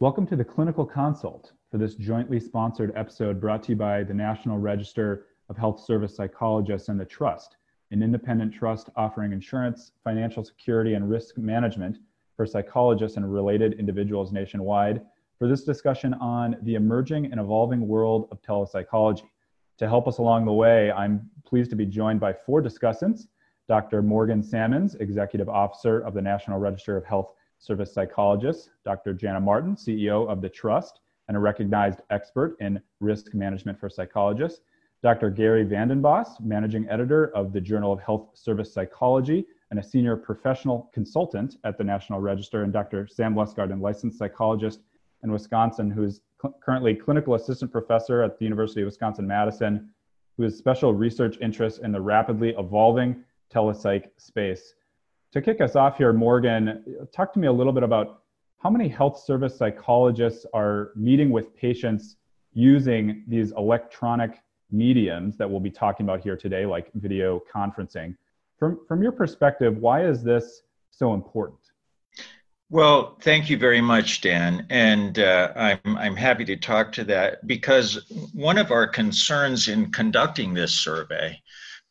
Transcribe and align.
Welcome 0.00 0.26
to 0.26 0.36
the 0.36 0.44
Clinical 0.44 0.84
Consult 0.84 1.52
for 1.70 1.78
this 1.78 1.94
jointly 1.94 2.40
sponsored 2.40 2.92
episode 2.96 3.40
brought 3.40 3.62
to 3.64 3.72
you 3.72 3.76
by 3.76 4.02
the 4.02 4.14
National 4.14 4.58
Register 4.58 5.26
of 5.48 5.56
Health 5.56 5.78
Service 5.78 6.16
Psychologists 6.16 6.88
and 6.88 6.98
the 6.98 7.04
Trust, 7.04 7.56
an 7.92 8.02
independent 8.02 8.52
trust 8.52 8.90
offering 8.96 9.32
insurance, 9.32 9.92
financial 10.02 10.44
security, 10.44 10.94
and 10.94 11.08
risk 11.08 11.38
management 11.38 11.98
for 12.36 12.46
psychologists 12.46 13.16
and 13.16 13.32
related 13.32 13.74
individuals 13.74 14.32
nationwide 14.32 15.02
for 15.38 15.46
this 15.46 15.62
discussion 15.62 16.14
on 16.14 16.56
the 16.62 16.74
emerging 16.74 17.26
and 17.26 17.40
evolving 17.40 17.86
world 17.86 18.28
of 18.32 18.42
telepsychology. 18.42 19.30
To 19.78 19.86
help 19.86 20.08
us 20.08 20.18
along 20.18 20.44
the 20.44 20.52
way, 20.52 20.90
I'm 20.90 21.30
pleased 21.46 21.70
to 21.70 21.76
be 21.76 21.86
joined 21.86 22.18
by 22.18 22.32
four 22.32 22.60
discussants 22.60 23.28
Dr. 23.68 24.02
Morgan 24.02 24.42
Sammons, 24.42 24.96
Executive 24.96 25.48
Officer 25.48 26.00
of 26.00 26.14
the 26.14 26.22
National 26.22 26.58
Register 26.58 26.96
of 26.96 27.04
Health 27.04 27.34
service 27.58 27.92
Psychologists, 27.92 28.70
Dr. 28.84 29.12
Jana 29.12 29.40
Martin, 29.40 29.76
CEO 29.76 30.28
of 30.28 30.40
the 30.40 30.48
Trust 30.48 31.00
and 31.28 31.36
a 31.36 31.40
recognized 31.40 32.00
expert 32.10 32.56
in 32.60 32.80
risk 33.00 33.34
management 33.34 33.78
for 33.78 33.90
psychologists, 33.90 34.62
Dr. 35.02 35.30
Gary 35.30 35.64
VandenBos, 35.64 36.40
managing 36.40 36.88
editor 36.88 37.26
of 37.36 37.52
the 37.52 37.60
Journal 37.60 37.92
of 37.92 38.00
Health 38.00 38.30
Service 38.34 38.72
Psychology 38.72 39.46
and 39.70 39.78
a 39.78 39.82
senior 39.82 40.16
professional 40.16 40.90
consultant 40.94 41.58
at 41.62 41.76
the 41.76 41.84
National 41.84 42.20
Register, 42.20 42.62
and 42.62 42.72
Dr. 42.72 43.06
Sam 43.06 43.34
Lustgarten, 43.34 43.80
licensed 43.80 44.18
psychologist 44.18 44.80
in 45.22 45.32
Wisconsin, 45.32 45.90
who 45.90 46.04
is 46.04 46.20
cl- 46.40 46.54
currently 46.62 46.94
clinical 46.94 47.34
assistant 47.34 47.70
professor 47.72 48.22
at 48.22 48.38
the 48.38 48.44
University 48.44 48.82
of 48.82 48.86
Wisconsin 48.86 49.26
Madison, 49.26 49.90
who 50.36 50.44
has 50.44 50.56
special 50.56 50.94
research 50.94 51.36
interests 51.40 51.80
in 51.80 51.92
the 51.92 52.00
rapidly 52.00 52.54
evolving 52.58 53.24
telepsych 53.52 54.06
space. 54.16 54.74
To 55.32 55.42
kick 55.42 55.60
us 55.60 55.76
off 55.76 55.98
here, 55.98 56.12
Morgan, 56.12 56.84
talk 57.12 57.32
to 57.34 57.38
me 57.38 57.48
a 57.48 57.52
little 57.52 57.72
bit 57.72 57.82
about 57.82 58.22
how 58.58 58.70
many 58.70 58.88
health 58.88 59.22
service 59.22 59.56
psychologists 59.56 60.46
are 60.54 60.90
meeting 60.96 61.30
with 61.30 61.54
patients 61.54 62.16
using 62.54 63.24
these 63.28 63.52
electronic 63.52 64.40
mediums 64.70 65.36
that 65.36 65.48
we'll 65.48 65.60
be 65.60 65.70
talking 65.70 66.04
about 66.04 66.20
here 66.20 66.36
today, 66.36 66.66
like 66.66 66.90
video 66.94 67.42
conferencing. 67.52 68.16
From, 68.58 68.80
from 68.86 69.02
your 69.02 69.12
perspective, 69.12 69.78
why 69.78 70.04
is 70.04 70.22
this 70.22 70.62
so 70.90 71.14
important? 71.14 71.60
Well, 72.70 73.16
thank 73.22 73.48
you 73.48 73.56
very 73.56 73.80
much, 73.80 74.20
Dan. 74.20 74.66
And 74.68 75.18
uh, 75.18 75.52
I'm, 75.56 75.96
I'm 75.96 76.16
happy 76.16 76.44
to 76.44 76.56
talk 76.56 76.92
to 76.92 77.04
that 77.04 77.46
because 77.46 78.04
one 78.34 78.58
of 78.58 78.70
our 78.70 78.86
concerns 78.86 79.68
in 79.68 79.90
conducting 79.90 80.52
this 80.52 80.74
survey 80.74 81.40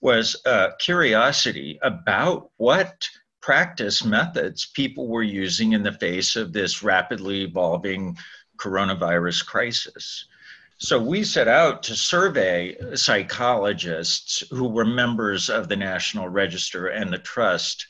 was 0.02 0.40
uh, 0.46 0.70
curiosity 0.78 1.80
about 1.82 2.52
what 2.58 3.10
practice 3.42 4.06
methods 4.06 4.68
people 4.68 5.08
were 5.08 5.24
using 5.24 5.74
in 5.74 5.82
the 5.82 5.94
face 5.94 6.36
of 6.36 6.54
this 6.54 6.84
rapidly 6.84 7.42
evolving 7.42 8.16
coronavirus 8.58 9.48
crisis. 9.48 10.26
So 10.78 11.02
we 11.02 11.24
set 11.24 11.48
out 11.48 11.82
to 11.84 11.96
survey 11.96 12.78
psychologists 12.94 14.44
who 14.52 14.68
were 14.68 14.86
members 14.86 15.50
of 15.50 15.70
the 15.70 15.76
National 15.76 16.30
Register 16.30 16.88
and 16.90 17.12
the 17.12 17.18
Trust 17.18 17.88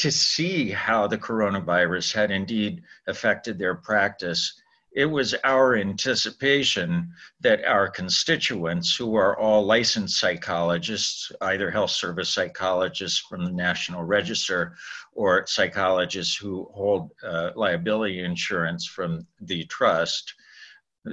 to 0.00 0.10
see 0.10 0.70
how 0.70 1.06
the 1.06 1.18
coronavirus 1.18 2.12
had 2.12 2.30
indeed 2.30 2.82
affected 3.06 3.58
their 3.58 3.74
practice 3.74 4.60
it 4.92 5.06
was 5.06 5.36
our 5.44 5.76
anticipation 5.76 7.12
that 7.40 7.64
our 7.64 7.88
constituents, 7.88 8.96
who 8.96 9.14
are 9.14 9.38
all 9.38 9.64
licensed 9.64 10.18
psychologists, 10.18 11.30
either 11.42 11.70
health 11.70 11.92
service 11.92 12.28
psychologists 12.28 13.20
from 13.20 13.44
the 13.44 13.52
National 13.52 14.02
Register 14.02 14.74
or 15.12 15.46
psychologists 15.46 16.36
who 16.36 16.68
hold 16.74 17.12
uh, 17.22 17.50
liability 17.54 18.20
insurance 18.20 18.84
from 18.84 19.26
the 19.40 19.64
trust, 19.66 20.34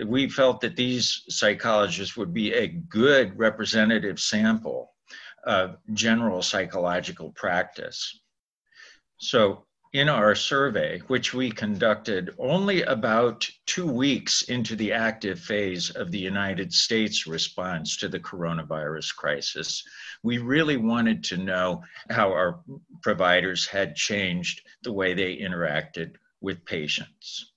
we 0.06 0.28
felt 0.28 0.60
that 0.62 0.76
these 0.76 1.24
psychologists 1.30 2.18
would 2.18 2.34
be 2.34 2.54
a 2.54 2.68
good 2.68 3.38
representative 3.38 4.20
sample 4.20 4.94
of 5.44 5.78
general 5.94 6.42
psychological 6.42 7.32
practice. 7.34 8.20
So 9.18 9.66
in 9.94 10.10
our 10.10 10.36
survey, 10.36 11.00
which 11.08 11.34
we 11.34 11.50
conducted 11.50 12.36
only 12.38 12.84
about 12.84 13.50
two 13.66 13.88
weeks 13.88 14.44
into 14.44 14.76
the 14.76 14.92
active 14.92 15.40
phase 15.40 15.90
of 15.90 16.12
the 16.12 16.20
United 16.20 16.74
States 16.74 17.26
response 17.26 17.98
to 17.98 18.10
the 18.10 18.20
coronavirus 18.20 19.16
crisis, 19.16 19.84
we 20.24 20.38
really 20.38 20.78
wanted 20.78 21.24
to 21.26 21.38
know 21.38 21.84
how 22.10 22.30
our 22.30 22.60
providers 23.02 23.66
had 23.66 23.96
changed 23.96 24.62
the 24.84 24.94
way 24.94 25.14
they 25.14 25.38
interacted 25.38 26.16
with 26.42 26.66
patients. 26.66 27.54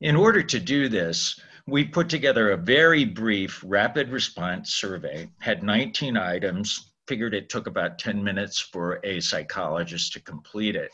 In 0.00 0.16
order 0.16 0.42
to 0.42 0.58
do 0.58 0.88
this, 0.88 1.38
we 1.66 1.84
put 1.84 2.08
together 2.08 2.50
a 2.50 2.56
very 2.56 3.04
brief 3.04 3.62
rapid 3.66 4.08
response 4.08 4.74
survey, 4.74 5.28
had 5.40 5.62
19 5.62 6.16
items, 6.16 6.92
figured 7.06 7.34
it 7.34 7.48
took 7.48 7.66
about 7.66 7.98
10 7.98 8.22
minutes 8.22 8.60
for 8.60 9.00
a 9.04 9.20
psychologist 9.20 10.12
to 10.12 10.20
complete 10.20 10.76
it. 10.76 10.90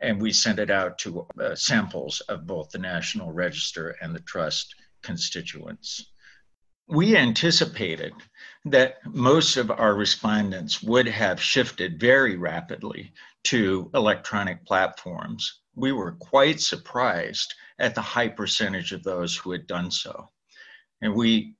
And 0.00 0.20
we 0.20 0.32
sent 0.32 0.58
it 0.58 0.70
out 0.70 0.98
to 0.98 1.26
uh, 1.40 1.54
samples 1.54 2.20
of 2.28 2.46
both 2.46 2.70
the 2.70 2.78
National 2.78 3.32
Register 3.32 3.96
and 4.00 4.14
the 4.14 4.20
Trust 4.20 4.74
constituents. 5.02 6.12
We 6.88 7.16
anticipated 7.16 8.12
that 8.64 9.04
most 9.04 9.56
of 9.56 9.70
our 9.70 9.94
respondents 9.94 10.82
would 10.82 11.06
have 11.06 11.40
shifted 11.40 12.00
very 12.00 12.36
rapidly 12.36 13.12
to 13.44 13.90
electronic 13.94 14.64
platforms. 14.64 15.60
We 15.74 15.92
were 15.92 16.12
quite 16.12 16.60
surprised 16.60 17.54
at 17.78 17.94
the 17.94 18.00
high 18.00 18.28
percentage 18.28 18.92
of 18.92 19.02
those 19.02 19.36
who 19.36 19.52
had 19.52 19.66
done 19.66 19.90
so. 19.90 20.30
And 21.02 21.14
we 21.14 21.54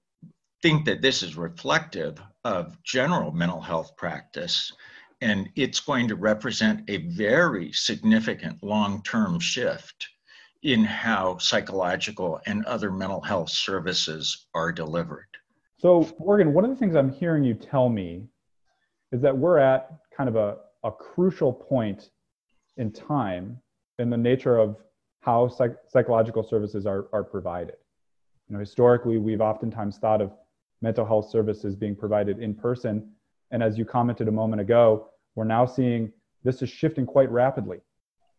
think 0.63 0.85
that 0.87 1.03
this 1.03 1.23
is 1.23 1.37
reflective 1.37 2.21
of 2.45 2.83
general 2.83 3.33
mental 3.33 3.61
health 3.61 3.97
practice, 3.97 4.73
and 5.21 5.49
it's 5.57 5.81
going 5.81 6.09
to 6.09 6.17
represent 6.17 6.89
a 6.89 7.09
very 7.09 7.73
significant 7.73 8.63
long 8.63 9.03
term 9.03 9.39
shift 9.39 10.09
in 10.63 10.85
how 10.85 11.39
psychological 11.39 12.41
and 12.47 12.65
other 12.65 12.91
mental 12.91 13.21
health 13.21 13.51
services 13.51 14.47
are 14.55 14.73
delivered. 14.73 15.27
So, 15.79 16.09
Morgan, 16.19 16.53
one 16.53 16.65
of 16.65 16.71
the 16.71 16.77
things 16.77 16.97
I'm 16.97 17.13
hearing 17.13 17.45
you 17.45 17.55
tell 17.55 17.89
me 17.89 18.27
is 19.13 19.21
that 19.21 19.37
we're 19.37 19.59
at 19.59 19.91
kind 20.17 20.29
of 20.29 20.35
a, 20.37 20.57
a 20.83 20.91
crucial 20.91 21.53
point 21.53 22.11
in 22.77 22.91
time 22.91 23.59
in 23.99 24.11
the 24.11 24.17
nature 24.17 24.59
of 24.59 24.77
how 25.21 25.49
psych- 25.49 25.77
psychological 25.89 26.43
services 26.43 26.87
are, 26.87 27.07
are 27.13 27.23
provided. 27.23 27.77
You 28.49 28.55
know, 28.55 28.61
historically, 28.61 29.19
we've 29.19 29.41
oftentimes 29.41 29.99
thought 29.99 30.21
of 30.21 30.33
mental 30.81 31.05
health 31.05 31.31
services 31.31 31.75
being 31.75 31.97
provided 31.97 32.39
in 32.39 32.55
person. 32.55 33.11
And 33.51 33.63
as 33.63 33.79
you 33.79 33.85
commented 33.85 34.29
a 34.29 34.33
moment 34.33 34.61
ago, 34.61 35.09
we're 35.35 35.45
now 35.45 35.67
seeing 35.67 36.13
this 36.45 36.63
is 36.63 36.69
shifting 36.69 37.07
quite 37.07 37.31
rapidly. 37.31 37.81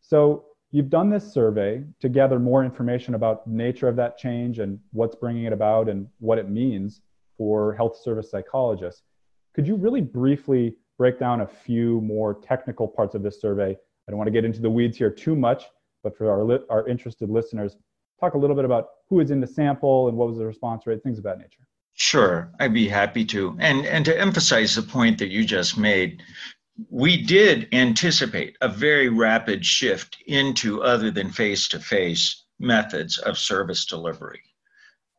So 0.02 0.46
you've 0.72 0.90
done 0.90 1.10
this 1.10 1.32
survey 1.32 1.84
to 2.00 2.10
gather 2.10 2.40
more 2.40 2.64
information 2.64 3.16
about 3.16 3.46
the 3.46 3.52
nature 3.52 3.88
of 3.88 3.96
that 3.98 4.18
change 4.18 4.60
and 4.60 4.80
what's 4.92 5.16
bringing 5.16 5.46
it 5.46 5.54
about 5.54 5.90
and 5.90 6.08
what 6.20 6.38
it 6.38 6.50
means 6.50 7.02
for 7.38 7.74
health 7.76 7.98
service 7.98 8.30
psychologists. 8.30 9.04
Could 9.54 9.68
you 9.68 9.76
really 9.76 10.02
briefly 10.02 10.76
break 10.98 11.20
down 11.20 11.42
a 11.42 11.48
few 11.48 12.02
more 12.02 12.36
technical 12.42 12.88
parts 12.88 13.16
of 13.16 13.24
this 13.24 13.42
survey? 13.42 13.72
I 13.72 14.12
don't 14.12 14.18
want 14.18 14.28
to 14.28 14.32
get 14.32 14.46
into 14.46 14.62
the 14.62 14.70
weeds 14.70 14.98
here 14.98 15.10
too 15.10 15.36
much, 15.36 15.66
but 16.04 16.18
for 16.18 16.30
our, 16.30 16.44
li- 16.44 16.66
our 16.70 16.88
interested 16.88 17.30
listeners, 17.30 17.78
talk 18.20 18.34
a 18.34 18.38
little 18.38 18.56
bit 18.56 18.66
about 18.66 18.88
who 19.10 19.20
is 19.20 19.32
in 19.32 19.40
the 19.40 19.48
sample 19.48 20.08
and 20.08 20.18
what 20.18 20.28
was 20.28 20.38
the 20.38 20.46
response 20.46 20.86
rate, 20.86 21.02
things 21.04 21.18
of 21.18 21.24
that 21.24 21.38
nature. 21.38 21.64
Sure, 22.00 22.50
I'd 22.62 22.74
be 22.74 22.88
happy 22.88 23.26
to. 23.26 23.58
And 23.60 23.86
and 23.86 24.06
to 24.06 24.18
emphasize 24.18 24.74
the 24.74 24.82
point 24.82 25.18
that 25.20 25.30
you 25.30 25.44
just 25.44 25.78
made, 25.78 26.24
we 26.90 27.22
did 27.22 27.68
anticipate 27.74 28.56
a 28.62 28.70
very 28.70 29.10
rapid 29.10 29.66
shift 29.66 30.18
into 30.26 30.82
other 30.82 31.12
than 31.12 31.30
face-to-face 31.30 32.46
methods 32.58 33.18
of 33.18 33.38
service 33.38 33.86
delivery. 33.86 34.42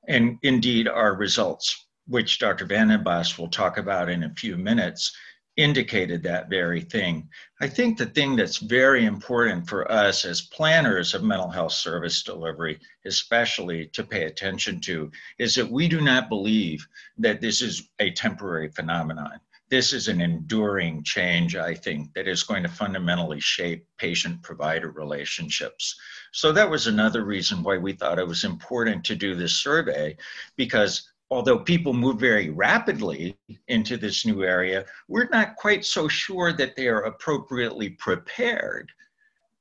And 0.09 0.39
indeed 0.43 0.89
our 0.89 1.15
results, 1.15 1.87
which 2.07 2.39
Dr. 2.39 2.65
Van 2.65 2.89
VandenBos 2.89 3.39
will 3.39 3.51
talk 3.51 3.77
about 3.77 4.09
in 4.09 4.25
a 4.25 4.35
few 4.35 4.57
minutes, 4.57 5.15
indicated 5.63 6.23
that 6.23 6.49
very 6.49 6.81
thing. 6.81 7.29
I 7.61 7.69
think 7.69 7.99
the 7.99 8.07
thing 8.07 8.37
that's 8.37 8.59
very 8.59 9.05
important 9.05 9.69
for 9.69 9.91
us 9.91 10.25
as 10.25 10.41
planners 10.41 11.15
of 11.15 11.23
mental 11.23 11.51
health 11.51 11.73
service 11.73 12.23
delivery, 12.23 12.81
especially 13.05 13.87
to 13.89 14.03
pay 14.03 14.25
attention 14.25 14.81
to, 14.81 15.11
is 15.39 15.55
that 15.55 15.71
we 15.71 15.89
do 15.89 16.01
not 16.01 16.29
believe 16.29 16.87
that 17.19 17.41
this 17.41 17.63
is 17.63 17.89
a 17.99 18.11
temporary 18.11 18.71
phenomenon. 18.71 19.41
This 19.69 19.93
is 19.93 20.09
an 20.09 20.21
enduring 20.21 21.05
change, 21.05 21.55
I 21.55 21.75
think, 21.75 22.13
that 22.15 22.27
is 22.27 22.43
going 22.43 22.65
to 22.65 22.69
fundamentally 22.69 23.39
shape 23.39 23.87
patient 23.99 24.43
provider 24.43 24.91
relationships. 24.91 25.95
So 26.33 26.51
that 26.53 26.69
was 26.69 26.89
another 26.89 27.25
reason 27.25 27.63
why 27.63 27.79
we 27.79 27.93
thought 27.93 28.19
it 28.19 28.27
was 28.27 28.43
important 28.43 29.05
to 29.05 29.15
do 29.15 29.37
this 29.37 29.63
survey, 29.63 30.17
because 30.57 31.10
although 31.31 31.59
people 31.59 31.93
move 31.93 32.19
very 32.19 32.51
rapidly 32.51 33.37
into 33.69 33.97
this 33.97 34.27
new 34.27 34.43
area, 34.43 34.85
we're 35.09 35.29
not 35.29 35.57
quite 35.57 35.85
so 35.85 36.09
sure 36.09 36.53
that 36.53 36.75
they 36.77 36.89
are 36.89 37.03
appropriately 37.03 37.91
prepared 37.91 38.91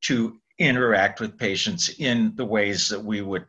to 0.01 0.39
interact 0.57 1.19
with 1.19 1.37
patients 1.37 1.89
in 1.99 2.33
the 2.35 2.45
ways 2.45 2.89
that 2.89 3.03
we 3.03 3.21
would 3.21 3.45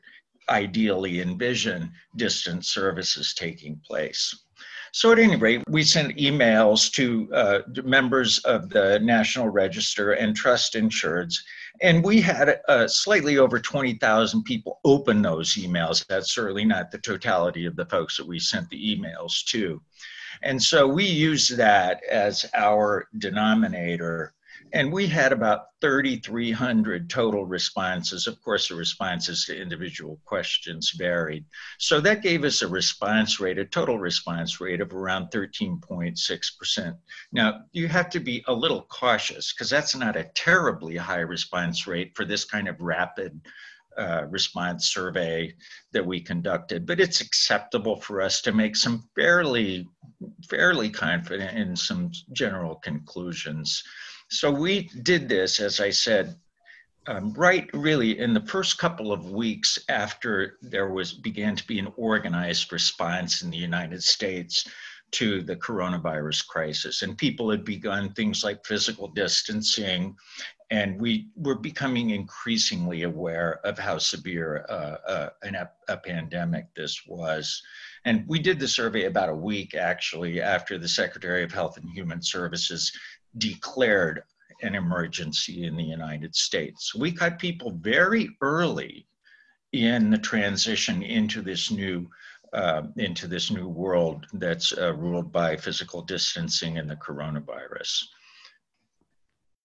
ideally 0.48 1.20
envision 1.20 1.92
distant 2.16 2.64
services 2.64 3.34
taking 3.34 3.80
place. 3.86 4.44
So, 4.92 5.12
at 5.12 5.18
any 5.18 5.36
rate, 5.36 5.62
we 5.68 5.84
sent 5.84 6.16
emails 6.16 6.90
to 6.92 7.32
uh, 7.32 7.60
members 7.84 8.38
of 8.40 8.68
the 8.70 8.98
National 9.00 9.48
Register 9.48 10.12
and 10.12 10.34
trust 10.34 10.74
insureds, 10.74 11.36
and 11.80 12.02
we 12.02 12.20
had 12.20 12.60
uh, 12.68 12.88
slightly 12.88 13.38
over 13.38 13.60
20,000 13.60 14.42
people 14.42 14.80
open 14.84 15.22
those 15.22 15.54
emails. 15.54 16.04
That's 16.06 16.34
certainly 16.34 16.64
not 16.64 16.90
the 16.90 16.98
totality 16.98 17.66
of 17.66 17.76
the 17.76 17.86
folks 17.86 18.16
that 18.16 18.26
we 18.26 18.38
sent 18.38 18.68
the 18.68 18.96
emails 18.96 19.44
to. 19.46 19.80
And 20.42 20.62
so 20.62 20.86
we 20.86 21.04
used 21.04 21.56
that 21.56 22.02
as 22.10 22.46
our 22.54 23.08
denominator 23.18 24.32
and 24.72 24.92
we 24.92 25.06
had 25.06 25.32
about 25.32 25.66
3,300 25.80 27.10
total 27.10 27.44
responses. 27.44 28.26
Of 28.26 28.40
course, 28.42 28.68
the 28.68 28.74
responses 28.74 29.44
to 29.46 29.60
individual 29.60 30.20
questions 30.24 30.90
varied. 30.90 31.44
So 31.78 32.00
that 32.00 32.22
gave 32.22 32.44
us 32.44 32.62
a 32.62 32.68
response 32.68 33.40
rate, 33.40 33.58
a 33.58 33.64
total 33.64 33.98
response 33.98 34.60
rate 34.60 34.80
of 34.80 34.92
around 34.92 35.30
13.6%. 35.30 36.96
Now, 37.32 37.62
you 37.72 37.88
have 37.88 38.10
to 38.10 38.20
be 38.20 38.44
a 38.46 38.54
little 38.54 38.82
cautious 38.82 39.52
because 39.52 39.70
that's 39.70 39.96
not 39.96 40.16
a 40.16 40.30
terribly 40.34 40.96
high 40.96 41.20
response 41.20 41.86
rate 41.86 42.12
for 42.14 42.24
this 42.24 42.44
kind 42.44 42.68
of 42.68 42.80
rapid 42.80 43.40
uh, 43.96 44.24
response 44.30 44.86
survey 44.92 45.52
that 45.92 46.06
we 46.06 46.20
conducted, 46.20 46.86
but 46.86 47.00
it's 47.00 47.20
acceptable 47.20 48.00
for 48.00 48.22
us 48.22 48.40
to 48.40 48.52
make 48.52 48.76
some 48.76 49.08
fairly, 49.14 49.86
fairly 50.48 50.88
confident 50.88 51.58
in 51.58 51.76
some 51.76 52.10
general 52.32 52.76
conclusions. 52.76 53.82
So 54.30 54.50
we 54.50 54.84
did 55.02 55.28
this, 55.28 55.58
as 55.58 55.80
I 55.80 55.90
said, 55.90 56.36
um, 57.08 57.32
right 57.32 57.68
really 57.74 58.20
in 58.20 58.32
the 58.32 58.46
first 58.46 58.78
couple 58.78 59.12
of 59.12 59.30
weeks 59.30 59.78
after 59.88 60.58
there 60.62 60.88
was 60.90 61.12
began 61.12 61.56
to 61.56 61.66
be 61.66 61.80
an 61.80 61.92
organized 61.96 62.72
response 62.72 63.42
in 63.42 63.50
the 63.50 63.56
United 63.56 64.02
States 64.02 64.68
to 65.12 65.42
the 65.42 65.56
coronavirus 65.56 66.46
crisis. 66.46 67.02
And 67.02 67.18
people 67.18 67.50
had 67.50 67.64
begun 67.64 68.12
things 68.12 68.44
like 68.44 68.64
physical 68.64 69.08
distancing, 69.08 70.14
and 70.70 71.00
we 71.00 71.30
were 71.34 71.58
becoming 71.58 72.10
increasingly 72.10 73.02
aware 73.02 73.58
of 73.64 73.76
how 73.76 73.98
severe 73.98 74.64
uh, 74.68 75.10
uh, 75.10 75.28
an 75.42 75.56
a 75.88 75.96
pandemic 75.96 76.66
this 76.76 77.02
was. 77.08 77.60
And 78.04 78.24
we 78.28 78.38
did 78.38 78.60
the 78.60 78.68
survey 78.68 79.06
about 79.06 79.28
a 79.28 79.34
week 79.34 79.74
actually 79.74 80.40
after 80.40 80.78
the 80.78 80.88
Secretary 80.88 81.42
of 81.42 81.50
Health 81.52 81.76
and 81.76 81.90
Human 81.90 82.22
Services 82.22 82.92
declared 83.38 84.22
an 84.62 84.74
emergency 84.74 85.64
in 85.64 85.76
the 85.76 85.84
United 85.84 86.34
States. 86.34 86.94
We 86.94 87.10
got 87.10 87.38
people 87.38 87.72
very 87.80 88.28
early 88.40 89.06
in 89.72 90.10
the 90.10 90.18
transition 90.18 91.02
into 91.02 91.42
this 91.42 91.70
new 91.70 92.08
uh, 92.52 92.82
into 92.96 93.28
this 93.28 93.52
new 93.52 93.68
world 93.68 94.26
that's 94.32 94.76
uh, 94.76 94.92
ruled 94.94 95.30
by 95.30 95.56
physical 95.56 96.02
distancing 96.02 96.78
and 96.78 96.90
the 96.90 96.96
coronavirus. 96.96 98.02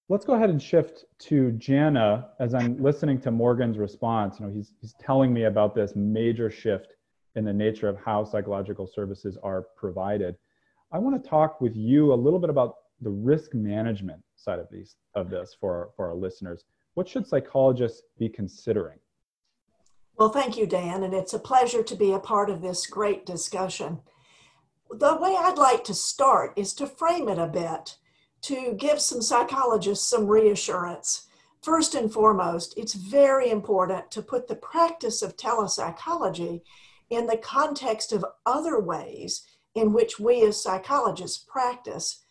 Let's 0.08 0.24
go 0.24 0.36
ahead 0.36 0.52
and 0.52 0.62
shift 0.62 1.06
to 1.22 1.54
Jana 1.54 2.30
as 2.40 2.54
I'm 2.54 2.80
listening 2.80 3.20
to 3.22 3.32
Morgan's 3.32 3.80
response. 3.80 4.40
You 4.40 4.46
know, 4.46 4.54
he's, 4.54 4.74
he's 4.80 4.94
telling 5.00 5.34
me 5.34 5.46
about 5.46 5.74
this 5.74 5.94
major 5.96 6.52
shift 6.52 6.94
in 7.36 7.44
the 7.44 7.54
nature 7.54 7.90
of 7.90 7.98
how 7.98 8.24
psychological 8.24 8.86
services 8.86 9.36
are 9.42 9.64
provided. 9.76 10.36
I 10.92 11.00
want 11.00 11.22
to 11.22 11.28
talk 11.28 11.60
with 11.60 11.76
you 11.76 12.14
a 12.14 12.16
little 12.16 12.38
bit 12.38 12.52
about 12.52 12.76
the 13.02 13.10
risk 13.10 13.54
management 13.54 14.22
side 14.36 14.60
of 14.60 14.68
these 14.72 14.96
of 15.16 15.30
this 15.30 15.56
for 15.60 15.90
for 15.96 16.08
our 16.10 16.16
listeners 16.16 16.66
what 16.96 17.10
should 17.10 17.28
psychologists 17.28 18.04
be 18.18 18.30
considering? 18.30 19.00
Well 20.18 20.30
thank 20.30 20.58
you 20.58 20.66
dan 20.66 21.04
and 21.04 21.14
it's 21.14 21.34
a 21.34 21.40
pleasure 21.40 21.84
to 21.84 21.96
be 21.96 22.14
a 22.14 22.20
part 22.20 22.50
of 22.50 22.62
this 22.62 22.88
great 22.88 23.26
discussion. 23.26 24.00
The 24.90 25.18
way 25.18 25.36
i'd 25.38 25.58
like 25.58 25.84
to 25.86 25.94
start 25.94 26.54
is 26.56 26.74
to 26.76 26.88
frame 26.88 27.28
it 27.28 27.38
a 27.38 27.48
bit 27.48 27.98
to 28.44 28.76
give 28.78 29.02
some 29.02 29.22
psychologists 29.22 30.10
some 30.10 30.28
reassurance. 30.28 31.28
First 31.62 31.96
and 31.96 32.12
foremost 32.12 32.74
it's 32.78 32.94
very 32.94 33.50
important 33.50 34.10
to 34.12 34.22
put 34.22 34.48
the 34.48 34.56
practice 34.56 35.22
of 35.22 35.36
telepsychology 35.36 36.62
in 37.10 37.28
the 37.28 37.38
context 37.38 38.14
of 38.14 38.26
other 38.46 38.80
ways 38.80 39.46
in 39.74 39.92
which 39.92 40.18
we 40.18 40.44
as 40.44 40.64
psychologists 40.64 41.44
practice 41.46 42.25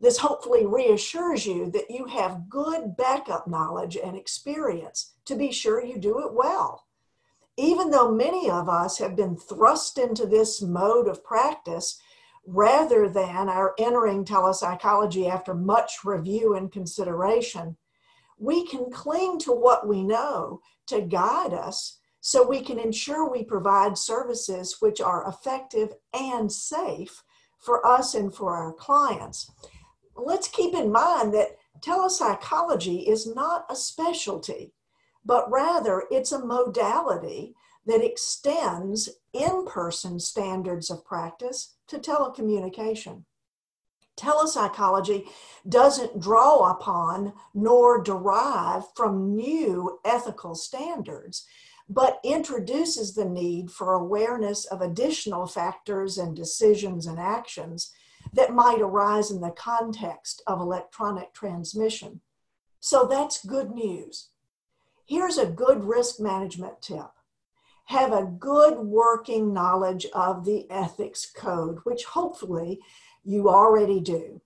this 0.00 0.18
hopefully 0.18 0.64
reassures 0.64 1.44
you 1.44 1.70
that 1.72 1.90
you 1.90 2.06
have 2.06 2.48
good 2.48 2.96
backup 2.96 3.48
knowledge 3.48 3.96
and 3.96 4.16
experience 4.16 5.14
to 5.24 5.34
be 5.34 5.50
sure 5.50 5.84
you 5.84 5.98
do 5.98 6.20
it 6.20 6.32
well. 6.32 6.84
Even 7.56 7.90
though 7.90 8.12
many 8.12 8.48
of 8.48 8.68
us 8.68 8.98
have 8.98 9.16
been 9.16 9.36
thrust 9.36 9.98
into 9.98 10.26
this 10.26 10.62
mode 10.62 11.08
of 11.08 11.24
practice 11.24 12.00
rather 12.46 13.08
than 13.08 13.48
our 13.48 13.74
entering 13.78 14.24
telepsychology 14.24 15.28
after 15.28 15.54
much 15.54 15.98
review 16.04 16.54
and 16.54 16.70
consideration, 16.70 17.76
we 18.38 18.64
can 18.66 18.90
cling 18.90 19.38
to 19.40 19.52
what 19.52 19.88
we 19.88 20.04
know 20.04 20.60
to 20.86 21.00
guide 21.00 21.52
us 21.52 21.98
so 22.20 22.46
we 22.46 22.60
can 22.60 22.78
ensure 22.78 23.28
we 23.28 23.42
provide 23.42 23.98
services 23.98 24.76
which 24.78 25.00
are 25.00 25.28
effective 25.28 25.92
and 26.14 26.50
safe 26.50 27.22
for 27.58 27.84
us 27.84 28.14
and 28.14 28.32
for 28.32 28.54
our 28.54 28.72
clients 28.72 29.50
let's 30.18 30.48
keep 30.48 30.74
in 30.74 30.92
mind 30.92 31.32
that 31.34 31.58
telepsychology 31.80 33.08
is 33.08 33.32
not 33.34 33.64
a 33.70 33.76
specialty, 33.76 34.72
but 35.24 35.50
rather 35.50 36.04
it's 36.10 36.32
a 36.32 36.44
modality 36.44 37.54
that 37.86 38.04
extends 38.04 39.08
in 39.32 39.64
person 39.66 40.20
standards 40.20 40.90
of 40.90 41.04
practice 41.04 41.76
to 41.86 41.98
telecommunication. 41.98 43.24
Telepsychology 44.16 45.28
doesn't 45.68 46.20
draw 46.20 46.70
upon 46.70 47.32
nor 47.54 48.02
derive 48.02 48.84
from 48.96 49.36
new 49.36 50.00
ethical 50.04 50.54
standards, 50.54 51.46
but 51.88 52.20
introduces 52.24 53.14
the 53.14 53.24
need 53.24 53.70
for 53.70 53.94
awareness 53.94 54.64
of 54.66 54.82
additional 54.82 55.46
factors 55.46 56.18
and 56.18 56.36
decisions 56.36 57.06
and 57.06 57.18
actions 57.18 57.92
that 58.32 58.54
might 58.54 58.80
arise 58.80 59.30
in 59.30 59.40
the 59.40 59.50
context 59.50 60.42
of 60.46 60.60
electronic 60.60 61.32
transmission. 61.32 62.20
So 62.80 63.06
that's 63.06 63.44
good 63.44 63.70
news. 63.70 64.30
Here's 65.06 65.38
a 65.38 65.46
good 65.46 65.84
risk 65.84 66.20
management 66.20 66.82
tip 66.82 67.10
have 67.88 68.12
a 68.12 68.30
good 68.38 68.76
working 68.76 69.54
knowledge 69.54 70.04
of 70.12 70.44
the 70.44 70.70
ethics 70.70 71.24
code, 71.24 71.78
which 71.84 72.04
hopefully 72.04 72.78
you 73.24 73.48
already 73.48 73.98
do. 73.98 74.42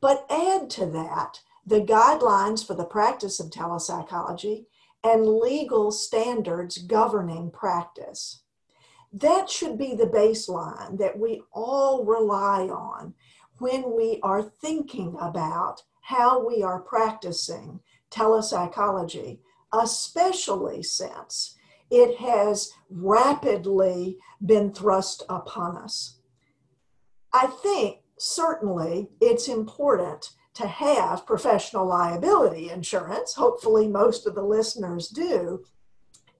But 0.00 0.24
add 0.30 0.70
to 0.70 0.86
that 0.86 1.40
the 1.66 1.82
guidelines 1.82 2.66
for 2.66 2.72
the 2.72 2.86
practice 2.86 3.38
of 3.38 3.50
telepsychology 3.50 4.64
and 5.04 5.26
legal 5.26 5.92
standards 5.92 6.78
governing 6.78 7.50
practice. 7.50 8.40
That 9.12 9.50
should 9.50 9.76
be 9.76 9.94
the 9.94 10.06
baseline 10.06 10.96
that 10.98 11.18
we 11.18 11.42
all 11.52 12.02
rely 12.02 12.62
on 12.62 13.12
when 13.58 13.96
we 13.96 14.20
are 14.22 14.42
thinking 14.42 15.16
about 15.20 15.82
how 16.00 16.46
we 16.46 16.62
are 16.62 16.80
practicing 16.80 17.80
telepsychology, 18.10 19.40
especially 19.72 20.82
since 20.82 21.56
it 21.90 22.16
has 22.18 22.72
rapidly 22.90 24.18
been 24.44 24.72
thrust 24.72 25.22
upon 25.28 25.76
us. 25.76 26.18
I 27.32 27.46
think 27.46 27.98
certainly 28.18 29.08
it's 29.20 29.48
important 29.48 30.30
to 30.54 30.66
have 30.66 31.26
professional 31.26 31.86
liability 31.86 32.70
insurance. 32.70 33.34
Hopefully, 33.34 33.88
most 33.88 34.26
of 34.26 34.34
the 34.34 34.42
listeners 34.42 35.08
do. 35.08 35.64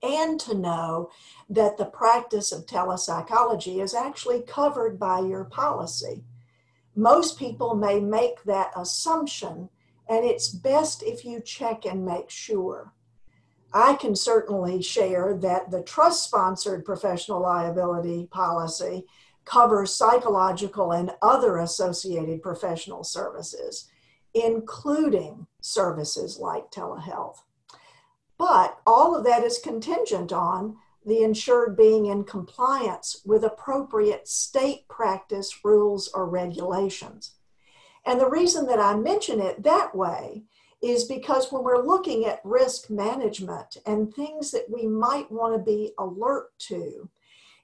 And 0.03 0.39
to 0.41 0.53
know 0.53 1.09
that 1.49 1.77
the 1.77 1.85
practice 1.85 2.51
of 2.51 2.65
telepsychology 2.65 3.81
is 3.81 3.93
actually 3.93 4.41
covered 4.41 4.99
by 4.99 5.19
your 5.21 5.43
policy 5.43 6.23
most 6.97 7.37
people 7.37 7.75
may 7.75 7.99
make 7.99 8.43
that 8.43 8.71
assumption, 8.75 9.69
and 10.09 10.25
it's 10.25 10.49
best 10.49 11.03
if 11.03 11.23
you 11.23 11.39
check 11.39 11.85
and 11.85 12.03
make 12.03 12.31
sure. 12.31 12.91
I 13.71 13.93
can 13.93 14.15
certainly 14.15 14.81
share 14.81 15.37
that 15.41 15.69
the 15.69 15.83
trust 15.83 16.23
sponsored 16.23 16.85
professional 16.85 17.39
liability 17.39 18.27
policy 18.31 19.05
covers 19.45 19.93
psychological 19.93 20.91
and 20.91 21.11
other 21.21 21.57
associated 21.57 22.41
professional 22.41 23.03
services, 23.03 23.89
including 24.33 25.45
services 25.61 26.39
like 26.39 26.71
telehealth. 26.71 27.37
But 28.39 28.79
all 28.87 29.15
of 29.15 29.23
that 29.25 29.43
is 29.43 29.59
contingent 29.59 30.33
on 30.33 30.77
the 31.07 31.23
insured 31.23 31.77
being 31.77 32.07
in 32.07 32.25
compliance 32.25 33.21
with 33.25 33.45
appropriate 33.45 34.27
state 34.27 34.85
practice 34.89 35.63
rules 35.63 36.09
or 36.13 36.27
regulations. 36.27 37.35
And 38.05 38.19
the 38.19 38.29
reason 38.29 38.67
that 38.67 38.79
I 38.79 38.93
mention 38.95 39.39
it 39.39 39.63
that 39.63 39.95
way 39.95 40.43
is 40.81 41.05
because 41.05 41.51
when 41.51 41.63
we're 41.63 41.85
looking 41.85 42.25
at 42.25 42.41
risk 42.43 42.89
management 42.89 43.77
and 43.85 44.13
things 44.13 44.51
that 44.51 44.69
we 44.69 44.85
might 44.85 45.31
want 45.31 45.55
to 45.55 45.59
be 45.59 45.93
alert 45.97 46.49
to, 46.59 47.09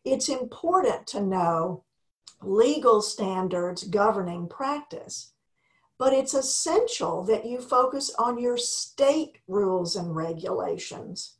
it's 0.05 0.29
important 0.29 1.05
to 1.07 1.21
know 1.21 1.83
legal 2.41 3.01
standards 3.01 3.83
governing 3.83 4.47
practice. 4.47 5.33
But 5.97 6.13
it's 6.13 6.33
essential 6.33 7.23
that 7.25 7.45
you 7.45 7.59
focus 7.59 8.09
on 8.17 8.39
your 8.39 8.57
state 8.57 9.39
rules 9.47 9.97
and 9.97 10.15
regulations. 10.15 11.35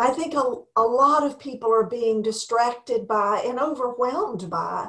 I 0.00 0.12
think 0.12 0.32
a, 0.32 0.54
a 0.76 0.82
lot 0.82 1.24
of 1.24 1.38
people 1.38 1.70
are 1.70 1.84
being 1.84 2.22
distracted 2.22 3.06
by 3.06 3.42
and 3.44 3.60
overwhelmed 3.60 4.48
by 4.48 4.88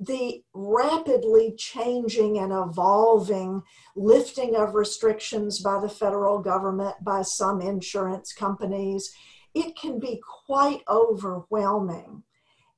the 0.00 0.42
rapidly 0.52 1.54
changing 1.56 2.38
and 2.38 2.52
evolving 2.52 3.62
lifting 3.94 4.56
of 4.56 4.74
restrictions 4.74 5.60
by 5.60 5.80
the 5.80 5.88
federal 5.88 6.40
government, 6.40 6.96
by 7.02 7.22
some 7.22 7.60
insurance 7.60 8.32
companies, 8.32 9.12
it 9.54 9.76
can 9.76 10.00
be 10.00 10.20
quite 10.46 10.82
overwhelming. 10.88 12.24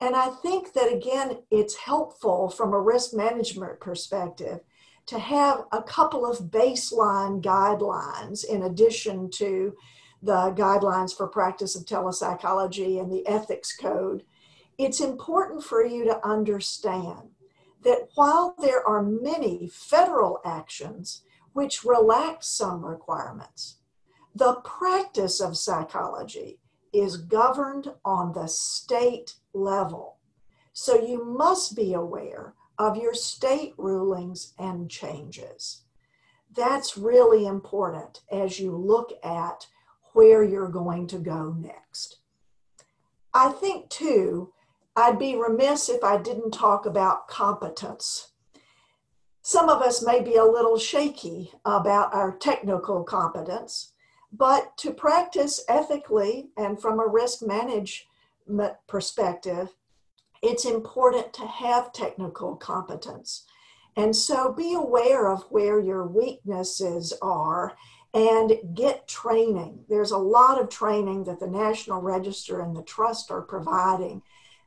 And 0.03 0.15
I 0.15 0.29
think 0.29 0.75
that 0.75 0.93
again, 0.93 1.39
it's 1.51 1.77
helpful 1.77 2.51
from 2.51 2.75
a 2.75 2.81
risk 2.81 3.15
management 3.15 3.81
perspective 3.81 4.61
to 5.07 5.19
have 5.19 5.65
a 5.73 5.83
couple 5.83 6.31
of 6.31 6.51
baseline 6.51 7.43
guidelines 7.43 8.45
in 8.45 8.65
addition 8.65 9.31
to 9.33 9.75
the 10.23 10.53
guidelines 10.53 11.17
for 11.17 11.27
practice 11.27 11.75
of 11.77 11.87
telepsychology 11.87 12.99
and 12.99 13.11
the 13.11 13.27
ethics 13.27 13.77
code 13.77 14.23
it's 14.81 15.01
important 15.01 15.63
for 15.63 15.85
you 15.85 16.05
to 16.07 16.27
understand 16.27 17.33
that 17.85 18.09
while 18.15 18.55
there 18.59 18.83
are 18.83 19.03
many 19.03 19.69
federal 19.71 20.41
actions 20.43 21.21
which 21.53 21.85
relax 21.85 22.47
some 22.47 22.83
requirements, 22.83 23.77
the 24.35 24.55
practice 24.65 25.39
of 25.39 25.59
psychology 25.59 26.61
is 26.95 27.19
governed 27.19 27.93
on 28.07 28.33
the 28.33 28.47
state 28.47 29.35
level. 29.53 30.17
So 30.73 30.99
you 30.99 31.27
must 31.27 31.77
be 31.77 31.93
aware 31.93 32.55
of 32.79 32.97
your 32.97 33.13
state 33.13 33.75
rulings 33.77 34.55
and 34.59 34.91
changes. 34.91 35.83
That's 36.57 36.97
really 36.97 37.45
important 37.45 38.23
as 38.33 38.59
you 38.59 38.75
look 38.75 39.13
at 39.23 39.67
where 40.13 40.43
you're 40.43 40.69
going 40.69 41.07
to 41.09 41.19
go 41.19 41.55
next. 41.59 42.19
I 43.33 43.51
think, 43.51 43.89
too, 43.91 44.53
I'd 44.97 45.19
be 45.19 45.37
remiss 45.37 45.89
if 45.89 46.03
I 46.03 46.17
didn't 46.17 46.51
talk 46.51 46.85
about 46.87 47.29
competence. 47.29 48.33
Some 49.43 49.69
of 49.69 49.81
us 49.81 50.05
may 50.05 50.21
be 50.21 50.37
a 50.37 50.45
little 50.45 50.79
shaky 50.79 51.53
about 51.65 52.15
our 52.15 52.37
technical 52.37 53.05
competence, 53.05 53.93
but 54.33 54.77
to 54.79 54.93
practice 54.93 55.65
ethically 55.69 56.51
and 56.57 56.81
from 56.81 57.01
a 57.01 57.07
risk 57.07 57.43
management 57.43 58.75
perspective, 58.87 59.75
it's 60.43 60.65
important 60.65 61.33
to 61.35 61.47
have 61.47 61.93
technical 61.93 62.57
competence. 62.57 63.45
And 63.97 64.15
so 64.15 64.53
be 64.53 64.75
aware 64.75 65.29
of 65.29 65.43
where 65.51 65.81
your 65.81 66.07
weaknesses 66.07 67.13
are 67.23 67.77
and 68.13 68.53
get 68.75 69.07
training. 69.07 69.85
There's 69.89 70.11
a 70.11 70.19
lot 70.19 70.61
of 70.61 70.69
training 70.69 71.25
that 71.25 71.39
the 71.39 71.47
National 71.47 72.01
Register 72.01 72.61
and 72.61 72.75
the 72.75 72.83
Trust 72.83 73.31
are 73.31 73.43
providing 73.43 74.23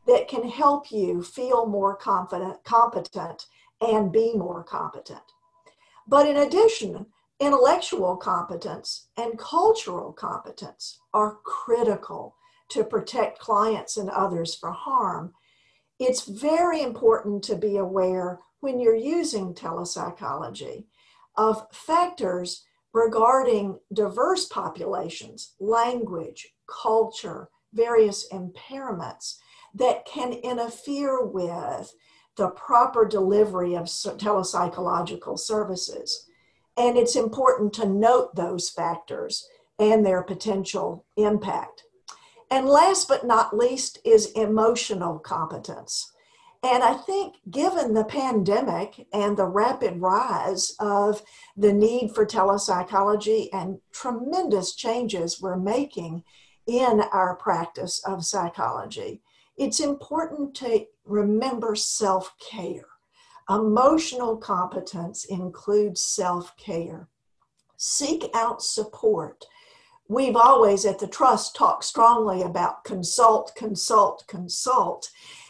that 0.08 0.28
can 0.28 0.48
help 0.48 0.92
you 0.92 1.24
feel 1.24 1.66
more 1.66 1.96
confident, 1.96 2.64
competent, 2.64 3.46
and 3.82 4.12
be 4.12 4.34
more 4.34 4.64
competent. 4.64 5.22
But 6.08 6.28
in 6.28 6.38
addition, 6.38 7.08
intellectual 7.40 8.16
competence 8.18 9.08
and 9.18 9.38
cultural 9.38 10.14
competence 10.14 11.00
are 11.14 11.40
critical 11.44 12.36
to 12.70 12.84
protect 12.84 13.40
clients 13.40 13.98
and 13.98 14.10
others 14.10 14.56
from 14.56 14.74
harm. 14.74 15.34
It's 16.00 16.26
very 16.26 16.82
important 16.82 17.44
to 17.46 17.56
be 17.56 17.78
aware 17.78 18.40
when 18.62 18.80
you're 18.80 18.96
using 18.96 19.54
telepsychology 19.54 20.86
of 21.36 21.68
factors 21.72 22.64
regarding 22.94 23.80
diverse 23.92 24.46
populations, 24.46 25.56
language, 25.60 26.54
culture, 26.68 27.50
various 27.74 28.28
impairments 28.32 29.38
that 29.74 30.06
can 30.06 30.34
interfere 30.34 31.26
with 31.26 31.94
the 32.38 32.50
proper 32.50 33.06
delivery 33.06 33.76
of 33.76 33.86
telepsychological 33.86 35.38
services. 35.38 36.28
And 36.78 36.98
it's 36.98 37.16
important 37.16 37.74
to 37.74 37.88
note 37.88 38.36
those 38.36 38.70
factors 38.70 39.48
and 39.80 40.06
their 40.06 40.24
potential 40.24 41.06
impact. 41.18 41.84
And 42.50 42.68
last 42.68 43.08
but 43.08 43.26
not 43.26 43.56
least 43.58 44.00
is 44.06 44.32
emotional 44.34 45.20
competence. 45.20 46.13
And 46.64 46.82
I 46.82 46.94
think, 46.94 47.36
given 47.52 47.94
the 47.94 48.06
pandemic 48.06 49.06
and 49.12 49.36
the 49.36 49.46
rapid 49.46 50.00
rise 50.00 50.74
of 50.80 51.22
the 51.58 51.74
need 51.74 52.16
for 52.16 52.26
telepsychology 52.26 53.50
and 53.52 53.80
tremendous 53.92 54.74
changes 54.74 55.42
we're 55.42 55.58
making 55.58 56.24
in 56.66 57.02
our 57.12 57.36
practice 57.36 58.02
of 58.08 58.24
psychology, 58.24 59.22
it's 59.58 59.82
important 59.82 60.56
to 60.56 60.86
remember 61.04 61.76
self 61.76 62.34
care. 62.40 62.86
Emotional 63.50 64.38
competence 64.38 65.26
includes 65.26 66.02
self 66.02 66.56
care. 66.56 67.10
Seek 67.76 68.30
out 68.34 68.62
support. 68.62 69.44
We've 70.08 70.38
always 70.38 70.86
at 70.86 71.00
the 71.00 71.08
Trust 71.08 71.56
talked 71.56 71.84
strongly 71.84 72.42
about 72.42 72.86
consult, 72.86 73.54
consult, 73.56 74.24
consult. 74.28 75.10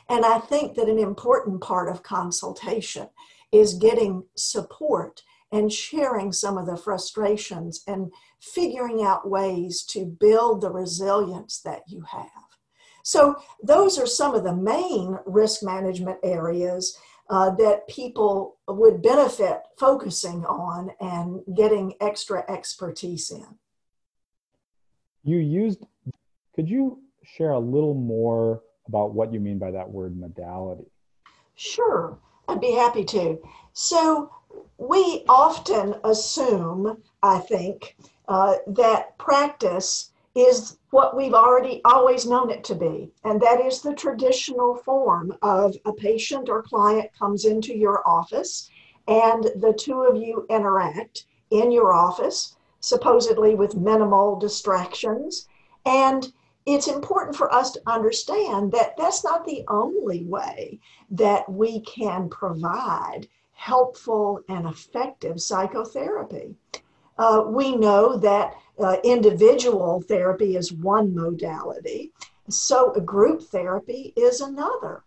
And 0.09 0.25
I 0.25 0.39
think 0.39 0.75
that 0.75 0.89
an 0.89 0.99
important 0.99 1.61
part 1.61 1.89
of 1.89 2.03
consultation 2.03 3.07
is 3.51 3.75
getting 3.75 4.23
support 4.35 5.23
and 5.51 5.71
sharing 5.71 6.31
some 6.31 6.57
of 6.57 6.65
the 6.65 6.75
frustrations 6.75 7.83
and 7.87 8.11
figuring 8.41 9.03
out 9.03 9.29
ways 9.29 9.83
to 9.83 10.05
build 10.05 10.61
the 10.61 10.71
resilience 10.71 11.59
that 11.61 11.83
you 11.87 12.01
have. 12.01 12.27
So, 13.03 13.35
those 13.61 13.99
are 13.99 14.07
some 14.07 14.33
of 14.33 14.43
the 14.43 14.55
main 14.55 15.19
risk 15.25 15.61
management 15.61 16.19
areas 16.23 16.97
uh, 17.29 17.51
that 17.51 17.87
people 17.87 18.57
would 18.67 19.01
benefit 19.01 19.61
focusing 19.77 20.45
on 20.45 20.91
and 20.99 21.41
getting 21.55 21.93
extra 22.01 22.43
expertise 22.49 23.29
in. 23.29 23.45
You 25.23 25.37
used, 25.37 25.83
could 26.55 26.69
you 26.69 27.01
share 27.23 27.51
a 27.51 27.59
little 27.59 27.93
more 27.93 28.61
about 28.87 29.13
what 29.13 29.33
you 29.33 29.39
mean 29.39 29.57
by 29.57 29.71
that 29.71 29.89
word 29.89 30.17
modality? 30.17 30.85
Sure, 31.55 32.17
I'd 32.47 32.61
be 32.61 32.73
happy 32.73 33.03
to. 33.05 33.39
So, 33.73 34.31
we 34.77 35.23
often 35.29 35.95
assume, 36.03 37.01
I 37.21 37.39
think, 37.39 37.95
uh, 38.27 38.55
that 38.67 39.17
practice 39.17 40.11
is 40.35 40.77
what 40.89 41.15
we've 41.15 41.33
already 41.33 41.81
always 41.85 42.25
known 42.25 42.49
it 42.49 42.63
to 42.65 42.75
be, 42.75 43.11
and 43.23 43.39
that 43.41 43.61
is 43.61 43.81
the 43.81 43.93
traditional 43.93 44.75
form 44.75 45.35
of 45.41 45.75
a 45.85 45.93
patient 45.93 46.49
or 46.49 46.63
client 46.63 47.09
comes 47.17 47.45
into 47.45 47.75
your 47.75 48.07
office 48.07 48.69
and 49.07 49.43
the 49.55 49.73
two 49.77 50.01
of 50.03 50.17
you 50.17 50.45
interact 50.49 51.25
in 51.51 51.71
your 51.71 51.93
office, 51.93 52.55
supposedly 52.79 53.53
with 53.53 53.75
minimal 53.75 54.37
distractions. 54.37 55.47
And 55.85 56.31
it's 56.65 56.87
important 56.87 57.35
for 57.35 57.53
us 57.53 57.71
to 57.71 57.81
understand 57.87 58.71
that 58.71 58.95
that's 58.97 59.23
not 59.23 59.45
the 59.45 59.63
only 59.67 60.23
way 60.23 60.79
that 61.11 61.49
we 61.51 61.81
can 61.81 62.29
provide 62.29 63.27
helpful 63.53 64.41
and 64.49 64.65
effective 64.65 65.41
psychotherapy. 65.41 66.55
Uh, 67.17 67.43
we 67.47 67.75
know 67.75 68.17
that 68.17 68.55
uh, 68.79 68.97
individual 69.03 70.01
therapy 70.01 70.55
is 70.55 70.73
one 70.73 71.13
modality, 71.13 72.11
so 72.49 72.91
group 72.91 73.41
therapy 73.41 74.13
is 74.15 74.41
another. 74.41 75.03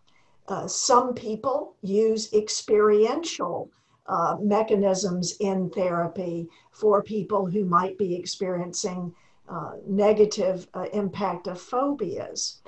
Uh, 0.48 0.66
some 0.66 1.12
people 1.12 1.74
use 1.82 2.32
experiential 2.32 3.68
uh, 4.06 4.36
mechanisms 4.40 5.36
in 5.40 5.68
therapy 5.70 6.48
for 6.70 7.02
people 7.02 7.46
who 7.46 7.64
might 7.64 7.98
be 7.98 8.14
experiencing 8.14 9.12
uh, 9.48 9.72
negative 9.86 10.68
uh, 10.74 10.86
impact 10.92 11.46
of 11.46 11.60
phobias. 11.60 12.60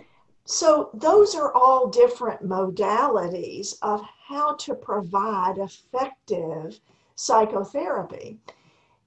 So, 0.45 0.91
those 0.95 1.35
are 1.35 1.53
all 1.53 1.89
different 1.89 2.49
modalities 2.49 3.75
of 3.83 4.03
how 4.29 4.55
to 4.55 4.75
provide 4.75 5.59
effective 5.59 6.81
psychotherapy. 7.15 8.39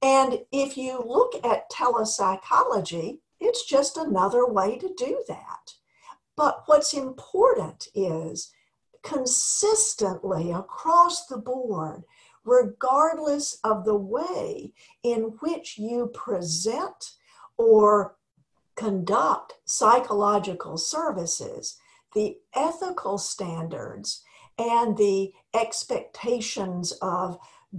And 0.01 0.39
if 0.51 0.77
you 0.77 1.03
look 1.03 1.33
at 1.45 1.69
telepsychology, 1.71 3.19
it's 3.39 3.65
just 3.65 3.97
another 3.97 4.45
way 4.45 4.77
to 4.77 4.93
do 4.95 5.23
that. 5.27 5.73
But 6.35 6.63
what's 6.65 6.93
important 6.93 7.87
is 7.95 8.51
consistently 9.03 10.51
across 10.51 11.25
the 11.25 11.37
board, 11.37 12.03
regardless 12.43 13.59
of 13.63 13.85
the 13.85 13.95
way 13.95 14.73
in 15.03 15.21
which 15.39 15.77
you 15.77 16.07
present 16.13 17.13
or 17.61 18.15
conduct 18.75 19.53
psychological 19.65 20.77
services, 20.77 21.77
the 22.15 22.37
ethical 22.55 23.17
standards 23.17 24.23
and 24.57 24.97
the 24.97 25.31
expectations 25.53 26.91
of 27.01 27.37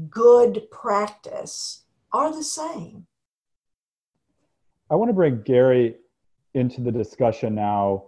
good 0.09 0.63
practice 0.71 1.83
are 2.13 2.33
the 2.33 2.45
same. 2.45 3.07
I 4.91 4.95
want 4.95 5.09
to 5.09 5.15
bring 5.15 5.43
Gary 5.43 5.97
into 6.55 6.81
the 6.81 6.93
discussion 6.93 7.55
now 7.55 8.05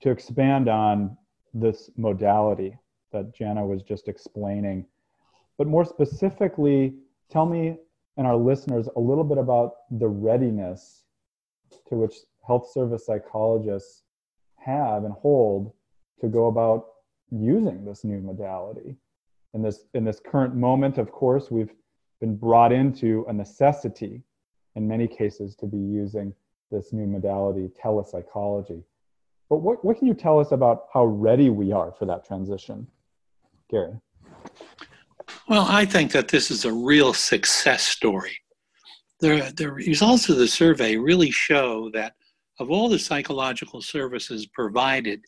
to 0.00 0.10
expand 0.10 0.68
on 0.68 1.16
this 1.54 1.90
modality 1.96 2.76
that 3.12 3.34
Jana 3.34 3.64
was 3.64 3.82
just 3.82 4.08
explaining. 4.08 4.84
But 5.56 5.66
more 5.66 5.84
specifically, 5.84 6.94
tell 7.30 7.46
me 7.46 7.78
and 8.18 8.26
our 8.26 8.36
listeners 8.36 8.88
a 8.96 9.00
little 9.00 9.24
bit 9.24 9.38
about 9.38 9.74
the 9.92 10.08
readiness 10.08 10.97
to 11.88 11.96
which 11.96 12.14
health 12.46 12.70
service 12.72 13.06
psychologists 13.06 14.02
have 14.56 15.04
and 15.04 15.12
hold 15.14 15.72
to 16.20 16.28
go 16.28 16.46
about 16.46 16.86
using 17.30 17.84
this 17.84 18.04
new 18.04 18.20
modality. 18.20 18.96
In 19.54 19.62
this, 19.62 19.84
in 19.94 20.04
this 20.04 20.20
current 20.20 20.54
moment, 20.54 20.98
of 20.98 21.10
course, 21.10 21.50
we've 21.50 21.72
been 22.20 22.36
brought 22.36 22.72
into 22.72 23.24
a 23.28 23.32
necessity 23.32 24.22
in 24.76 24.86
many 24.86 25.06
cases 25.06 25.54
to 25.56 25.66
be 25.66 25.78
using 25.78 26.34
this 26.70 26.92
new 26.92 27.06
modality, 27.06 27.70
telepsychology. 27.82 28.82
But 29.48 29.58
what, 29.58 29.84
what 29.84 29.98
can 29.98 30.06
you 30.06 30.14
tell 30.14 30.38
us 30.38 30.52
about 30.52 30.86
how 30.92 31.04
ready 31.06 31.48
we 31.48 31.72
are 31.72 31.92
for 31.98 32.04
that 32.06 32.26
transition? 32.26 32.86
Gary. 33.70 33.94
Well, 35.48 35.66
I 35.68 35.84
think 35.84 36.12
that 36.12 36.28
this 36.28 36.50
is 36.50 36.64
a 36.64 36.72
real 36.72 37.14
success 37.14 37.82
story. 37.82 38.38
The, 39.20 39.52
the 39.56 39.70
results 39.70 40.28
of 40.28 40.36
the 40.36 40.48
survey 40.48 40.96
really 40.96 41.30
show 41.30 41.90
that 41.92 42.14
of 42.60 42.70
all 42.70 42.88
the 42.88 42.98
psychological 42.98 43.82
services 43.82 44.46
provided, 44.46 45.20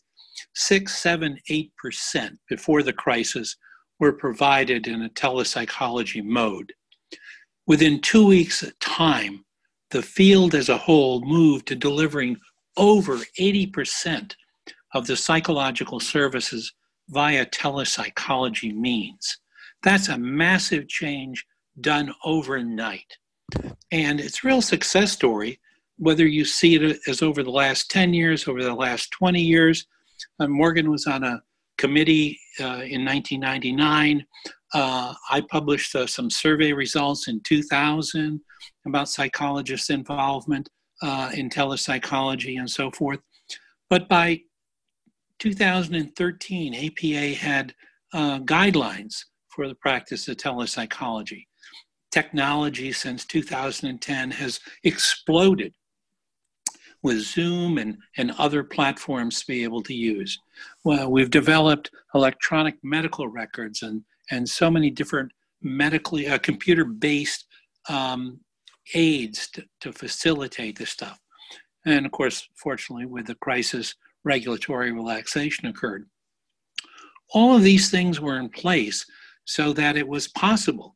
six, 0.53 0.97
seven, 0.97 1.37
eight 1.49 1.71
percent 1.77 2.37
before 2.49 2.83
the 2.83 2.93
crisis 2.93 3.55
were 3.99 4.13
provided 4.13 4.87
in 4.87 5.03
a 5.03 5.09
telepsychology 5.09 6.21
mode. 6.21 6.73
Within 7.67 8.01
two 8.01 8.25
weeks' 8.25 8.65
time, 8.79 9.45
the 9.91 10.01
field 10.01 10.55
as 10.55 10.69
a 10.69 10.77
whole 10.77 11.21
moved 11.21 11.67
to 11.67 11.75
delivering 11.75 12.37
over 12.77 13.17
80% 13.39 14.33
of 14.93 15.05
the 15.05 15.15
psychological 15.15 15.99
services 15.99 16.73
via 17.09 17.45
telepsychology 17.45 18.73
means. 18.73 19.37
That's 19.83 20.09
a 20.09 20.17
massive 20.17 20.87
change 20.87 21.45
done 21.79 22.13
overnight. 22.23 23.17
And 23.91 24.19
it's 24.19 24.43
a 24.43 24.47
real 24.47 24.61
success 24.61 25.11
story, 25.11 25.59
whether 25.97 26.25
you 26.25 26.45
see 26.45 26.75
it 26.75 26.99
as 27.07 27.21
over 27.21 27.43
the 27.43 27.51
last 27.51 27.91
10 27.91 28.13
years, 28.13 28.47
over 28.47 28.63
the 28.63 28.73
last 28.73 29.11
20 29.11 29.41
years. 29.41 29.85
Uh, 30.39 30.47
Morgan 30.47 30.89
was 30.89 31.07
on 31.07 31.23
a 31.23 31.41
committee 31.77 32.39
uh, 32.59 32.85
in 32.85 33.03
1999. 33.03 34.25
Uh, 34.73 35.13
I 35.29 35.41
published 35.41 35.95
uh, 35.95 36.07
some 36.07 36.29
survey 36.29 36.71
results 36.71 37.27
in 37.27 37.41
2000 37.41 38.39
about 38.85 39.09
psychologists' 39.09 39.89
involvement 39.89 40.69
uh, 41.01 41.31
in 41.33 41.49
telepsychology 41.49 42.57
and 42.57 42.69
so 42.69 42.91
forth. 42.91 43.19
But 43.89 44.07
by 44.07 44.41
2013, 45.39 46.73
APA 46.75 47.35
had 47.35 47.73
guidelines 48.13 49.15
for 49.49 49.67
the 49.67 49.75
practice 49.75 50.27
of 50.27 50.37
telepsychology. 50.37 51.47
Technology 52.11 52.91
since 52.91 53.25
2010 53.25 54.31
has 54.31 54.59
exploded 54.83 55.73
with 57.03 57.19
Zoom 57.19 57.77
and, 57.77 57.97
and 58.17 58.31
other 58.37 58.63
platforms 58.63 59.39
to 59.39 59.47
be 59.47 59.63
able 59.63 59.81
to 59.83 59.93
use. 59.93 60.37
Well, 60.83 61.09
we've 61.09 61.31
developed 61.31 61.89
electronic 62.13 62.75
medical 62.83 63.27
records 63.27 63.81
and, 63.81 64.03
and 64.29 64.47
so 64.47 64.69
many 64.69 64.89
different 64.89 65.31
medically 65.61 66.27
uh, 66.27 66.37
computer-based 66.37 67.45
um, 67.89 68.39
aids 68.93 69.49
to, 69.51 69.63
to 69.81 69.91
facilitate 69.91 70.77
this 70.77 70.89
stuff. 70.89 71.19
And 71.85 72.05
of 72.05 72.11
course, 72.11 72.47
fortunately, 72.55 73.05
with 73.05 73.25
the 73.25 73.35
crisis, 73.35 73.95
regulatory 74.23 74.91
relaxation 74.91 75.67
occurred. 75.67 76.07
All 77.33 77.55
of 77.55 77.63
these 77.63 77.89
things 77.89 78.19
were 78.19 78.37
in 78.37 78.49
place 78.49 79.05
so 79.45 79.73
that 79.73 79.97
it 79.97 80.07
was 80.07 80.27
possible 80.27 80.95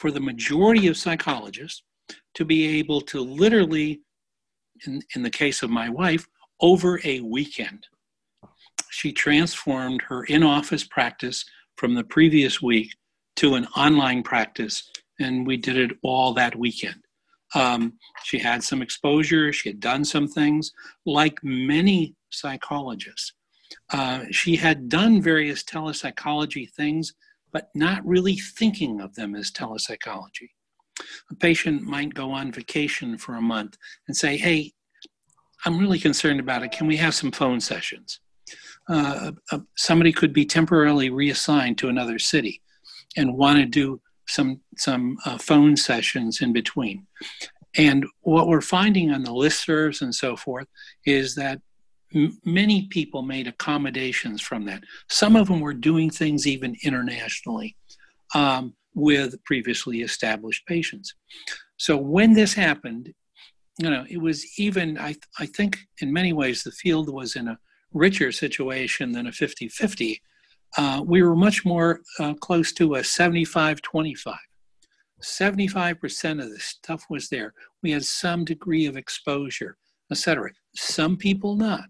for 0.00 0.10
the 0.10 0.18
majority 0.18 0.86
of 0.86 0.96
psychologists 0.96 1.82
to 2.34 2.42
be 2.42 2.78
able 2.78 3.02
to 3.02 3.20
literally, 3.20 4.00
in, 4.86 5.02
in 5.14 5.22
the 5.22 5.28
case 5.28 5.62
of 5.62 5.68
my 5.68 5.90
wife, 5.90 6.26
over 6.62 6.98
a 7.04 7.20
weekend, 7.20 7.86
she 8.88 9.12
transformed 9.12 10.00
her 10.08 10.24
in 10.24 10.42
office 10.42 10.84
practice 10.84 11.44
from 11.76 11.94
the 11.94 12.02
previous 12.02 12.62
week 12.62 12.96
to 13.36 13.56
an 13.56 13.66
online 13.76 14.22
practice, 14.22 14.90
and 15.20 15.46
we 15.46 15.58
did 15.58 15.76
it 15.76 15.90
all 16.02 16.32
that 16.32 16.56
weekend. 16.56 17.04
Um, 17.54 17.92
she 18.24 18.38
had 18.38 18.62
some 18.62 18.80
exposure, 18.80 19.52
she 19.52 19.68
had 19.68 19.80
done 19.80 20.06
some 20.06 20.28
things, 20.28 20.72
like 21.04 21.38
many 21.42 22.14
psychologists. 22.30 23.34
Uh, 23.92 24.24
she 24.30 24.56
had 24.56 24.88
done 24.88 25.20
various 25.20 25.62
telepsychology 25.62 26.70
things, 26.70 27.12
but 27.52 27.70
not 27.74 28.06
really 28.06 28.36
thinking 28.36 29.00
of 29.00 29.14
them 29.14 29.34
as 29.34 29.50
telepsychology. 29.50 30.50
A 31.30 31.34
patient 31.34 31.82
might 31.82 32.14
go 32.14 32.30
on 32.30 32.52
vacation 32.52 33.16
for 33.16 33.34
a 33.34 33.42
month 33.42 33.76
and 34.06 34.16
say, 34.16 34.36
Hey, 34.36 34.72
I'm 35.64 35.78
really 35.78 35.98
concerned 35.98 36.40
about 36.40 36.62
it. 36.62 36.72
Can 36.72 36.86
we 36.86 36.96
have 36.96 37.14
some 37.14 37.32
phone 37.32 37.60
sessions? 37.60 38.20
Uh, 38.88 39.32
uh, 39.52 39.58
somebody 39.76 40.12
could 40.12 40.32
be 40.32 40.44
temporarily 40.44 41.10
reassigned 41.10 41.78
to 41.78 41.88
another 41.88 42.18
city 42.18 42.62
and 43.16 43.36
want 43.36 43.58
to 43.58 43.66
do 43.66 44.00
some 44.26 44.60
some 44.76 45.16
uh, 45.26 45.38
phone 45.38 45.76
sessions 45.76 46.40
in 46.40 46.52
between. 46.52 47.06
And 47.76 48.04
what 48.22 48.48
we're 48.48 48.60
finding 48.60 49.10
on 49.10 49.22
the 49.22 49.30
listservs 49.30 50.02
and 50.02 50.14
so 50.14 50.36
forth 50.36 50.66
is 51.04 51.34
that 51.36 51.60
many 52.44 52.86
people 52.88 53.22
made 53.22 53.46
accommodations 53.46 54.40
from 54.40 54.64
that. 54.66 54.82
Some 55.08 55.36
of 55.36 55.48
them 55.48 55.60
were 55.60 55.74
doing 55.74 56.10
things 56.10 56.46
even 56.46 56.76
internationally 56.82 57.76
um, 58.34 58.74
with 58.94 59.42
previously 59.44 60.02
established 60.02 60.66
patients. 60.66 61.14
So 61.76 61.96
when 61.96 62.32
this 62.32 62.54
happened, 62.54 63.12
you 63.78 63.90
know, 63.90 64.04
it 64.08 64.18
was 64.18 64.58
even, 64.58 64.98
I, 64.98 65.14
I 65.38 65.46
think 65.46 65.78
in 66.00 66.12
many 66.12 66.32
ways, 66.32 66.62
the 66.62 66.72
field 66.72 67.12
was 67.12 67.36
in 67.36 67.48
a 67.48 67.58
richer 67.92 68.32
situation 68.32 69.12
than 69.12 69.26
a 69.26 69.32
50 69.32 69.68
50 69.68 70.20
uh, 70.76 71.02
we 71.04 71.22
were 71.22 71.36
much 71.36 71.64
more 71.64 72.00
uh, 72.18 72.34
close 72.34 72.72
to 72.72 72.94
a 72.94 73.04
75 73.04 73.82
25. 73.82 74.34
75% 75.22 76.42
of 76.42 76.50
the 76.50 76.58
stuff 76.58 77.04
was 77.10 77.28
there. 77.28 77.52
We 77.82 77.90
had 77.90 78.04
some 78.04 78.44
degree 78.44 78.86
of 78.86 78.96
exposure, 78.96 79.76
etc. 80.10 80.50
Some 80.74 81.16
people 81.16 81.56
not. 81.56 81.84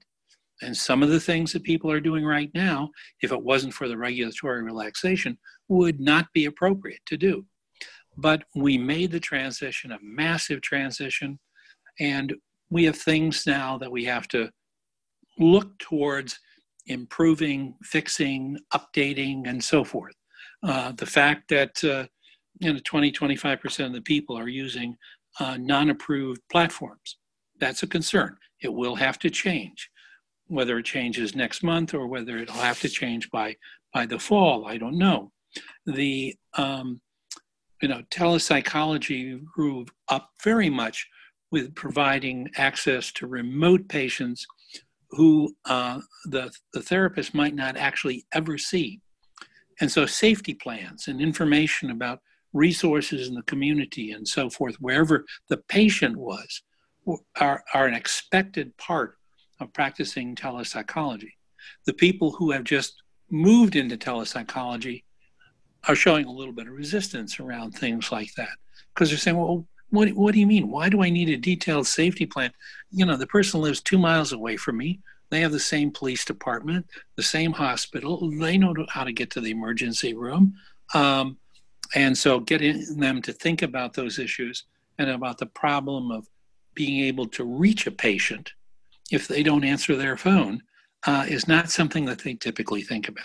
And 0.63 0.77
some 0.77 1.03
of 1.03 1.09
the 1.09 1.21
things 1.21 1.53
that 1.53 1.63
people 1.63 1.91
are 1.91 2.01
doing 2.01 2.25
right 2.25 2.51
now, 2.55 2.91
if 3.23 3.33
it 3.33 3.43
wasn't 3.43 3.75
for 3.75 3.89
the 3.89 3.97
regulatory 3.97 4.63
relaxation, 4.63 5.39
would 5.69 6.01
not 6.01 6.27
be 6.35 6.45
appropriate 6.45 7.01
to 7.07 7.17
do. 7.17 7.45
But 8.17 8.45
we 8.55 8.77
made 8.77 9.13
the 9.13 9.21
transition, 9.21 9.93
a 9.93 9.99
massive 10.03 10.61
transition, 10.61 11.39
and 11.99 12.35
we 12.71 12.85
have 12.85 12.97
things 12.97 13.47
now 13.47 13.79
that 13.79 13.91
we 13.91 14.05
have 14.05 14.29
to 14.29 14.51
look 15.39 15.79
towards 15.79 16.39
improving, 16.87 17.75
fixing, 17.83 18.59
updating, 18.75 19.43
and 19.47 19.63
so 19.63 19.85
forth. 19.85 20.15
Uh, 20.63 20.93
the 20.93 21.07
fact 21.07 21.49
that 21.49 21.83
uh, 21.85 22.07
you 22.59 22.73
know 22.73 22.81
20, 22.85 23.13
25% 23.13 23.87
of 23.87 23.93
the 23.93 24.03
people 24.03 24.37
are 24.37 24.49
using 24.49 24.97
uh, 25.39 25.57
non-approved 25.59 26.41
platforms, 26.51 27.17
that's 27.59 27.83
a 27.83 27.87
concern. 27.87 28.37
It 28.63 28.73
will 28.73 28.97
have 28.97 29.19
to 29.21 29.31
change. 29.31 29.89
Whether 30.51 30.79
it 30.79 30.85
changes 30.85 31.35
next 31.35 31.63
month 31.63 31.95
or 31.95 32.07
whether 32.07 32.37
it'll 32.39 32.55
have 32.57 32.81
to 32.81 32.89
change 32.89 33.31
by 33.31 33.57
by 33.95 34.07
the 34.07 34.19
fall, 34.19 34.67
I 34.67 34.79
don't 34.79 34.99
know. 34.99 35.33
The 35.87 36.35
um, 36.55 37.01
you 37.81 37.89
know 37.89 38.03
telepsychology 38.11 39.41
grew 39.55 39.87
up 40.09 40.31
very 40.43 40.71
much 40.71 41.07
with 41.51 41.75
providing 41.75 42.49
access 42.57 43.11
to 43.13 43.27
remote 43.27 43.89
patients 43.89 44.47
who 45.11 45.55
uh, 45.65 46.01
the, 46.27 46.53
the 46.73 46.83
therapist 46.83 47.35
might 47.35 47.55
not 47.55 47.77
actually 47.77 48.27
ever 48.33 48.57
see. 48.57 49.01
And 49.81 49.91
so, 49.91 50.07
safety 50.07 50.55
plans 50.55 51.09
and 51.09 51.21
information 51.21 51.91
about 51.91 52.21
resources 52.53 53.29
in 53.29 53.35
the 53.35 53.43
community 53.43 54.13
and 54.13 54.27
so 54.27 54.51
forth, 54.51 54.77
wherever 54.77 55.25
the 55.49 55.57
patient 55.69 56.17
was, 56.17 56.63
are, 57.41 57.65
are 57.73 57.87
an 57.87 57.95
expected 57.95 58.77
part 58.77 59.17
of 59.61 59.73
practicing 59.73 60.35
telepsychology. 60.35 61.37
The 61.87 61.93
people 61.93 62.33
who 62.33 62.51
have 62.51 62.65
just 62.65 63.03
moved 63.31 63.77
into 63.77 63.97
telepsychology 63.97 65.05
are 65.89 65.95
showing 65.95 66.27
a 66.27 66.33
little 66.33 66.53
bit 66.53 66.67
of 66.67 66.75
resistance 66.75 67.41
around 67.41 67.73
things 67.73 68.13
like 68.13 68.35
that 68.35 68.51
because 68.95 69.11
they're 69.11 69.19
saying, 69.19 69.37
well, 69.37 69.67
what, 69.91 70.09
what 70.11 70.35
do 70.35 70.41
you 70.41 70.47
mean? 70.47 70.71
Why 70.71 70.89
do 70.89 71.03
I 71.03 71.11
need 71.11 71.29
a 71.31 71.37
detailed 71.37 71.87
safety 71.87 72.27
plan? 72.27 72.53
You 72.91 73.07
know, 73.07 73.17
the 73.17 73.27
person 73.27 73.61
lives 73.61 73.81
two 73.81 73.99
miles 73.99 74.33
away 74.33 74.57
from 74.57 74.77
me. 74.77 75.01
They 75.31 75.41
have 75.41 75.53
the 75.53 75.61
same 75.61 75.91
police 75.91 76.25
department, 76.25 76.87
the 77.17 77.23
same 77.23 77.53
hospital. 77.53 78.31
They 78.31 78.59
know 78.59 78.75
how 78.89 79.05
to 79.05 79.13
get 79.13 79.31
to 79.31 79.41
the 79.41 79.51
emergency 79.51 80.15
room. 80.15 80.55
Um, 80.95 81.39
and 81.95 82.17
so 82.17 82.41
getting 82.41 82.99
them 82.99 83.23
to 83.23 83.33
think 83.33 83.63
about 83.63 83.95
those 83.95 84.19
issues 84.19 84.65
and 84.99 85.11
about 85.11 85.39
the 85.39 85.47
problem 85.47 86.11
of 86.11 86.29
being 86.75 87.05
able 87.05 87.27
to 87.27 87.45
reach 87.45 87.87
a 87.87 87.91
patient 87.91 88.53
if 89.11 89.29
they 89.29 89.43
don't 89.43 89.65
answer 89.65 89.97
their 89.97 90.17
phone 90.17 90.63
uh, 91.07 91.25
is 91.29 91.49
not 91.49 91.71
something 91.71 92.05
that 92.05 92.19
they 92.21 92.35
typically 92.35 92.83
think 92.83 93.09
about. 93.09 93.25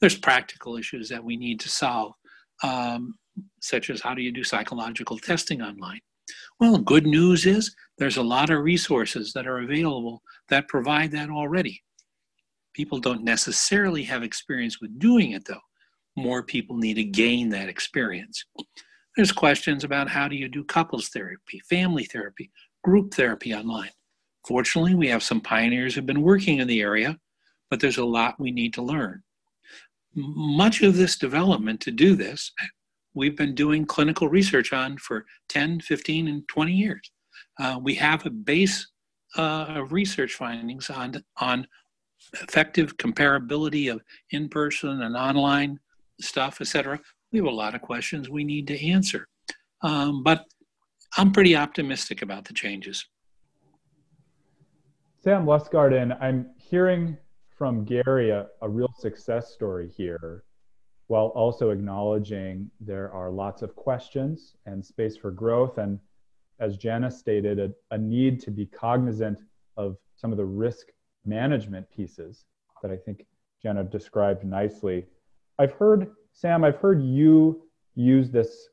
There's 0.00 0.18
practical 0.18 0.76
issues 0.76 1.08
that 1.08 1.22
we 1.22 1.36
need 1.36 1.60
to 1.60 1.68
solve, 1.68 2.14
um, 2.62 3.14
such 3.60 3.90
as 3.90 4.00
how 4.00 4.14
do 4.14 4.22
you 4.22 4.32
do 4.32 4.44
psychological 4.44 5.18
testing 5.18 5.62
online? 5.62 6.00
Well, 6.58 6.78
good 6.78 7.06
news 7.06 7.46
is 7.46 7.74
there's 7.98 8.16
a 8.16 8.22
lot 8.22 8.50
of 8.50 8.62
resources 8.62 9.32
that 9.34 9.46
are 9.46 9.60
available 9.60 10.22
that 10.48 10.68
provide 10.68 11.12
that 11.12 11.30
already. 11.30 11.82
People 12.74 12.98
don't 12.98 13.24
necessarily 13.24 14.02
have 14.04 14.22
experience 14.22 14.80
with 14.80 14.98
doing 14.98 15.32
it, 15.32 15.44
though. 15.46 15.60
More 16.16 16.42
people 16.42 16.76
need 16.76 16.94
to 16.94 17.04
gain 17.04 17.50
that 17.50 17.68
experience. 17.68 18.44
There's 19.16 19.32
questions 19.32 19.84
about 19.84 20.08
how 20.08 20.28
do 20.28 20.36
you 20.36 20.48
do 20.48 20.64
couples 20.64 21.08
therapy, 21.08 21.60
family 21.68 22.04
therapy, 22.04 22.50
group 22.84 23.14
therapy 23.14 23.54
online. 23.54 23.90
Fortunately, 24.46 24.94
we 24.94 25.08
have 25.08 25.24
some 25.24 25.40
pioneers 25.40 25.94
who've 25.94 26.06
been 26.06 26.22
working 26.22 26.58
in 26.58 26.68
the 26.68 26.80
area, 26.80 27.18
but 27.68 27.80
there's 27.80 27.98
a 27.98 28.04
lot 28.04 28.38
we 28.38 28.52
need 28.52 28.72
to 28.74 28.82
learn. 28.82 29.22
Much 30.14 30.82
of 30.82 30.96
this 30.96 31.18
development 31.18 31.80
to 31.80 31.90
do 31.90 32.14
this, 32.14 32.52
we've 33.12 33.36
been 33.36 33.54
doing 33.54 33.84
clinical 33.84 34.28
research 34.28 34.72
on 34.72 34.98
for 34.98 35.26
10, 35.48 35.80
15, 35.80 36.28
and 36.28 36.46
20 36.48 36.72
years. 36.72 37.10
Uh, 37.58 37.80
we 37.82 37.94
have 37.96 38.24
a 38.24 38.30
base 38.30 38.86
uh, 39.36 39.66
of 39.68 39.92
research 39.92 40.34
findings 40.34 40.90
on, 40.90 41.22
on 41.38 41.66
effective 42.40 42.96
comparability 42.98 43.92
of 43.92 44.00
in-person 44.30 45.02
and 45.02 45.16
online 45.16 45.78
stuff, 46.20 46.60
etc. 46.60 47.00
We 47.32 47.40
have 47.40 47.46
a 47.46 47.50
lot 47.50 47.74
of 47.74 47.82
questions 47.82 48.30
we 48.30 48.44
need 48.44 48.68
to 48.68 48.88
answer. 48.88 49.26
Um, 49.82 50.22
but 50.22 50.44
I'm 51.16 51.32
pretty 51.32 51.56
optimistic 51.56 52.22
about 52.22 52.44
the 52.44 52.54
changes. 52.54 53.04
Sam 55.26 55.44
Lustgarten, 55.44 56.16
I'm 56.22 56.50
hearing 56.56 57.18
from 57.48 57.84
Gary 57.84 58.30
a, 58.30 58.46
a 58.62 58.68
real 58.68 58.94
success 58.96 59.52
story 59.52 59.88
here, 59.88 60.44
while 61.08 61.32
also 61.34 61.70
acknowledging 61.70 62.70
there 62.78 63.10
are 63.10 63.28
lots 63.28 63.62
of 63.62 63.74
questions 63.74 64.54
and 64.66 64.86
space 64.86 65.16
for 65.16 65.32
growth. 65.32 65.78
And 65.78 65.98
as 66.60 66.76
Janice 66.76 67.18
stated, 67.18 67.58
a, 67.58 67.72
a 67.90 67.98
need 67.98 68.38
to 68.42 68.52
be 68.52 68.66
cognizant 68.66 69.40
of 69.76 69.96
some 70.14 70.30
of 70.30 70.38
the 70.38 70.44
risk 70.44 70.92
management 71.24 71.90
pieces 71.90 72.44
that 72.80 72.92
I 72.92 72.96
think 72.96 73.26
Jana 73.60 73.82
described 73.82 74.44
nicely. 74.44 75.06
I've 75.58 75.72
heard, 75.72 76.12
Sam, 76.34 76.62
I've 76.62 76.76
heard 76.76 77.02
you 77.02 77.62
use 77.96 78.30
this 78.30 78.68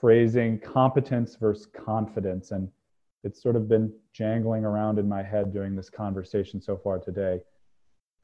phrasing 0.00 0.60
competence 0.60 1.34
versus 1.34 1.66
confidence. 1.66 2.52
And 2.52 2.68
it's 3.24 3.42
sort 3.42 3.56
of 3.56 3.68
been 3.68 3.92
jangling 4.12 4.64
around 4.64 4.98
in 4.98 5.08
my 5.08 5.22
head 5.22 5.52
during 5.52 5.74
this 5.74 5.90
conversation 5.90 6.60
so 6.60 6.76
far 6.76 6.98
today. 6.98 7.40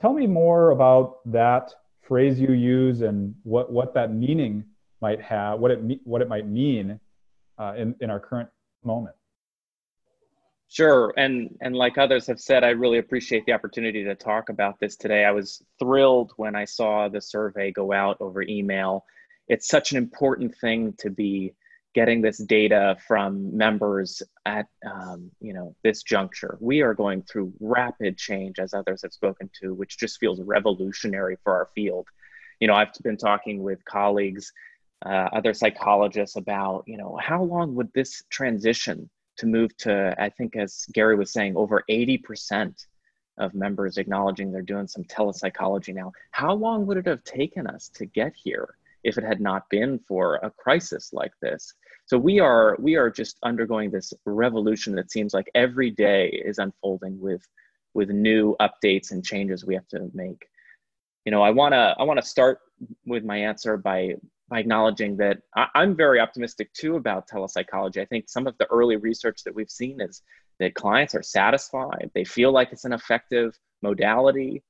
Tell 0.00 0.12
me 0.12 0.26
more 0.26 0.70
about 0.70 1.18
that 1.32 1.72
phrase 2.02 2.38
you 2.38 2.52
use 2.52 3.02
and 3.02 3.34
what, 3.42 3.72
what 3.72 3.94
that 3.94 4.12
meaning 4.12 4.64
might 5.00 5.20
have, 5.20 5.58
what 5.58 5.70
it, 5.70 6.00
what 6.04 6.22
it 6.22 6.28
might 6.28 6.46
mean 6.46 7.00
uh, 7.58 7.74
in, 7.76 7.94
in 8.00 8.10
our 8.10 8.20
current 8.20 8.48
moment. 8.84 9.14
Sure, 10.72 11.12
and 11.16 11.58
and 11.62 11.74
like 11.74 11.98
others 11.98 12.28
have 12.28 12.38
said, 12.38 12.62
I 12.62 12.68
really 12.68 12.98
appreciate 12.98 13.44
the 13.44 13.52
opportunity 13.52 14.04
to 14.04 14.14
talk 14.14 14.50
about 14.50 14.78
this 14.78 14.94
today. 14.94 15.24
I 15.24 15.32
was 15.32 15.60
thrilled 15.80 16.32
when 16.36 16.54
I 16.54 16.64
saw 16.64 17.08
the 17.08 17.20
survey 17.20 17.72
go 17.72 17.92
out 17.92 18.16
over 18.20 18.42
email. 18.42 19.04
It's 19.48 19.66
such 19.66 19.90
an 19.90 19.98
important 19.98 20.54
thing 20.60 20.94
to 20.98 21.10
be 21.10 21.54
getting 21.94 22.22
this 22.22 22.38
data 22.38 22.96
from 23.06 23.56
members 23.56 24.22
at 24.46 24.66
um, 24.86 25.30
you 25.40 25.52
know 25.52 25.74
this 25.82 26.02
juncture. 26.02 26.56
We 26.60 26.82
are 26.82 26.94
going 26.94 27.22
through 27.22 27.52
rapid 27.60 28.16
change 28.16 28.58
as 28.58 28.74
others 28.74 29.02
have 29.02 29.12
spoken 29.12 29.50
to 29.60 29.74
which 29.74 29.98
just 29.98 30.18
feels 30.18 30.40
revolutionary 30.40 31.36
for 31.42 31.54
our 31.54 31.68
field. 31.74 32.06
You 32.60 32.68
know 32.68 32.74
i've 32.74 32.92
been 33.02 33.16
talking 33.16 33.62
with 33.62 33.84
colleagues 33.86 34.52
uh, 35.04 35.28
other 35.32 35.54
psychologists 35.54 36.36
about 36.36 36.84
you 36.86 36.98
know 36.98 37.18
how 37.20 37.42
long 37.42 37.74
would 37.74 37.90
this 37.94 38.22
transition 38.28 39.08
to 39.38 39.46
move 39.46 39.74
to 39.78 40.14
i 40.18 40.28
think 40.28 40.56
as 40.56 40.84
gary 40.92 41.16
was 41.16 41.32
saying 41.32 41.56
over 41.56 41.82
80% 41.88 42.74
of 43.38 43.54
members 43.54 43.96
acknowledging 43.96 44.52
they're 44.52 44.60
doing 44.60 44.86
some 44.86 45.04
telepsychology 45.04 45.94
now. 45.94 46.12
How 46.30 46.52
long 46.52 46.84
would 46.84 46.98
it 46.98 47.06
have 47.06 47.24
taken 47.24 47.66
us 47.66 47.88
to 47.94 48.04
get 48.04 48.34
here 48.36 48.74
if 49.04 49.18
it 49.18 49.24
had 49.24 49.40
not 49.40 49.68
been 49.70 49.98
for 50.06 50.36
a 50.36 50.50
crisis 50.50 51.12
like 51.12 51.32
this. 51.40 51.74
So 52.10 52.18
we 52.18 52.40
are 52.40 52.76
we 52.80 52.96
are 52.96 53.08
just 53.08 53.38
undergoing 53.44 53.92
this 53.92 54.12
revolution 54.24 54.96
that 54.96 55.12
seems 55.12 55.32
like 55.32 55.48
every 55.54 55.92
day 55.92 56.26
is 56.44 56.58
unfolding 56.58 57.20
with 57.20 57.46
with 57.94 58.08
new 58.10 58.56
updates 58.60 59.12
and 59.12 59.24
changes 59.24 59.64
we 59.64 59.76
have 59.76 59.86
to 59.90 60.10
make. 60.12 60.44
You 61.24 61.30
know, 61.30 61.40
I 61.40 61.50
wanna 61.50 61.94
I 62.00 62.02
wanna 62.02 62.22
start 62.22 62.58
with 63.06 63.22
my 63.22 63.36
answer 63.36 63.76
by 63.76 64.16
by 64.48 64.58
acknowledging 64.58 65.18
that 65.18 65.38
I, 65.54 65.68
I'm 65.76 65.94
very 65.94 66.18
optimistic 66.18 66.72
too 66.72 66.96
about 66.96 67.28
telepsychology. 67.28 68.00
I 68.00 68.06
think 68.06 68.28
some 68.28 68.48
of 68.48 68.58
the 68.58 68.66
early 68.72 68.96
research 68.96 69.44
that 69.44 69.54
we've 69.54 69.70
seen 69.70 70.00
is 70.00 70.20
that 70.58 70.74
clients 70.74 71.14
are 71.14 71.22
satisfied. 71.22 72.10
They 72.12 72.24
feel 72.24 72.50
like 72.50 72.72
it's 72.72 72.86
an 72.86 72.92
effective 72.92 73.56
modality 73.82 74.64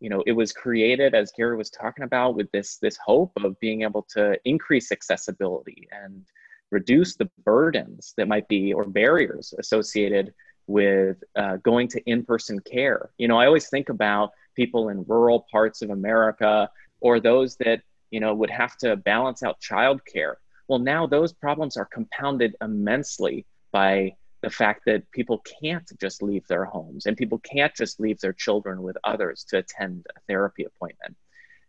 you 0.00 0.08
know 0.08 0.22
it 0.26 0.32
was 0.32 0.52
created 0.52 1.14
as 1.14 1.30
gary 1.36 1.56
was 1.56 1.70
talking 1.70 2.04
about 2.04 2.34
with 2.34 2.50
this 2.52 2.78
this 2.78 2.98
hope 3.04 3.32
of 3.44 3.58
being 3.60 3.82
able 3.82 4.02
to 4.02 4.38
increase 4.46 4.90
accessibility 4.92 5.86
and 5.92 6.26
reduce 6.70 7.16
the 7.16 7.28
burdens 7.44 8.14
that 8.16 8.28
might 8.28 8.48
be 8.48 8.72
or 8.72 8.84
barriers 8.84 9.54
associated 9.58 10.32
with 10.66 11.22
uh, 11.36 11.56
going 11.56 11.88
to 11.88 12.00
in-person 12.08 12.60
care 12.60 13.10
you 13.18 13.28
know 13.28 13.38
i 13.38 13.46
always 13.46 13.68
think 13.68 13.88
about 13.88 14.30
people 14.54 14.88
in 14.88 15.04
rural 15.08 15.46
parts 15.50 15.82
of 15.82 15.90
america 15.90 16.68
or 17.00 17.18
those 17.18 17.56
that 17.56 17.82
you 18.10 18.20
know 18.20 18.34
would 18.34 18.50
have 18.50 18.76
to 18.76 18.96
balance 18.96 19.42
out 19.42 19.60
childcare 19.60 20.34
well 20.68 20.78
now 20.78 21.06
those 21.06 21.32
problems 21.32 21.76
are 21.76 21.86
compounded 21.86 22.54
immensely 22.60 23.44
by 23.72 24.12
the 24.42 24.50
fact 24.50 24.82
that 24.86 25.10
people 25.10 25.42
can't 25.60 25.90
just 26.00 26.22
leave 26.22 26.46
their 26.46 26.64
homes 26.64 27.06
and 27.06 27.16
people 27.16 27.38
can't 27.38 27.74
just 27.74 28.00
leave 28.00 28.18
their 28.20 28.32
children 28.32 28.82
with 28.82 28.96
others 29.04 29.44
to 29.44 29.58
attend 29.58 30.06
a 30.16 30.20
therapy 30.28 30.64
appointment. 30.64 31.16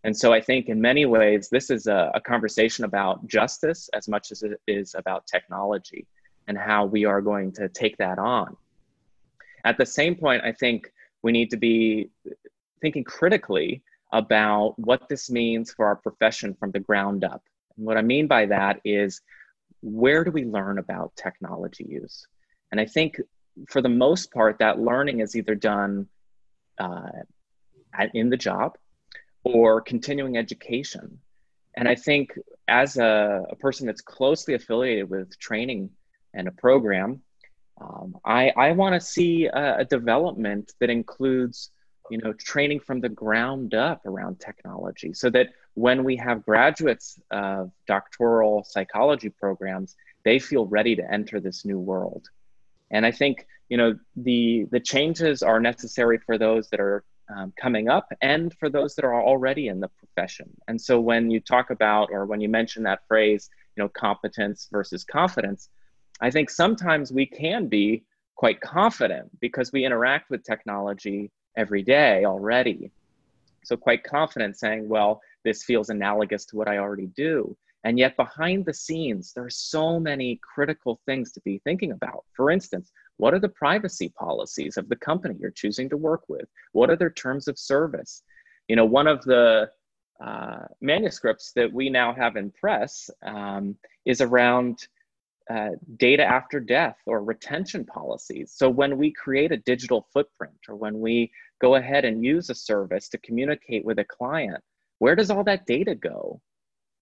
And 0.03 0.17
so 0.17 0.33
I 0.33 0.41
think 0.41 0.67
in 0.67 0.81
many 0.81 1.05
ways, 1.05 1.49
this 1.49 1.69
is 1.69 1.87
a, 1.87 2.11
a, 2.15 2.21
conversation 2.21 2.85
about 2.85 3.25
justice 3.27 3.89
as 3.93 4.07
much 4.07 4.31
as 4.31 4.41
it 4.41 4.59
is 4.67 4.95
about 4.95 5.27
technology 5.27 6.07
and 6.47 6.57
how 6.57 6.85
we 6.85 7.05
are 7.05 7.21
going 7.21 7.51
to 7.53 7.69
take 7.69 7.97
that 7.97 8.17
on. 8.17 8.57
At 9.63 9.77
the 9.77 9.85
same 9.85 10.15
point, 10.15 10.43
I 10.43 10.53
think 10.53 10.91
we 11.21 11.31
need 11.31 11.51
to 11.51 11.57
be 11.57 12.09
thinking 12.81 13.03
critically 13.03 13.83
about 14.11 14.73
what 14.77 15.07
this 15.07 15.29
means 15.29 15.71
for 15.71 15.85
our 15.85 15.95
profession 15.95 16.55
from 16.59 16.71
the 16.71 16.79
ground 16.79 17.23
up. 17.23 17.43
And 17.77 17.85
what 17.85 17.97
I 17.97 18.01
mean 18.01 18.27
by 18.27 18.47
that 18.47 18.81
is 18.83 19.21
where 19.81 20.23
do 20.23 20.31
we 20.31 20.45
learn 20.45 20.79
about 20.79 21.15
technology 21.15 21.85
use? 21.87 22.25
And 22.71 22.81
I 22.81 22.85
think 22.85 23.19
for 23.69 23.81
the 23.81 23.89
most 23.89 24.31
part, 24.31 24.57
that 24.59 24.79
learning 24.79 25.19
is 25.19 25.35
either 25.35 25.55
done 25.55 26.07
uh, 26.79 27.09
in 28.13 28.29
the 28.29 28.37
job 28.37 28.77
or 29.43 29.81
continuing 29.81 30.37
education. 30.37 31.19
And 31.75 31.87
I 31.87 31.95
think 31.95 32.37
as 32.67 32.97
a, 32.97 33.45
a 33.49 33.55
person 33.55 33.87
that's 33.87 34.01
closely 34.01 34.53
affiliated 34.53 35.09
with 35.09 35.37
training 35.39 35.89
and 36.33 36.47
a 36.47 36.51
program, 36.51 37.21
um, 37.79 38.17
I, 38.25 38.51
I 38.51 38.71
want 38.73 38.93
to 38.95 39.01
see 39.01 39.45
a, 39.45 39.77
a, 39.79 39.85
development 39.85 40.73
that 40.79 40.89
includes, 40.89 41.71
you 42.11 42.19
know, 42.19 42.33
training 42.33 42.81
from 42.81 43.01
the 43.01 43.09
ground 43.09 43.73
up 43.73 44.05
around 44.05 44.39
technology, 44.39 45.13
so 45.13 45.29
that 45.31 45.47
when 45.73 46.03
we 46.03 46.15
have 46.17 46.45
graduates 46.45 47.19
of 47.31 47.71
doctoral 47.87 48.63
psychology 48.63 49.29
programs, 49.29 49.95
they 50.23 50.37
feel 50.37 50.67
ready 50.67 50.95
to 50.95 51.11
enter 51.11 51.39
this 51.39 51.65
new 51.65 51.79
world. 51.79 52.29
And 52.91 53.05
I 53.05 53.11
think 53.11 53.47
you 53.69 53.77
know 53.77 53.97
the 54.17 54.67
the 54.69 54.79
changes 54.79 55.41
are 55.41 55.59
necessary 55.59 56.19
for 56.19 56.37
those 56.37 56.69
that 56.69 56.81
are 56.81 57.03
um, 57.35 57.53
coming 57.59 57.89
up 57.89 58.11
and 58.21 58.53
for 58.59 58.69
those 58.69 58.95
that 58.95 59.05
are 59.05 59.21
already 59.21 59.67
in 59.67 59.79
the 59.79 59.89
profession. 59.89 60.49
And 60.67 60.79
so 60.79 60.99
when 60.99 61.31
you 61.31 61.39
talk 61.39 61.69
about 61.69 62.09
or 62.11 62.25
when 62.25 62.41
you 62.41 62.49
mention 62.49 62.83
that 62.83 63.07
phrase, 63.07 63.49
you 63.75 63.83
know, 63.83 63.89
competence 63.89 64.67
versus 64.71 65.03
confidence, 65.03 65.69
I 66.21 66.29
think 66.29 66.49
sometimes 66.49 67.11
we 67.11 67.25
can 67.25 67.67
be 67.67 68.03
quite 68.35 68.61
confident 68.61 69.29
because 69.39 69.71
we 69.71 69.85
interact 69.85 70.29
with 70.29 70.43
technology 70.43 71.31
every 71.57 71.83
day 71.83 72.25
already. 72.25 72.91
So, 73.63 73.77
quite 73.77 74.03
confident 74.03 74.57
saying, 74.57 74.87
well, 74.87 75.21
this 75.43 75.63
feels 75.63 75.89
analogous 75.89 76.45
to 76.45 76.55
what 76.55 76.67
I 76.67 76.77
already 76.77 77.07
do. 77.15 77.55
And 77.83 77.97
yet, 77.97 78.15
behind 78.17 78.65
the 78.65 78.73
scenes, 78.73 79.33
there 79.33 79.45
are 79.45 79.49
so 79.49 79.99
many 79.99 80.39
critical 80.41 80.99
things 81.05 81.31
to 81.33 81.41
be 81.41 81.59
thinking 81.63 81.91
about. 81.91 82.25
For 82.33 82.51
instance, 82.51 82.91
what 83.21 83.35
are 83.35 83.39
the 83.39 83.49
privacy 83.49 84.09
policies 84.17 84.77
of 84.77 84.89
the 84.89 84.95
company 84.95 85.35
you're 85.39 85.51
choosing 85.51 85.87
to 85.87 85.95
work 85.95 86.23
with? 86.27 86.47
What 86.71 86.89
are 86.89 86.95
their 86.95 87.11
terms 87.11 87.47
of 87.47 87.59
service? 87.59 88.23
You 88.67 88.75
know, 88.75 88.85
one 88.85 89.05
of 89.05 89.23
the 89.25 89.69
uh, 90.25 90.61
manuscripts 90.81 91.51
that 91.55 91.71
we 91.71 91.87
now 91.87 92.15
have 92.15 92.35
in 92.35 92.49
press 92.49 93.11
um, 93.23 93.75
is 94.05 94.21
around 94.21 94.87
uh, 95.51 95.69
data 95.97 96.23
after 96.23 96.59
death 96.59 96.97
or 97.05 97.23
retention 97.23 97.85
policies. 97.85 98.53
So 98.55 98.67
when 98.67 98.97
we 98.97 99.11
create 99.11 99.51
a 99.51 99.57
digital 99.57 100.07
footprint 100.11 100.57
or 100.67 100.75
when 100.75 100.99
we 100.99 101.31
go 101.61 101.75
ahead 101.75 102.05
and 102.05 102.25
use 102.25 102.49
a 102.49 102.55
service 102.55 103.07
to 103.09 103.19
communicate 103.19 103.85
with 103.85 103.99
a 103.99 104.05
client, 104.05 104.63
where 104.97 105.15
does 105.15 105.29
all 105.29 105.43
that 105.43 105.67
data 105.67 105.93
go? 105.93 106.41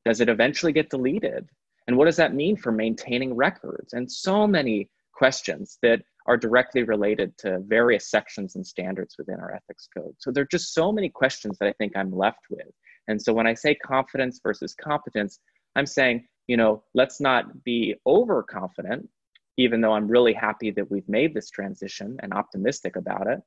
Does 0.03 0.19
it 0.19 0.27
eventually 0.27 0.73
get 0.73 0.89
deleted? 0.89 1.47
And 1.87 1.95
what 1.95 2.05
does 2.05 2.17
that 2.17 2.35
mean 2.35 2.57
for 2.57 2.73
maintaining 2.73 3.37
records? 3.37 3.93
And 3.93 4.11
so 4.11 4.45
many 4.45 4.89
questions 5.19 5.77
that 5.81 6.01
are 6.27 6.37
directly 6.37 6.83
related 6.83 7.37
to 7.37 7.59
various 7.67 8.09
sections 8.09 8.55
and 8.55 8.65
standards 8.65 9.15
within 9.19 9.37
our 9.37 9.53
ethics 9.53 9.89
code. 9.93 10.15
So 10.17 10.31
there 10.31 10.43
are 10.43 10.55
just 10.57 10.73
so 10.73 10.93
many 10.93 11.09
questions 11.09 11.57
that 11.59 11.67
I 11.67 11.73
think 11.73 11.91
I'm 11.97 12.15
left 12.15 12.45
with. 12.49 12.71
And 13.09 13.21
so 13.21 13.33
when 13.33 13.45
I 13.45 13.53
say 13.53 13.75
confidence 13.75 14.39
versus 14.41 14.73
competence, 14.81 15.39
I'm 15.75 15.85
saying, 15.85 16.25
you 16.47 16.55
know, 16.55 16.83
let's 16.93 17.19
not 17.19 17.65
be 17.65 17.95
overconfident, 18.07 19.09
even 19.57 19.81
though 19.81 19.91
I'm 19.91 20.07
really 20.07 20.31
happy 20.31 20.71
that 20.71 20.89
we've 20.89 21.09
made 21.09 21.33
this 21.33 21.49
transition 21.49 22.15
and 22.23 22.33
optimistic 22.33 22.95
about 22.95 23.27
it. 23.27 23.39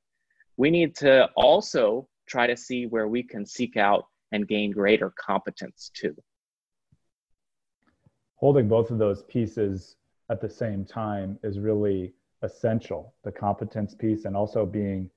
We 0.59 0.71
need 0.71 0.95
to 0.97 1.31
also 1.37 2.07
try 2.29 2.47
to 2.49 2.57
see 2.57 2.85
where 2.85 3.09
we 3.09 3.23
can 3.23 3.47
seek 3.47 3.79
out 3.79 4.05
and 4.33 4.47
gain 4.47 4.73
greater 4.73 5.11
competence 5.19 5.91
too. 5.95 6.15
Holding 8.37 8.69
both 8.69 8.91
of 8.91 8.99
those 8.99 9.23
pieces 9.23 9.97
at 10.33 10.41
the 10.41 10.49
same 10.49 10.83
time 10.83 11.39
is 11.45 11.59
really 11.59 12.15
essential 12.43 13.15
the 13.23 13.31
competence 13.31 13.95
piece 13.95 14.25
and 14.25 14.35
also 14.35 14.65
being 14.65 15.11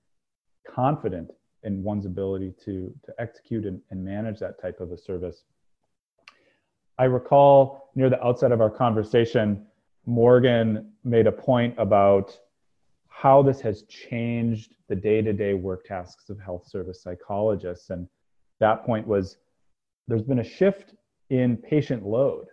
confident 0.69 1.31
in 1.63 1.81
one's 1.81 2.05
ability 2.05 2.53
to, 2.65 2.93
to 3.05 3.13
execute 3.17 3.65
and, 3.65 3.81
and 3.89 4.03
manage 4.03 4.39
that 4.39 4.61
type 4.61 4.81
of 4.81 4.91
a 4.91 4.97
service. 4.97 5.45
I 6.99 7.05
recall 7.05 7.91
near 7.95 8.09
the 8.09 8.23
outset 8.23 8.51
of 8.51 8.59
our 8.59 8.69
conversation, 8.69 9.65
Morgan 10.05 10.91
made 11.05 11.27
a 11.27 11.31
point 11.31 11.73
about 11.77 12.37
how 13.07 13.41
this 13.41 13.61
has 13.61 13.83
changed 13.83 14.75
the 14.89 14.95
day 14.95 15.21
to 15.21 15.31
day 15.31 15.53
work 15.53 15.85
tasks 15.85 16.29
of 16.29 16.39
health 16.39 16.67
service 16.67 17.01
psychologists. 17.01 17.89
And 17.89 18.07
that 18.59 18.85
point 18.85 19.07
was 19.07 19.37
there's 20.09 20.21
been 20.21 20.39
a 20.39 20.43
shift 20.43 20.93
in 21.29 21.55
patient 21.55 22.05
load. 22.05 22.47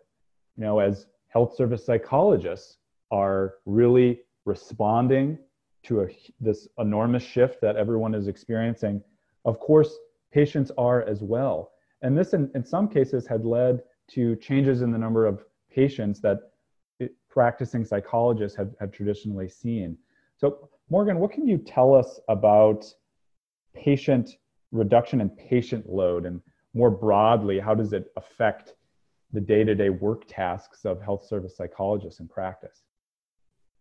You 0.57 0.64
know, 0.64 0.79
as 0.79 1.07
health 1.33 1.55
service 1.57 1.85
psychologists 1.85 2.77
are 3.11 3.55
really 3.64 4.21
responding 4.45 5.38
to 5.85 6.03
a, 6.03 6.07
this 6.40 6.68
enormous 6.79 7.23
shift 7.23 7.61
that 7.61 7.77
everyone 7.77 8.14
is 8.14 8.29
experiencing, 8.29 9.03
of 9.45 9.59
course, 9.59 9.99
patients 10.33 10.71
are 10.77 11.03
as 11.03 11.23
well. 11.23 11.73
And 12.03 12.16
this, 12.16 12.35
in, 12.35 12.51
in 12.55 12.64
some 12.64 12.88
cases, 12.88 13.27
had 13.27 13.45
led 13.45 13.81
to 14.09 14.37
changes 14.37 14.83
in 14.83 14.92
the 14.92 14.99
number 14.99 15.27
of 15.27 15.45
patients 15.71 16.21
that 16.21 16.38
it, 17.01 17.14
practicing 17.31 17.85
psychologists 17.85 18.57
have, 18.57 18.71
have 18.79 18.92
traditionally 18.92 19.49
seen. 19.49 19.97
So, 20.37 20.68
Morgan, 20.90 21.18
what 21.18 21.33
can 21.33 21.47
you 21.49 21.59
tell 21.59 21.95
us 21.95 22.21
about 22.29 22.85
patient 23.75 24.31
reduction 24.71 25.21
in 25.21 25.31
patient 25.31 25.88
load 25.88 26.27
and 26.27 26.40
more 26.75 26.90
broadly, 26.90 27.59
how 27.59 27.75
does 27.75 27.92
it 27.92 28.12
affect 28.16 28.75
the 29.33 29.40
day 29.40 29.64
to 29.64 29.75
day 29.75 29.90
work 29.90 30.25
tasks 30.29 30.85
of 30.85 31.01
health 31.03 31.27
service 31.27 31.57
psychologists 31.57 32.21
in 32.21 32.29
practice? 32.29 32.83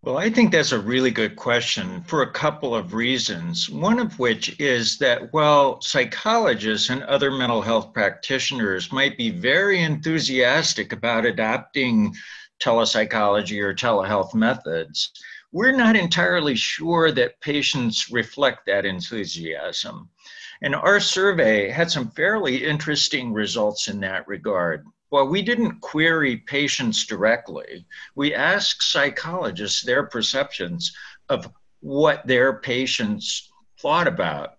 Well, 0.04 0.18
I 0.18 0.32
think 0.32 0.52
that's 0.52 0.72
a 0.72 0.80
really 0.80 1.12
good 1.12 1.36
question 1.36 2.02
for 2.08 2.24
a 2.24 2.32
couple 2.32 2.76
of 2.76 2.96
reasons. 2.96 3.70
One 3.70 4.00
of 4.00 4.18
which 4.18 4.60
is 4.60 4.98
that 4.98 5.32
while 5.32 5.80
psychologists 5.82 6.90
and 6.90 7.04
other 7.04 7.30
mental 7.30 7.62
health 7.62 7.94
practitioners 7.94 8.92
might 8.92 9.16
be 9.16 9.30
very 9.30 9.84
enthusiastic 9.84 10.92
about 10.92 11.28
adopting 11.28 12.16
telepsychology 12.60 13.60
or 13.60 13.76
telehealth 13.76 14.34
methods, 14.34 15.12
we're 15.52 15.76
not 15.76 15.96
entirely 15.96 16.56
sure 16.56 17.12
that 17.12 17.40
patients 17.42 18.10
reflect 18.10 18.66
that 18.66 18.88
enthusiasm. 18.88 20.10
And 20.64 20.74
our 20.74 21.00
survey 21.00 21.70
had 21.70 21.92
some 21.92 22.10
fairly 22.10 22.66
interesting 22.66 23.34
results 23.34 23.88
in 23.88 24.00
that 24.00 24.28
regard. 24.28 24.86
Well, 25.12 25.28
we 25.28 25.41
didn't 25.41 25.82
query 25.82 26.38
patients 26.38 27.06
directly. 27.06 27.86
We 28.15 28.34
asked 28.34 28.82
psychologists 28.82 29.82
their 29.82 30.04
perceptions 30.06 30.95
of 31.28 31.52
what 31.82 32.26
their 32.26 32.60
patients 32.60 33.52
thought 33.78 34.08
about 34.08 34.58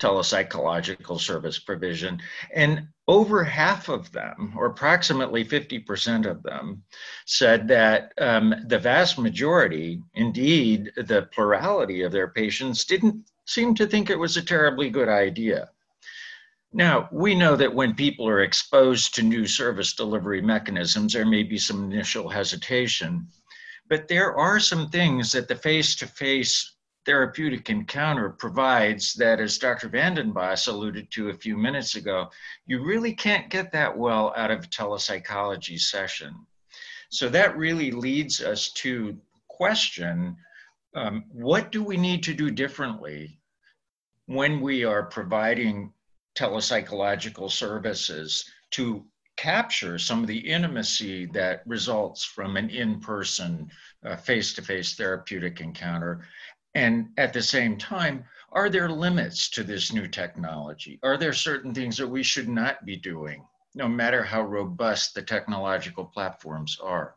telepsychological 0.00 1.20
service 1.20 1.58
provision. 1.58 2.20
And 2.54 2.88
over 3.06 3.44
half 3.44 3.88
of 3.88 4.10
them, 4.12 4.54
or 4.56 4.66
approximately 4.66 5.44
50% 5.44 6.24
of 6.24 6.42
them, 6.42 6.82
said 7.26 7.68
that 7.68 8.12
um, 8.18 8.54
the 8.68 8.78
vast 8.78 9.18
majority, 9.18 10.00
indeed 10.14 10.90
the 10.96 11.28
plurality 11.32 12.02
of 12.02 12.12
their 12.12 12.28
patients, 12.28 12.84
didn't 12.84 13.30
seem 13.46 13.74
to 13.74 13.86
think 13.86 14.08
it 14.08 14.18
was 14.18 14.36
a 14.36 14.42
terribly 14.42 14.88
good 14.88 15.08
idea. 15.08 15.68
Now, 16.74 17.08
we 17.12 17.34
know 17.34 17.54
that 17.56 17.74
when 17.74 17.94
people 17.94 18.26
are 18.26 18.42
exposed 18.42 19.14
to 19.14 19.22
new 19.22 19.46
service 19.46 19.94
delivery 19.94 20.40
mechanisms, 20.40 21.12
there 21.12 21.26
may 21.26 21.42
be 21.42 21.58
some 21.58 21.84
initial 21.84 22.28
hesitation, 22.30 23.28
but 23.88 24.08
there 24.08 24.34
are 24.34 24.58
some 24.58 24.88
things 24.88 25.32
that 25.32 25.48
the 25.48 25.56
face 25.56 25.94
to 25.96 26.06
face 26.06 26.74
therapeutic 27.04 27.68
encounter 27.68 28.30
provides 28.30 29.12
that, 29.14 29.40
as 29.40 29.58
Dr. 29.58 29.88
VandenBos 29.88 30.68
alluded 30.68 31.10
to 31.10 31.28
a 31.28 31.34
few 31.34 31.58
minutes 31.58 31.96
ago, 31.96 32.30
you 32.64 32.82
really 32.82 33.12
can't 33.12 33.50
get 33.50 33.70
that 33.72 33.96
well 33.96 34.32
out 34.36 34.50
of 34.50 34.64
a 34.64 34.68
telepsychology 34.68 35.78
session. 35.78 36.34
So 37.10 37.28
that 37.28 37.58
really 37.58 37.90
leads 37.90 38.40
us 38.40 38.70
to 38.74 39.18
question 39.48 40.36
um, 40.94 41.24
what 41.32 41.70
do 41.70 41.82
we 41.82 41.96
need 41.96 42.22
to 42.22 42.34
do 42.34 42.50
differently 42.50 43.40
when 44.26 44.60
we 44.60 44.84
are 44.84 45.02
providing 45.02 45.92
telepsychological 46.34 47.50
services 47.50 48.50
to 48.70 49.04
capture 49.36 49.98
some 49.98 50.20
of 50.20 50.26
the 50.26 50.38
intimacy 50.38 51.26
that 51.26 51.62
results 51.66 52.24
from 52.24 52.56
an 52.56 52.70
in-person 52.70 53.70
uh, 54.04 54.16
face-to-face 54.16 54.94
therapeutic 54.94 55.60
encounter. 55.60 56.26
And 56.74 57.08
at 57.16 57.32
the 57.32 57.42
same 57.42 57.76
time 57.78 58.24
are 58.52 58.68
there 58.68 58.90
limits 58.90 59.48
to 59.48 59.64
this 59.64 59.92
new 59.94 60.06
technology? 60.06 60.98
Are 61.02 61.16
there 61.16 61.32
certain 61.32 61.72
things 61.72 61.96
that 61.96 62.06
we 62.06 62.22
should 62.22 62.48
not 62.48 62.84
be 62.84 62.96
doing 62.96 63.46
no 63.74 63.88
matter 63.88 64.22
how 64.22 64.42
robust 64.42 65.14
the 65.14 65.22
technological 65.22 66.04
platforms 66.04 66.78
are 66.82 67.16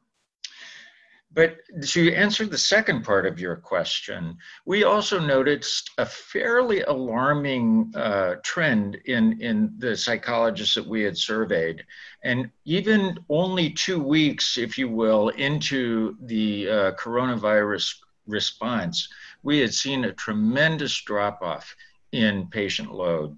but 1.34 1.58
to 1.88 2.14
answer 2.14 2.46
the 2.46 2.58
second 2.58 3.04
part 3.04 3.26
of 3.26 3.40
your 3.40 3.58
question, 3.58 4.38
we 4.66 4.86
also 4.86 5.20
noticed 5.20 5.92
a 5.98 6.06
fairly 6.06 6.82
alarming 6.84 7.92
uh, 7.94 8.36
trend 8.42 8.96
in, 9.06 9.42
in 9.42 9.74
the 9.78 9.98
psychologists 9.98 10.76
that 10.76 10.88
we 10.88 11.02
had 11.02 11.18
surveyed. 11.18 11.86
And 12.24 12.50
even 12.64 13.18
only 13.28 13.70
two 13.70 14.02
weeks, 14.02 14.58
if 14.58 14.78
you 14.78 14.88
will, 14.88 15.30
into 15.30 16.16
the 16.22 16.70
uh, 16.70 16.92
coronavirus 16.94 17.96
response, 18.28 19.10
we 19.44 19.60
had 19.60 19.74
seen 19.74 20.06
a 20.06 20.14
tremendous 20.14 21.02
drop 21.02 21.42
off 21.42 21.76
in 22.14 22.48
patient 22.48 22.94
load. 22.94 23.38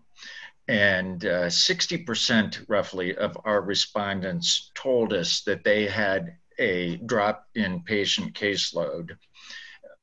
And 0.68 1.26
uh, 1.26 1.48
60% 1.48 2.66
roughly 2.68 3.16
of 3.16 3.38
our 3.44 3.62
respondents 3.62 4.70
told 4.76 5.14
us 5.14 5.42
that 5.42 5.64
they 5.64 5.88
had 5.88 6.38
a 6.60 6.98
drop 6.98 7.46
in 7.56 7.82
patient 7.82 8.34
caseload. 8.34 9.18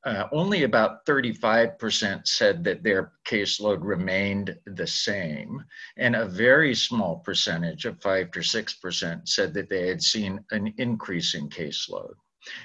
Uh, 0.04 0.28
only 0.32 0.64
about 0.64 1.06
35% 1.06 2.26
said 2.26 2.62
that 2.62 2.82
their 2.82 3.12
caseload 3.26 3.78
remained 3.80 4.54
the 4.66 4.86
same, 4.86 5.64
and 5.96 6.14
a 6.14 6.26
very 6.26 6.74
small 6.74 7.20
percentage 7.20 7.86
of 7.86 8.00
5 8.02 8.30
to 8.32 8.40
6% 8.40 9.28
said 9.28 9.54
that 9.54 9.70
they 9.70 9.88
had 9.88 10.02
seen 10.02 10.44
an 10.50 10.74
increase 10.76 11.34
in 11.34 11.48
caseload. 11.48 12.12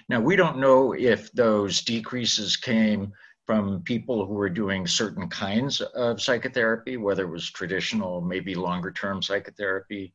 Now, 0.09 0.19
we 0.19 0.35
don't 0.35 0.59
know 0.59 0.93
if 0.93 1.31
those 1.31 1.81
decreases 1.81 2.57
came 2.57 3.13
from 3.45 3.81
people 3.81 4.25
who 4.25 4.33
were 4.33 4.49
doing 4.49 4.85
certain 4.85 5.29
kinds 5.29 5.81
of 5.81 6.21
psychotherapy, 6.21 6.97
whether 6.97 7.23
it 7.23 7.31
was 7.31 7.49
traditional, 7.49 8.21
maybe 8.21 8.53
longer 8.53 8.91
term 8.91 9.23
psychotherapy, 9.23 10.13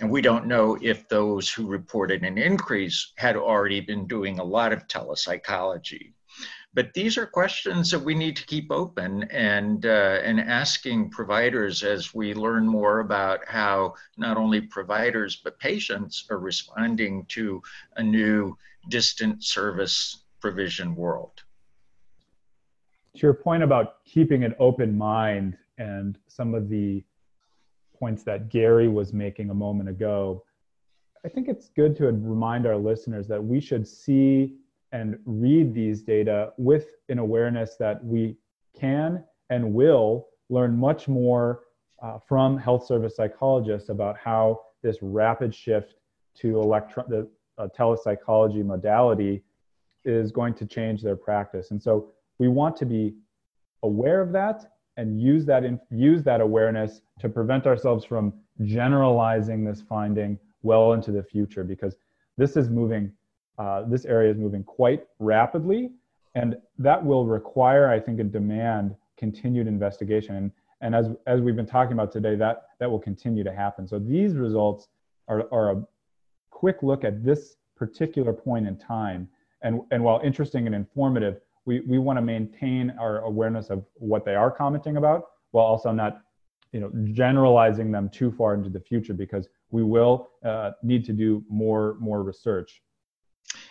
and 0.00 0.10
we 0.10 0.20
don't 0.20 0.46
know 0.46 0.76
if 0.80 1.08
those 1.08 1.50
who 1.50 1.66
reported 1.66 2.22
an 2.22 2.38
increase 2.38 3.12
had 3.16 3.36
already 3.36 3.80
been 3.80 4.06
doing 4.06 4.38
a 4.38 4.44
lot 4.44 4.72
of 4.72 4.86
telepsychology. 4.88 6.12
but 6.74 6.92
these 6.94 7.16
are 7.16 7.26
questions 7.26 7.90
that 7.90 7.98
we 8.00 8.14
need 8.14 8.36
to 8.36 8.46
keep 8.46 8.70
open 8.70 9.22
and 9.30 9.86
uh, 9.86 10.18
and 10.24 10.40
asking 10.40 11.08
providers 11.10 11.82
as 11.84 12.12
we 12.12 12.34
learn 12.34 12.66
more 12.66 13.00
about 13.00 13.40
how 13.46 13.94
not 14.16 14.36
only 14.36 14.60
providers 14.60 15.40
but 15.44 15.58
patients 15.60 16.26
are 16.30 16.38
responding 16.38 17.24
to 17.26 17.62
a 17.96 18.02
new 18.02 18.56
distant 18.88 19.42
service 19.44 20.24
provision 20.40 20.94
world. 20.94 21.42
To 23.14 23.20
your 23.20 23.34
point 23.34 23.62
about 23.62 24.04
keeping 24.04 24.42
an 24.44 24.54
open 24.58 24.98
mind 24.98 25.56
and 25.78 26.18
some 26.26 26.54
of 26.54 26.68
the 26.68 27.04
points 27.98 28.22
that 28.24 28.48
Gary 28.48 28.88
was 28.88 29.12
making 29.12 29.50
a 29.50 29.54
moment 29.54 29.88
ago, 29.88 30.44
I 31.24 31.28
think 31.28 31.48
it's 31.48 31.68
good 31.70 31.96
to 31.96 32.06
remind 32.06 32.66
our 32.66 32.76
listeners 32.76 33.26
that 33.28 33.42
we 33.42 33.60
should 33.60 33.88
see 33.88 34.56
and 34.92 35.18
read 35.24 35.74
these 35.74 36.02
data 36.02 36.52
with 36.56 36.88
an 37.08 37.18
awareness 37.18 37.76
that 37.76 38.04
we 38.04 38.36
can 38.78 39.24
and 39.50 39.72
will 39.72 40.28
learn 40.50 40.76
much 40.76 41.08
more 41.08 41.62
uh, 42.02 42.18
from 42.18 42.58
health 42.58 42.86
service 42.86 43.16
psychologists 43.16 43.88
about 43.88 44.16
how 44.16 44.60
this 44.82 44.98
rapid 45.00 45.54
shift 45.54 45.94
to 46.34 46.60
electron 46.60 47.06
the 47.08 47.28
uh, 47.56 47.68
telepsychology 47.76 48.62
modality 48.62 49.42
is 50.04 50.30
going 50.30 50.52
to 50.52 50.66
change 50.66 51.02
their 51.02 51.16
practice. 51.16 51.70
And 51.70 51.82
so 51.82 52.10
we 52.38 52.48
want 52.48 52.76
to 52.76 52.84
be 52.84 53.14
aware 53.82 54.20
of 54.20 54.32
that 54.32 54.73
and 54.96 55.20
use 55.20 55.44
that 55.46 55.64
in, 55.64 55.80
use 55.90 56.22
that 56.22 56.40
awareness 56.40 57.00
to 57.20 57.28
prevent 57.28 57.66
ourselves 57.66 58.04
from 58.04 58.32
generalizing 58.62 59.64
this 59.64 59.82
finding 59.82 60.38
well 60.62 60.92
into 60.92 61.10
the 61.12 61.22
future 61.22 61.64
because 61.64 61.96
this 62.36 62.56
is 62.56 62.70
moving 62.70 63.12
uh, 63.58 63.82
this 63.82 64.04
area 64.04 64.30
is 64.30 64.36
moving 64.36 64.64
quite 64.64 65.06
rapidly, 65.18 65.90
and 66.34 66.56
that 66.78 67.04
will 67.04 67.26
require, 67.26 67.88
I 67.88 68.00
think, 68.00 68.18
a 68.18 68.24
demand 68.24 68.96
continued 69.16 69.68
investigation. 69.68 70.34
And, 70.36 70.50
and 70.80 70.94
as, 70.94 71.10
as 71.26 71.40
we've 71.40 71.54
been 71.54 71.66
talking 71.66 71.92
about 71.92 72.10
today, 72.10 72.34
that, 72.36 72.64
that 72.80 72.90
will 72.90 72.98
continue 72.98 73.44
to 73.44 73.52
happen. 73.52 73.86
So 73.86 73.98
these 73.98 74.34
results 74.34 74.88
are, 75.28 75.44
are 75.52 75.70
a 75.70 75.82
quick 76.50 76.82
look 76.82 77.04
at 77.04 77.24
this 77.24 77.56
particular 77.76 78.32
point 78.32 78.66
in 78.66 78.76
time. 78.76 79.28
And, 79.62 79.82
and 79.92 80.02
while 80.02 80.20
interesting 80.24 80.66
and 80.66 80.74
informative, 80.74 81.40
we, 81.66 81.80
we 81.80 81.98
want 81.98 82.16
to 82.16 82.22
maintain 82.22 82.94
our 83.00 83.20
awareness 83.20 83.70
of 83.70 83.84
what 83.94 84.24
they 84.24 84.34
are 84.34 84.50
commenting 84.50 84.96
about 84.96 85.24
while 85.52 85.64
also 85.64 85.92
not 85.92 86.20
you 86.72 86.80
know, 86.80 86.90
generalizing 87.12 87.92
them 87.92 88.08
too 88.08 88.32
far 88.32 88.54
into 88.54 88.68
the 88.68 88.80
future 88.80 89.14
because 89.14 89.48
we 89.70 89.84
will 89.84 90.30
uh, 90.44 90.72
need 90.82 91.04
to 91.04 91.12
do 91.12 91.44
more, 91.48 91.96
more 92.00 92.24
research. 92.24 92.82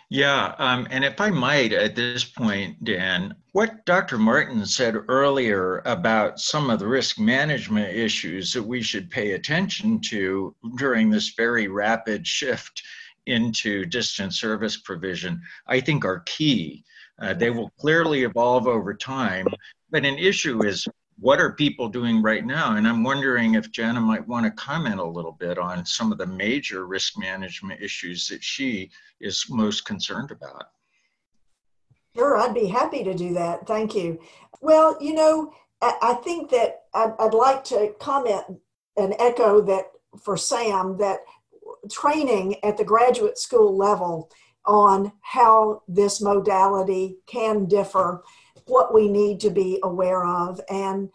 Yeah, 0.08 0.54
um, 0.58 0.86
and 0.90 1.04
if 1.04 1.20
I 1.20 1.28
might 1.28 1.72
at 1.72 1.94
this 1.94 2.24
point, 2.24 2.82
Dan, 2.82 3.34
what 3.52 3.84
Dr. 3.84 4.16
Martin 4.16 4.64
said 4.64 4.96
earlier 5.08 5.82
about 5.84 6.40
some 6.40 6.70
of 6.70 6.78
the 6.78 6.86
risk 6.86 7.18
management 7.18 7.94
issues 7.94 8.52
that 8.54 8.62
we 8.62 8.80
should 8.80 9.10
pay 9.10 9.32
attention 9.32 10.00
to 10.02 10.54
during 10.78 11.10
this 11.10 11.34
very 11.36 11.68
rapid 11.68 12.26
shift 12.26 12.82
into 13.26 13.84
distant 13.84 14.34
service 14.34 14.76
provision, 14.76 15.40
I 15.66 15.80
think 15.80 16.04
are 16.04 16.20
key. 16.26 16.84
Uh, 17.20 17.34
they 17.34 17.50
will 17.50 17.70
clearly 17.78 18.24
evolve 18.24 18.66
over 18.66 18.94
time, 18.94 19.46
but 19.90 20.04
an 20.04 20.18
issue 20.18 20.64
is 20.64 20.86
what 21.18 21.40
are 21.40 21.52
people 21.52 21.88
doing 21.88 22.20
right 22.22 22.44
now? 22.44 22.76
And 22.76 22.88
I'm 22.88 23.04
wondering 23.04 23.54
if 23.54 23.70
Jana 23.70 24.00
might 24.00 24.26
want 24.26 24.44
to 24.46 24.50
comment 24.50 24.98
a 24.98 25.04
little 25.04 25.32
bit 25.32 25.58
on 25.58 25.86
some 25.86 26.10
of 26.10 26.18
the 26.18 26.26
major 26.26 26.86
risk 26.86 27.16
management 27.18 27.80
issues 27.80 28.26
that 28.28 28.42
she 28.42 28.90
is 29.20 29.46
most 29.48 29.84
concerned 29.84 30.32
about. 30.32 30.64
Sure, 32.16 32.36
I'd 32.36 32.54
be 32.54 32.66
happy 32.66 33.04
to 33.04 33.14
do 33.14 33.32
that. 33.34 33.66
Thank 33.66 33.94
you. 33.94 34.20
Well, 34.60 34.96
you 35.00 35.14
know, 35.14 35.52
I 35.80 36.14
think 36.24 36.50
that 36.50 36.84
I'd 36.94 37.34
like 37.34 37.64
to 37.64 37.94
comment 38.00 38.44
and 38.96 39.14
echo 39.18 39.60
that 39.62 39.90
for 40.22 40.36
Sam 40.36 40.96
that 40.98 41.18
training 41.90 42.56
at 42.64 42.76
the 42.76 42.84
graduate 42.84 43.38
school 43.38 43.76
level 43.76 44.30
on 44.66 45.12
how 45.20 45.82
this 45.88 46.20
modality 46.20 47.16
can 47.26 47.66
differ 47.66 48.22
what 48.66 48.94
we 48.94 49.08
need 49.08 49.40
to 49.40 49.50
be 49.50 49.78
aware 49.82 50.24
of. 50.24 50.60
And 50.70 51.10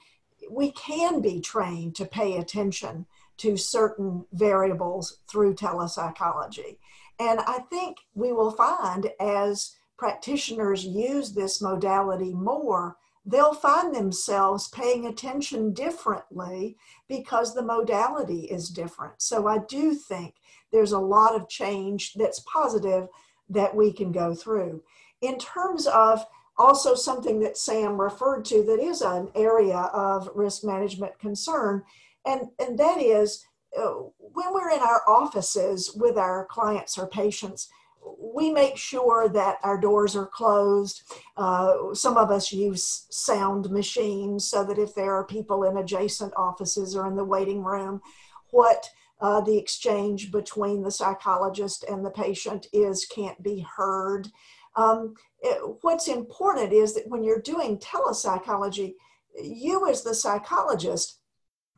we 0.50 0.72
can 0.72 1.22
be 1.22 1.40
trained 1.40 1.96
to 1.96 2.06
pay 2.06 2.38
attention 2.38 3.06
to 3.38 3.58
certain 3.58 4.26
variables 4.34 5.20
through 5.30 5.56
telepsychology. 5.56 6.78
And 7.20 7.40
I 7.42 7.60
think 7.70 7.98
we 8.14 8.32
will 8.32 8.52
find 8.52 9.10
as 9.20 9.76
practitioners 9.98 10.86
use 10.86 11.34
this 11.34 11.62
modality 11.62 12.34
more, 12.34 12.98
they'll 13.26 13.54
find 13.54 13.94
themselves 13.94 14.70
paying 14.70 15.06
attention 15.06 15.74
differently 15.74 16.78
because 17.08 17.54
the 17.54 17.62
modality 17.62 18.42
is 18.46 18.70
different. 18.70 19.22
So 19.22 19.48
I 19.48 19.60
do 19.60 19.94
think 19.94 20.36
there's 20.72 20.92
a 20.92 21.00
lot 21.00 21.36
of 21.36 21.50
change 21.50 22.14
that's 22.14 22.42
positive 22.42 23.08
that 23.50 23.76
we 23.76 23.92
can 23.92 24.12
go 24.12 24.34
through. 24.34 24.84
In 25.22 25.38
terms 25.38 25.88
of 25.88 26.26
also 26.58 26.94
something 26.94 27.40
that 27.40 27.58
Sam 27.58 28.00
referred 28.00 28.46
to 28.46 28.64
that 28.64 28.80
is 28.80 29.02
an 29.02 29.30
area 29.36 29.78
of 29.94 30.30
risk 30.36 30.64
management 30.64 31.18
concern, 31.20 31.84
and, 32.26 32.50
and 32.60 32.78
that 32.78 33.02
is 33.02 33.46
uh, 33.78 33.94
when 34.18 34.54
we're 34.54 34.72
in 34.72 34.80
our 34.80 35.02
offices 35.08 35.94
with 35.96 36.18
our 36.18 36.46
clients 36.46 36.98
or 36.98 37.08
patients, 37.08 37.70
we 38.18 38.52
make 38.52 38.78
sure 38.78 39.30
that 39.30 39.58
our 39.64 39.80
doors 39.80 40.16
are 40.16 40.26
closed. 40.26 41.04
Uh, 41.38 41.94
some 41.94 42.18
of 42.18 42.32
us 42.32 42.52
use 42.52 43.06
sound 43.10 43.70
machines 43.70 44.46
so 44.46 44.64
that 44.64 44.80
if 44.80 44.96
there 44.96 45.14
are 45.14 45.26
people 45.26 45.64
in 45.64 45.78
adjacent 45.78 46.34
offices 46.36 46.96
or 46.96 47.08
in 47.08 47.16
the 47.16 47.24
waiting 47.24 47.64
room, 47.64 48.02
what 48.52 48.90
uh, 49.22 49.42
the 49.42 49.58
exchange 49.58 50.32
between 50.32 50.82
the 50.82 50.92
psychologist 50.92 51.84
and 51.90 52.06
the 52.06 52.12
patient 52.12 52.68
is 52.72 53.06
can't 53.06 53.42
be 53.44 53.66
heard. 53.76 54.28
Um, 54.76 55.16
it, 55.42 55.78
what's 55.82 56.08
important 56.08 56.72
is 56.72 56.94
that 56.94 57.08
when 57.08 57.24
you're 57.24 57.42
doing 57.42 57.80
telepsychology, 57.80 58.96
you 59.42 59.90
as 59.90 60.04
the 60.04 60.16
psychologist 60.16 61.20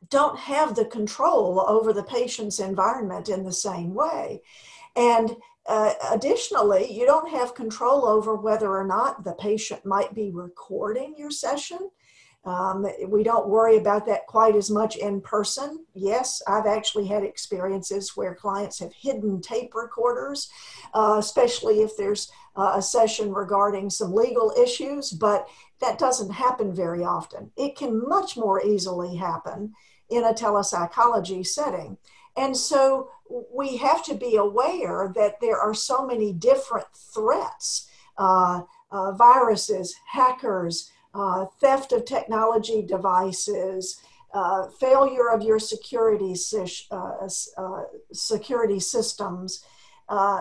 don't 0.10 0.38
have 0.38 0.76
the 0.76 0.86
control 0.86 1.64
over 1.68 1.94
the 1.94 2.04
patient's 2.04 2.60
environment 2.60 3.30
in 3.30 3.44
the 3.44 3.52
same 3.52 3.94
way. 3.94 4.42
And 4.96 5.36
uh, 5.68 5.94
additionally, 6.12 6.92
you 6.92 7.06
don't 7.06 7.30
have 7.30 7.56
control 7.56 8.06
over 8.06 8.36
whether 8.36 8.76
or 8.76 8.86
not 8.86 9.24
the 9.24 9.34
patient 9.34 9.86
might 9.86 10.14
be 10.14 10.32
recording 10.32 11.16
your 11.18 11.32
session. 11.32 11.92
Um, 12.44 12.88
we 13.08 13.24
don't 13.24 13.50
worry 13.50 13.78
about 13.78 14.08
that 14.08 14.26
quite 14.26 14.56
as 14.56 14.72
much 14.72 14.96
in 14.96 15.22
person. 15.22 15.86
Yes, 15.94 16.42
I've 16.48 16.66
actually 16.66 17.06
had 17.06 17.24
experiences 17.24 18.18
where 18.18 18.34
clients 18.34 18.80
have 18.80 18.94
hidden 18.94 19.42
tape 19.42 19.76
recorders, 19.76 20.50
uh, 20.96 21.18
especially 21.20 21.82
if 21.82 21.96
there's 21.98 22.32
uh, 22.56 22.74
a 22.76 22.82
session 22.82 23.32
regarding 23.32 23.92
some 23.92 24.14
legal 24.14 24.52
issues, 24.60 25.12
but 25.12 25.48
that 25.82 26.00
doesn't 26.00 26.32
happen 26.32 26.74
very 26.74 27.04
often. 27.04 27.52
It 27.58 27.76
can 27.76 28.08
much 28.08 28.36
more 28.36 28.66
easily 28.66 29.16
happen 29.16 29.74
in 30.10 30.24
a 30.24 30.34
telepsychology 30.34 31.46
setting. 31.46 31.98
And 32.38 32.56
so 32.58 33.10
we 33.54 33.78
have 33.78 34.04
to 34.06 34.16
be 34.16 34.36
aware 34.36 35.12
that 35.16 35.40
there 35.42 35.60
are 35.60 35.74
so 35.74 36.06
many 36.06 36.34
different 36.34 36.88
threats 36.94 37.88
uh, 38.18 38.62
uh, 38.92 39.12
viruses, 39.14 39.96
hackers, 40.08 40.92
uh, 41.14 41.46
theft 41.60 41.92
of 41.92 42.06
technology 42.06 42.82
devices, 42.82 44.02
uh, 44.34 44.68
failure 44.80 45.30
of 45.30 45.42
your 45.42 45.60
security, 45.60 46.36
uh, 46.92 47.28
uh, 47.58 47.84
security 48.14 48.80
systems, 48.80 49.66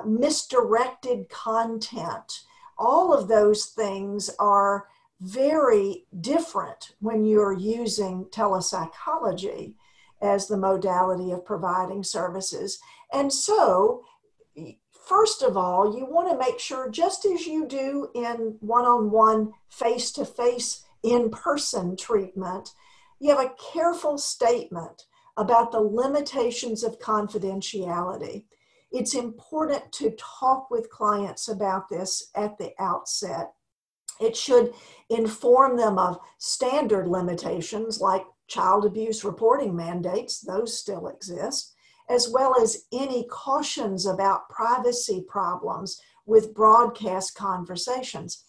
misdirected 0.07 1.29
content. 1.29 2.41
All 2.79 3.13
of 3.13 3.29
those 3.29 3.67
things 3.67 4.31
are 4.39 4.87
very 5.21 6.07
different 6.21 6.95
when 7.01 7.25
you're 7.25 7.53
using 7.53 8.25
telepsychology 8.31 9.75
as 10.23 10.47
the 10.47 10.57
modality 10.57 11.33
of 11.33 11.45
providing 11.45 12.03
services. 12.03 12.79
And 13.13 13.33
so, 13.33 14.05
first 15.11 15.43
of 15.43 15.57
all, 15.57 15.99
you 15.99 16.07
want 16.07 16.31
to 16.31 16.39
make 16.39 16.61
sure, 16.61 16.89
just 16.89 17.25
as 17.25 17.45
you 17.45 17.67
do 17.67 18.09
in 18.15 18.57
one 18.61 18.85
on 18.85 19.11
one, 19.11 19.53
face 19.69 20.13
to 20.13 20.25
face, 20.25 20.85
in 21.03 21.31
person 21.31 21.97
treatment, 21.97 22.71
you 23.19 23.31
have 23.31 23.45
a 23.45 23.55
careful 23.73 24.17
statement 24.17 25.07
about 25.37 25.73
the 25.73 25.81
limitations 25.81 26.85
of 26.85 27.01
confidentiality. 27.01 28.45
It's 28.93 29.15
important 29.15 29.91
to 29.95 30.17
talk 30.17 30.71
with 30.71 30.91
clients 30.91 31.49
about 31.49 31.89
this 31.89 32.31
at 32.37 32.57
the 32.59 32.71
outset. 32.79 33.51
It 34.21 34.37
should 34.37 34.75
inform 35.09 35.77
them 35.77 35.99
of 35.99 36.21
standard 36.39 37.09
limitations 37.09 38.01
like 38.01 38.25
child 38.47 38.85
abuse 38.85 39.25
reporting 39.25 39.75
mandates, 39.75 40.41
those 40.41 40.79
still 40.79 41.09
exist, 41.09 41.75
as 42.11 42.29
well 42.29 42.61
as 42.61 42.85
any 42.93 43.25
cautions 43.31 44.05
about 44.05 44.49
privacy 44.49 45.25
problems 45.29 46.01
with 46.27 46.55
broadcast 46.55 47.35
conversations. 47.35 48.45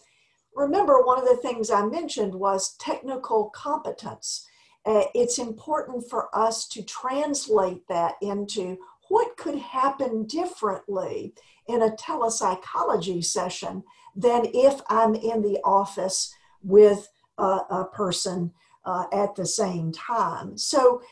remember, 0.54 1.02
one 1.02 1.18
of 1.18 1.24
the 1.24 1.40
things 1.40 1.70
I 1.70 1.86
mentioned 1.86 2.34
was 2.34 2.76
technical 2.76 3.48
competence. 3.50 4.46
Uh, 4.84 5.04
it's 5.14 5.38
important 5.38 6.10
for 6.10 6.28
us 6.36 6.68
to 6.68 6.82
translate 6.82 7.86
that 7.88 8.16
into 8.20 8.76
what 9.08 9.36
could 9.36 9.58
happen 9.58 10.26
differently 10.26 11.32
in 11.68 11.82
a 11.82 11.96
telepsychology 11.96 13.22
session 13.22 13.82
than 14.14 14.46
if 14.52 14.80
I'm 14.88 15.14
in 15.14 15.40
the 15.40 15.58
office 15.64 16.34
with 16.62 17.08
a, 17.38 17.60
a 17.70 17.88
person 17.92 18.52
uh, 18.84 19.04
at 19.12 19.34
the 19.36 19.46
same 19.46 19.92
time. 19.92 20.58
So, 20.58 21.02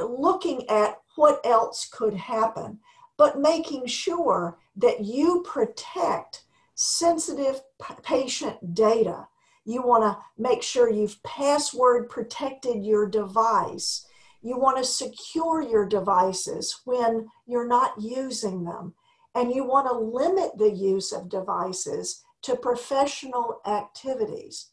looking 0.00 0.68
at 0.68 1.00
what 1.16 1.44
else 1.44 1.88
could 1.90 2.14
happen, 2.14 2.78
but 3.16 3.38
making 3.38 3.86
sure 3.86 4.58
that 4.76 5.00
you 5.04 5.44
protect 5.46 6.44
sensitive 6.74 7.60
patient 8.02 8.74
data. 8.74 9.26
You 9.64 9.82
want 9.82 10.04
to 10.04 10.18
make 10.40 10.62
sure 10.62 10.88
you've 10.88 11.22
password 11.24 12.08
protected 12.08 12.84
your 12.84 13.06
device. 13.06 14.06
You 14.40 14.58
want 14.58 14.78
to 14.78 14.84
secure 14.84 15.60
your 15.60 15.84
devices 15.84 16.80
when 16.84 17.28
you're 17.46 17.66
not 17.66 18.00
using 18.00 18.64
them. 18.64 18.94
And 19.34 19.52
you 19.52 19.64
want 19.64 19.88
to 19.88 19.98
limit 19.98 20.56
the 20.56 20.70
use 20.70 21.12
of 21.12 21.28
devices 21.28 22.24
to 22.42 22.56
professional 22.56 23.60
activities. 23.66 24.68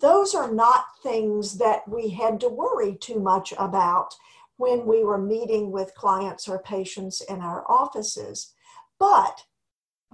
Those 0.00 0.34
are 0.34 0.50
not 0.50 0.86
things 1.02 1.58
that 1.58 1.86
we 1.86 2.10
had 2.10 2.40
to 2.40 2.48
worry 2.48 2.96
too 2.96 3.20
much 3.20 3.52
about 3.58 4.14
when 4.60 4.84
we 4.84 5.02
were 5.02 5.18
meeting 5.18 5.72
with 5.72 5.94
clients 5.94 6.46
or 6.46 6.62
patients 6.62 7.22
in 7.22 7.40
our 7.40 7.64
offices. 7.66 8.52
But 8.98 9.44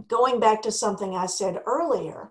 going 0.06 0.38
back 0.38 0.62
to 0.62 0.70
something 0.70 1.16
I 1.16 1.26
said 1.26 1.60
earlier, 1.66 2.30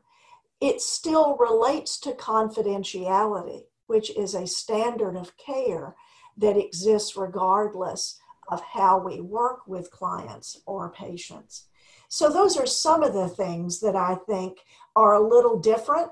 it 0.61 0.79
still 0.79 1.35
relates 1.35 1.99
to 1.99 2.13
confidentiality, 2.13 3.63
which 3.87 4.15
is 4.15 4.33
a 4.33 4.47
standard 4.47 5.17
of 5.17 5.35
care 5.37 5.95
that 6.37 6.57
exists 6.57 7.17
regardless 7.17 8.17
of 8.49 8.61
how 8.61 8.97
we 8.97 9.19
work 9.19 9.67
with 9.67 9.91
clients 9.91 10.61
or 10.65 10.93
patients. 10.93 11.65
So, 12.07 12.29
those 12.29 12.55
are 12.55 12.67
some 12.67 13.03
of 13.03 13.13
the 13.13 13.27
things 13.27 13.81
that 13.81 13.95
I 13.97 14.15
think 14.27 14.59
are 14.95 15.15
a 15.15 15.27
little 15.27 15.59
different. 15.59 16.11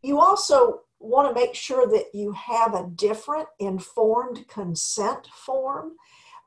You 0.00 0.20
also 0.20 0.82
want 1.04 1.28
to 1.28 1.40
make 1.40 1.54
sure 1.54 1.86
that 1.86 2.06
you 2.14 2.32
have 2.32 2.74
a 2.74 2.90
different 2.94 3.48
informed 3.58 4.46
consent 4.48 5.28
form. 5.28 5.92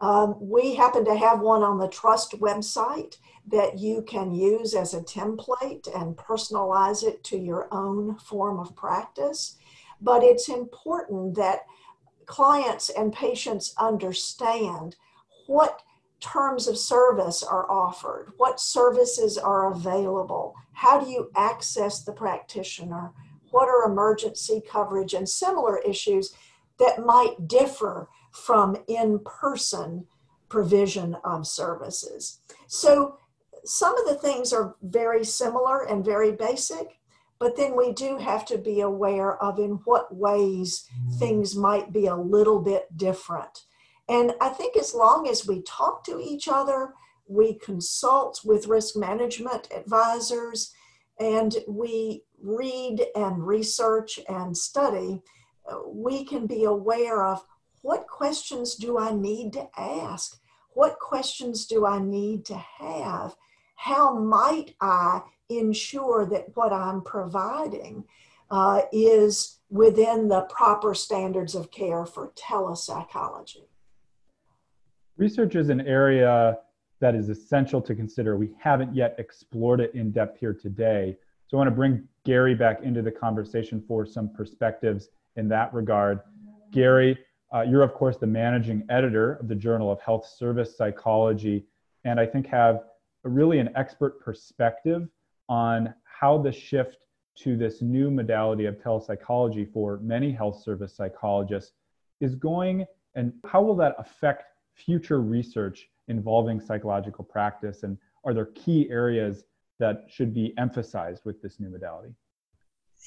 Um, 0.02 0.36
we 0.40 0.76
happen 0.76 1.06
to 1.06 1.16
have 1.16 1.40
one 1.40 1.64
on 1.64 1.80
the 1.80 1.88
Trust 1.88 2.34
website 2.40 3.18
that 3.48 3.80
you 3.80 4.02
can 4.04 4.34
use 4.34 4.76
as 4.76 4.94
a 4.94 5.02
template 5.02 5.88
and 5.96 6.18
personalize 6.18 7.04
it 7.04 7.24
to 7.26 7.38
your 7.38 7.68
own 7.74 8.18
form 8.20 8.60
of 8.60 8.76
practice. 8.76 9.58
But 10.02 10.24
it's 10.24 10.50
important 10.50 11.36
that 11.36 11.66
clients 12.26 12.90
and 12.90 13.14
patients 13.14 13.74
understand 13.80 14.96
what 15.48 15.82
terms 16.20 16.68
of 16.68 16.78
service 16.78 17.42
are 17.42 17.70
offered, 17.72 18.34
what 18.38 18.60
services 18.60 19.38
are 19.38 19.72
available, 19.72 20.54
how 20.74 21.00
do 21.00 21.10
you 21.10 21.32
access 21.36 22.04
the 22.04 22.12
practitioner, 22.12 23.14
what 23.58 23.70
are 23.70 23.92
emergency 23.92 24.62
coverage, 24.70 25.16
and 25.16 25.28
similar 25.28 25.80
issues 25.80 26.36
that 26.78 27.04
might 27.04 27.48
differ 27.48 28.08
from 28.32 28.78
in 28.88 29.18
person 29.26 30.06
provision 30.48 31.18
of 31.24 31.48
services. 31.48 32.40
So, 32.68 33.18
some 33.66 33.98
of 33.98 34.06
the 34.06 34.14
things 34.14 34.54
are 34.54 34.76
very 34.84 35.26
similar 35.26 35.88
and 35.88 36.06
very 36.06 36.34
basic, 36.34 37.00
but 37.40 37.58
then 37.58 37.76
we 37.76 37.94
do 37.94 38.20
have 38.20 38.46
to 38.46 38.60
be 38.60 38.82
aware 38.82 39.42
of 39.42 39.58
in 39.58 39.72
what 39.86 40.16
ways 40.16 40.88
mm-hmm. 40.96 41.18
things 41.18 41.56
might 41.56 41.92
be 41.92 42.06
a 42.06 42.16
little 42.16 42.60
bit 42.60 42.96
different. 42.96 43.66
And 44.08 44.36
I 44.40 44.50
think 44.50 44.78
as 44.78 44.94
long 44.94 45.28
as 45.28 45.48
we 45.48 45.64
talk 45.64 46.04
to 46.04 46.20
each 46.20 46.48
other, 46.48 46.94
we 47.28 47.56
consult 47.56 48.42
with 48.46 48.68
risk 48.68 48.96
management 48.96 49.68
advisors, 49.76 50.76
and 51.20 51.56
we 51.68 52.24
read 52.42 53.06
and 53.16 53.46
research 53.46 54.20
and 54.30 54.56
study, 54.56 55.22
we 55.88 56.24
can 56.24 56.48
be 56.48 56.64
aware 56.64 57.24
of 57.24 57.44
what 57.82 58.08
questions 58.08 58.76
do 58.76 58.98
I 58.98 59.14
need 59.14 59.54
to 59.54 59.68
ask? 59.78 60.40
What 60.74 61.00
questions 61.00 61.66
do 61.66 61.86
I 61.86 62.00
need 62.00 62.46
to 62.46 62.56
have? 62.56 63.36
How 63.76 64.18
might 64.18 64.76
I 64.82 65.22
ensure 65.50 66.26
that 66.26 66.56
what 66.56 66.74
I'm 66.74 67.02
providing 67.02 68.04
uh, 68.50 68.82
is 68.92 69.60
within 69.70 70.28
the 70.28 70.42
proper 70.42 70.94
standards 70.94 71.56
of 71.56 71.72
care 71.72 72.06
for 72.06 72.32
telepsychology? 72.36 73.68
Research 75.18 75.56
is 75.56 75.70
an 75.70 75.82
area 75.82 76.58
that 77.00 77.16
is 77.16 77.30
essential 77.30 77.82
to 77.82 77.96
consider. 77.96 78.38
We 78.38 78.52
haven't 78.60 78.96
yet 78.96 79.16
explored 79.20 79.80
it 79.80 79.94
in 79.94 80.12
depth 80.12 80.40
here 80.40 80.54
today. 80.54 81.18
So 81.48 81.58
I 81.58 81.60
want 81.60 81.70
to 81.70 81.76
bring 81.76 82.08
Gary 82.26 82.56
back 82.56 82.82
into 82.82 83.02
the 83.02 83.12
conversation 83.12 83.84
for 83.88 84.06
some 84.06 84.30
perspectives 84.34 85.10
in 85.36 85.48
that 85.50 85.74
regard. 85.74 86.20
Gary, 86.72 87.18
uh, 87.54 87.62
you're 87.62 87.84
of 87.84 87.94
course 87.94 88.18
the 88.18 88.28
managing 88.28 88.84
editor 88.90 89.34
of 89.36 89.48
the 89.48 89.56
Journal 89.56 89.92
of 89.92 90.02
Health 90.02 90.28
Service 90.28 90.76
Psychology, 90.76 91.66
and 92.04 92.20
I 92.20 92.26
think 92.26 92.48
have 92.48 92.84
really 93.24 93.60
an 93.60 93.70
expert 93.76 94.20
perspective 94.20 95.08
on 95.50 95.94
how 96.04 96.38
the 96.38 96.52
shift 96.52 96.98
to 97.36 97.56
this 97.56 97.82
new 97.82 98.10
modality 98.10 98.66
of 98.66 98.82
telepsychology 98.82 99.66
for 99.72 99.98
many 99.98 100.32
health 100.32 100.62
service 100.62 100.96
psychologists 100.96 101.74
is 102.20 102.36
going 102.36 102.86
and 103.16 103.32
how 103.46 103.62
will 103.62 103.76
that 103.76 103.96
affect 104.00 104.46
future 104.74 105.22
research 105.22 105.90
involving 106.08 106.60
psychological 106.60 107.24
practice? 107.24 107.84
And 107.84 107.98
are 108.24 108.34
there 108.34 108.48
key 108.48 108.90
areas 108.90 109.44
that 109.80 110.06
should 110.10 110.34
be 110.34 110.54
emphasized 110.58 111.24
with 111.26 111.42
this 111.42 111.60
new 111.60 111.70
modality? 111.70 112.14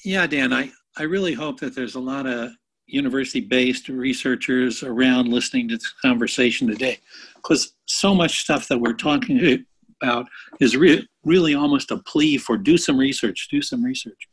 Yeah 0.03 0.25
dan 0.25 0.53
i, 0.53 0.71
I 0.97 1.03
really 1.03 1.33
hope 1.33 1.59
that 1.59 1.75
there's 1.75 1.95
a 1.95 1.99
lot 1.99 2.25
of 2.25 2.51
university 2.87 3.39
based 3.41 3.87
researchers 3.87 4.83
around 4.83 5.27
listening 5.29 5.67
to 5.69 5.77
this 5.77 5.93
conversation 6.01 6.67
today 6.67 6.99
because 7.35 7.73
so 7.85 8.13
much 8.13 8.41
stuff 8.41 8.67
that 8.67 8.77
we're 8.77 8.93
talking 8.93 9.65
about 10.01 10.25
is 10.59 10.75
re- 10.75 11.07
really 11.23 11.53
almost 11.53 11.91
a 11.91 11.97
plea 11.97 12.37
for 12.37 12.57
do 12.57 12.77
some 12.77 12.97
research 12.97 13.47
do 13.49 13.61
some 13.61 13.83
research. 13.83 14.27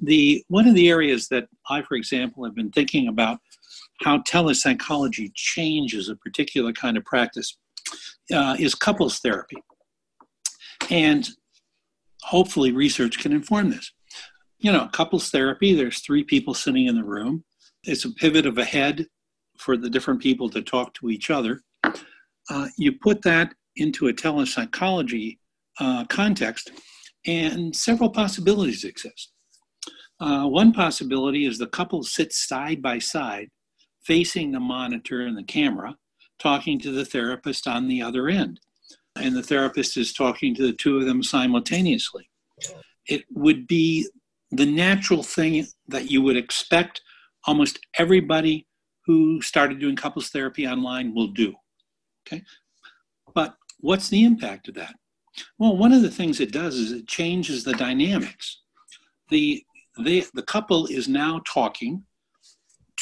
The 0.00 0.44
one 0.48 0.68
of 0.68 0.74
the 0.74 0.90
areas 0.90 1.28
that 1.28 1.48
i 1.70 1.82
for 1.82 1.94
example 1.94 2.44
have 2.44 2.54
been 2.54 2.70
thinking 2.70 3.08
about 3.08 3.38
how 4.00 4.18
telepsychology 4.22 5.30
changes 5.34 6.08
a 6.08 6.16
particular 6.16 6.72
kind 6.72 6.96
of 6.96 7.04
practice 7.04 7.56
uh, 8.32 8.56
is 8.58 8.74
couples 8.74 9.18
therapy. 9.18 9.56
And 10.90 11.28
hopefully, 12.22 12.72
research 12.72 13.18
can 13.18 13.32
inform 13.32 13.70
this. 13.70 13.92
You 14.58 14.72
know, 14.72 14.88
couples 14.92 15.30
therapy, 15.30 15.74
there's 15.74 16.00
three 16.00 16.24
people 16.24 16.54
sitting 16.54 16.86
in 16.86 16.96
the 16.96 17.04
room. 17.04 17.44
It's 17.84 18.04
a 18.04 18.12
pivot 18.12 18.46
of 18.46 18.58
a 18.58 18.64
head 18.64 19.06
for 19.58 19.76
the 19.76 19.90
different 19.90 20.20
people 20.20 20.48
to 20.50 20.62
talk 20.62 20.94
to 20.94 21.10
each 21.10 21.30
other. 21.30 21.62
Uh, 22.50 22.68
you 22.76 22.92
put 22.92 23.22
that 23.22 23.54
into 23.76 24.08
a 24.08 24.12
telepsychology 24.12 25.38
uh, 25.80 26.04
context, 26.06 26.70
and 27.26 27.74
several 27.74 28.10
possibilities 28.10 28.84
exist. 28.84 29.32
Uh, 30.20 30.46
one 30.46 30.72
possibility 30.72 31.46
is 31.46 31.58
the 31.58 31.66
couple 31.66 32.02
sits 32.02 32.46
side 32.46 32.80
by 32.80 32.98
side 32.98 33.48
facing 34.04 34.52
the 34.52 34.60
monitor 34.60 35.22
and 35.22 35.36
the 35.36 35.42
camera, 35.42 35.96
talking 36.44 36.78
to 36.78 36.92
the 36.92 37.06
therapist 37.06 37.66
on 37.66 37.88
the 37.88 38.02
other 38.02 38.28
end. 38.28 38.60
And 39.16 39.34
the 39.34 39.42
therapist 39.42 39.96
is 39.96 40.12
talking 40.12 40.54
to 40.54 40.66
the 40.66 40.74
two 40.74 40.98
of 40.98 41.06
them 41.06 41.22
simultaneously. 41.22 42.28
It 43.08 43.24
would 43.30 43.66
be 43.66 44.06
the 44.50 44.66
natural 44.66 45.22
thing 45.22 45.66
that 45.88 46.10
you 46.10 46.20
would 46.20 46.36
expect 46.36 47.00
almost 47.46 47.78
everybody 47.98 48.66
who 49.06 49.40
started 49.40 49.80
doing 49.80 49.96
couples 49.96 50.28
therapy 50.28 50.66
online 50.66 51.14
will 51.14 51.28
do. 51.28 51.54
Okay? 52.26 52.42
But 53.34 53.54
what's 53.80 54.10
the 54.10 54.24
impact 54.24 54.68
of 54.68 54.74
that? 54.74 54.94
Well, 55.58 55.76
one 55.76 55.92
of 55.92 56.02
the 56.02 56.10
things 56.10 56.40
it 56.40 56.52
does 56.52 56.74
is 56.74 56.92
it 56.92 57.08
changes 57.08 57.64
the 57.64 57.72
dynamics. 57.72 58.60
The, 59.30 59.64
the, 59.98 60.26
the 60.34 60.42
couple 60.42 60.86
is 60.86 61.08
now 61.08 61.40
talking 61.50 62.04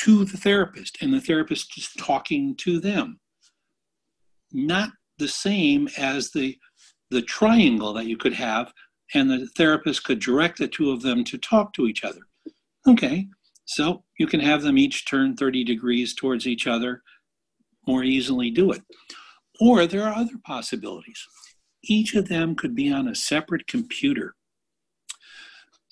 to 0.05 0.25
the 0.25 0.39
therapist, 0.39 0.99
and 1.03 1.13
the 1.13 1.21
therapist 1.21 1.77
is 1.77 1.91
talking 1.99 2.55
to 2.57 2.79
them. 2.81 3.19
Not 4.53 4.91
the 5.19 5.29
same 5.29 5.89
as 5.97 6.31
the 6.31 6.59
the 7.11 7.23
triangle 7.23 7.93
that 7.93 8.07
you 8.07 8.17
could 8.17 8.33
have, 8.33 8.73
and 9.15 9.31
the 9.31 9.47
therapist 9.57 10.03
could 10.05 10.19
direct 10.19 10.59
the 10.59 10.67
two 10.67 10.91
of 10.91 11.03
them 11.03 11.25
to 11.25 11.37
talk 11.37 11.75
to 11.75 11.87
each 11.87 12.05
other. 12.05 12.21
Okay, 12.89 13.29
so 13.67 14.03
you 14.19 14.27
can 14.27 14.41
have 14.41 14.63
them 14.63 14.79
each 14.79 15.07
turn 15.07 15.37
30 15.37 15.63
degrees 15.65 16.15
towards 16.15 16.47
each 16.47 16.67
other, 16.67 17.03
more 17.87 18.03
easily 18.03 18.51
do 18.51 18.73
it. 18.73 18.83
Or 19.61 19.87
there 19.87 20.05
are 20.05 20.15
other 20.15 20.39
possibilities. 20.45 21.27
Each 21.85 22.15
of 22.15 22.29
them 22.29 22.55
could 22.55 22.75
be 22.75 22.91
on 22.91 23.09
a 23.09 23.15
separate 23.15 23.67
computer. 23.67 24.35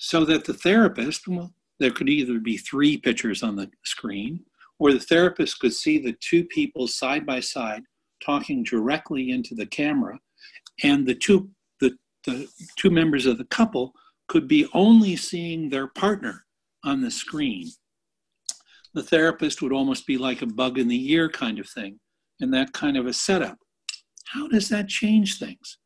so 0.02 0.24
that 0.24 0.46
the 0.46 0.54
therapist, 0.54 1.28
well, 1.28 1.52
there 1.78 1.90
could 1.90 2.08
either 2.08 2.40
be 2.40 2.56
three 2.56 2.96
pictures 2.96 3.42
on 3.42 3.56
the 3.56 3.70
screen, 3.84 4.46
or 4.78 4.92
the 4.92 5.00
therapist 5.00 5.60
could 5.60 5.74
see 5.74 5.98
the 5.98 6.16
two 6.20 6.44
people 6.44 6.88
side 6.88 7.26
by 7.26 7.40
side 7.40 7.82
talking 8.24 8.62
directly 8.62 9.30
into 9.30 9.54
the 9.54 9.66
camera, 9.66 10.18
and 10.82 11.06
the 11.06 11.14
two 11.14 11.50
the, 11.80 11.96
the 12.26 12.48
two 12.76 12.90
members 12.90 13.26
of 13.26 13.38
the 13.38 13.44
couple 13.44 13.92
could 14.28 14.46
be 14.46 14.68
only 14.74 15.16
seeing 15.16 15.68
their 15.68 15.88
partner 15.88 16.44
on 16.84 17.00
the 17.00 17.10
screen. 17.10 17.68
The 18.94 19.02
therapist 19.02 19.62
would 19.62 19.72
almost 19.72 20.06
be 20.06 20.18
like 20.18 20.42
a 20.42 20.46
bug 20.46 20.78
in 20.78 20.88
the 20.88 21.12
ear 21.12 21.28
kind 21.28 21.58
of 21.58 21.68
thing, 21.68 21.98
and 22.40 22.52
that 22.54 22.72
kind 22.72 22.96
of 22.96 23.06
a 23.06 23.12
setup. 23.12 23.58
How 24.26 24.48
does 24.48 24.68
that 24.68 24.88
change 24.88 25.38
things? 25.38 25.78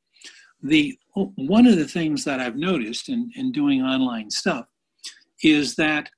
The 0.63 0.99
one 1.15 1.67
of 1.67 1.77
the 1.77 1.89
things 1.89 2.25
that 2.25 2.41
I've 2.41 2.57
noticed 2.57 3.09
in, 3.09 3.31
in 3.37 3.53
doing 3.53 3.83
online 3.83 4.31
stuff 4.31 4.67
is 5.43 5.75
that 5.77 6.09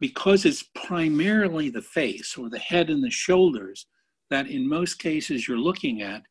because 0.00 0.44
it's 0.44 0.64
primarily 0.74 1.70
the 1.70 1.82
face 1.82 2.36
or 2.36 2.50
the 2.50 2.58
head 2.58 2.90
and 2.90 3.02
the 3.02 3.10
shoulders 3.10 3.86
that 4.30 4.48
in 4.48 4.68
most 4.68 4.98
cases 4.98 5.46
you're 5.46 5.58
looking 5.58 6.02
at, 6.02 6.22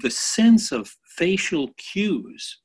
the 0.00 0.10
sense 0.10 0.72
of 0.72 0.94
facial 1.16 1.68
cues 1.76 2.60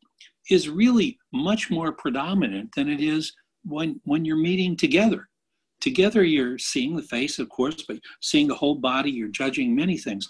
is 0.50 0.70
really 0.70 1.18
much 1.34 1.70
more 1.70 1.91
predominant 1.91 2.70
than 2.76 2.89
it 2.89 3.02
is 3.02 3.34
when, 3.64 4.00
when 4.06 4.24
you're 4.24 4.38
meeting 4.38 4.76
together. 4.78 5.28
Together, 5.82 6.24
you're 6.24 6.58
seeing 6.58 6.95
the 6.95 7.04
face, 7.04 7.38
of 7.38 7.50
course, 7.50 7.84
but 7.88 8.00
seeing 8.22 8.48
the 8.48 8.56
whole 8.56 8.76
body, 8.76 9.12
you're 9.12 9.28
judging 9.28 9.76
many 9.76 9.98
things. 9.98 10.28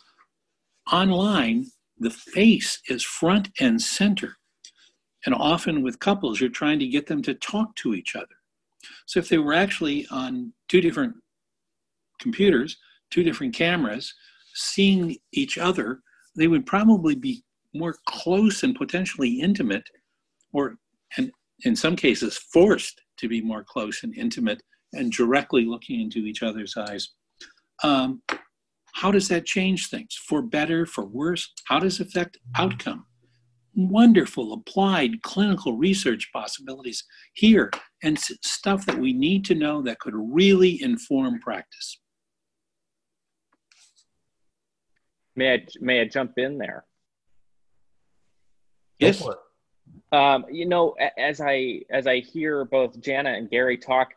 Online, 0.92 1.66
the 2.00 2.10
face 2.10 2.82
is 2.90 3.04
front 3.04 3.50
and 3.60 3.82
center. 3.82 4.36
And 5.26 5.34
often 5.36 5.82
with 5.82 6.00
couples, 6.00 6.40
you're 6.40 6.50
trying 6.50 6.80
to 6.80 6.88
get 6.88 7.08
them 7.08 7.22
to 7.24 7.34
talk 7.34 7.76
to 7.78 7.94
each 7.94 8.16
other. 8.16 8.26
So 9.06 9.20
if 9.20 9.30
they 9.30 9.38
were 9.38 9.54
actually 9.54 10.06
on 10.12 10.54
two 10.68 10.82
different 10.82 11.16
computers, 12.20 12.78
two 13.12 13.24
different 13.24 13.56
cameras, 13.56 14.14
seeing 14.54 15.18
each 15.34 15.58
other, 15.58 16.02
they 16.36 16.48
would 16.48 16.66
probably 16.66 17.16
be 17.16 17.44
more 17.74 17.96
close 18.08 18.64
and 18.64 18.76
potentially 18.76 19.40
intimate, 19.40 19.88
or 20.54 20.78
and 21.18 21.32
in 21.64 21.76
some 21.76 21.96
cases 21.96 22.38
forced 22.38 23.02
to 23.18 23.28
be 23.28 23.42
more 23.42 23.64
close 23.64 24.04
and 24.04 24.16
intimate 24.16 24.62
and 24.94 25.12
directly 25.12 25.66
looking 25.66 26.02
into 26.02 26.20
each 26.20 26.44
other's 26.44 26.76
eyes. 26.78 27.10
Um, 27.84 28.22
how 28.94 29.12
does 29.12 29.28
that 29.28 29.46
change 29.46 29.90
things 29.90 30.16
for 30.28 30.42
better, 30.42 30.86
for 30.86 31.06
worse? 31.06 31.52
How 31.68 31.80
does 31.80 32.00
it 32.00 32.08
affect 32.08 32.38
outcome? 32.56 33.06
Wonderful 33.76 34.54
applied 34.54 35.22
clinical 35.22 35.78
research 35.78 36.30
possibilities 36.34 37.04
here 37.34 37.70
and 38.04 38.18
stuff 38.18 38.86
that 38.88 38.98
we 38.98 39.14
need 39.14 39.46
to 39.46 39.56
know 39.56 39.84
that 39.84 40.00
could 40.00 40.16
really 40.16 40.82
inform 40.82 41.40
practice. 41.40 42.00
May 45.38 45.54
I 45.54 45.66
may 45.80 46.02
I 46.02 46.06
jump 46.06 46.38
in 46.38 46.58
there? 46.58 46.84
Yes. 49.00 49.24
Um, 50.12 50.46
you 50.52 50.66
know, 50.66 50.96
as 51.18 51.40
I 51.40 51.84
as 51.90 52.08
I 52.08 52.20
hear 52.20 52.66
both 52.66 53.00
Jana 53.00 53.30
and 53.30 53.50
Gary 53.50 53.78
talk, 53.78 54.10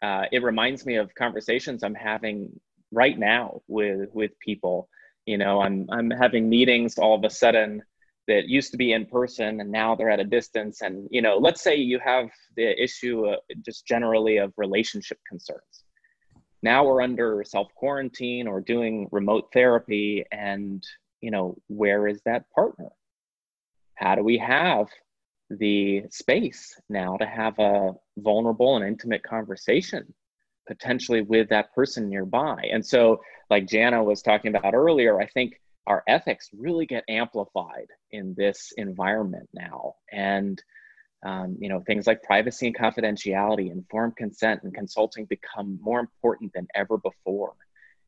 uh, 0.00 0.24
it 0.32 0.42
reminds 0.42 0.86
me 0.86 0.96
of 0.96 1.14
conversations 1.14 1.82
I'm 1.82 1.94
having 1.94 2.58
right 2.92 3.18
now 3.18 3.60
with 3.68 4.08
with 4.14 4.38
people 4.40 4.88
you 5.28 5.36
know 5.36 5.60
i'm 5.60 5.86
i'm 5.90 6.10
having 6.10 6.48
meetings 6.48 6.96
all 6.98 7.14
of 7.14 7.22
a 7.24 7.30
sudden 7.30 7.82
that 8.26 8.48
used 8.48 8.70
to 8.70 8.78
be 8.78 8.92
in 8.92 9.04
person 9.06 9.60
and 9.60 9.70
now 9.70 9.94
they're 9.94 10.10
at 10.10 10.20
a 10.20 10.24
distance 10.24 10.80
and 10.80 11.06
you 11.10 11.20
know 11.20 11.36
let's 11.36 11.62
say 11.62 11.76
you 11.76 11.98
have 11.98 12.30
the 12.56 12.82
issue 12.82 13.26
uh, 13.26 13.36
just 13.64 13.86
generally 13.86 14.38
of 14.38 14.52
relationship 14.56 15.18
concerns 15.28 15.84
now 16.62 16.84
we're 16.84 17.02
under 17.02 17.42
self 17.44 17.68
quarantine 17.74 18.46
or 18.48 18.60
doing 18.60 19.08
remote 19.12 19.48
therapy 19.52 20.24
and 20.32 20.84
you 21.20 21.30
know 21.30 21.56
where 21.68 22.06
is 22.06 22.20
that 22.24 22.50
partner 22.54 22.90
how 23.94 24.14
do 24.14 24.22
we 24.22 24.38
have 24.38 24.88
the 25.50 26.04
space 26.10 26.78
now 26.88 27.16
to 27.16 27.26
have 27.26 27.58
a 27.58 27.92
vulnerable 28.18 28.76
and 28.76 28.86
intimate 28.86 29.22
conversation 29.22 30.14
potentially 30.68 31.22
with 31.22 31.48
that 31.48 31.74
person 31.74 32.08
nearby. 32.08 32.68
And 32.70 32.84
so, 32.84 33.20
like 33.50 33.66
Jana 33.66 34.04
was 34.04 34.22
talking 34.22 34.54
about 34.54 34.74
earlier, 34.74 35.18
I 35.18 35.26
think 35.26 35.60
our 35.86 36.04
ethics 36.06 36.50
really 36.56 36.84
get 36.84 37.02
amplified 37.08 37.88
in 38.12 38.34
this 38.36 38.72
environment 38.76 39.48
now. 39.54 39.94
And 40.12 40.62
um, 41.24 41.56
you 41.60 41.68
know, 41.68 41.80
things 41.80 42.06
like 42.06 42.22
privacy 42.22 42.68
and 42.68 42.76
confidentiality, 42.76 43.70
informed 43.70 44.16
consent, 44.16 44.62
and 44.62 44.74
consulting 44.74 45.24
become 45.26 45.78
more 45.82 46.00
important 46.00 46.52
than 46.54 46.66
ever 46.74 46.98
before. 46.98 47.54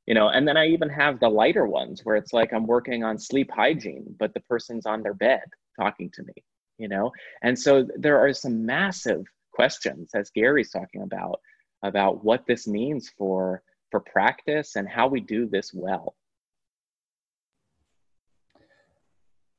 You 0.07 0.15
know, 0.15 0.29
and 0.29 0.47
then 0.47 0.57
I 0.57 0.67
even 0.69 0.89
have 0.89 1.21
the 1.21 1.29
lighter 1.29 1.67
ones 1.67 2.01
where 2.05 2.17
it's 2.17 2.33
like 2.33 2.53
I'm 2.53 2.67
working 2.67 3.05
on 3.05 3.19
sleep 3.19 3.51
hygiene, 3.53 4.15
but 4.19 4.33
the 4.35 4.41
person's 4.41 4.87
on 4.87 5.03
their 5.03 5.15
bed 5.15 5.43
talking 5.79 6.11
to 6.15 6.23
me. 6.23 6.35
You 6.79 6.89
know, 6.89 7.13
and 7.43 7.59
so 7.59 7.87
there 7.97 8.19
are 8.19 8.33
some 8.33 8.65
massive 8.65 9.25
questions, 9.53 10.11
as 10.15 10.31
Gary's 10.31 10.71
talking 10.71 11.03
about, 11.03 11.41
about 11.83 12.25
what 12.25 12.47
this 12.47 12.67
means 12.67 13.11
for 13.19 13.63
for 13.91 14.01
practice 14.01 14.77
and 14.77 14.89
how 14.89 15.09
we 15.09 15.21
do 15.21 15.49
this 15.49 15.73
well. 15.75 16.15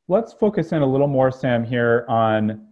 Let's 0.08 0.34
focus 0.34 0.72
in 0.72 0.82
a 0.82 0.86
little 0.86 1.08
more, 1.08 1.32
Sam, 1.32 1.64
here 1.64 2.06
on 2.10 2.71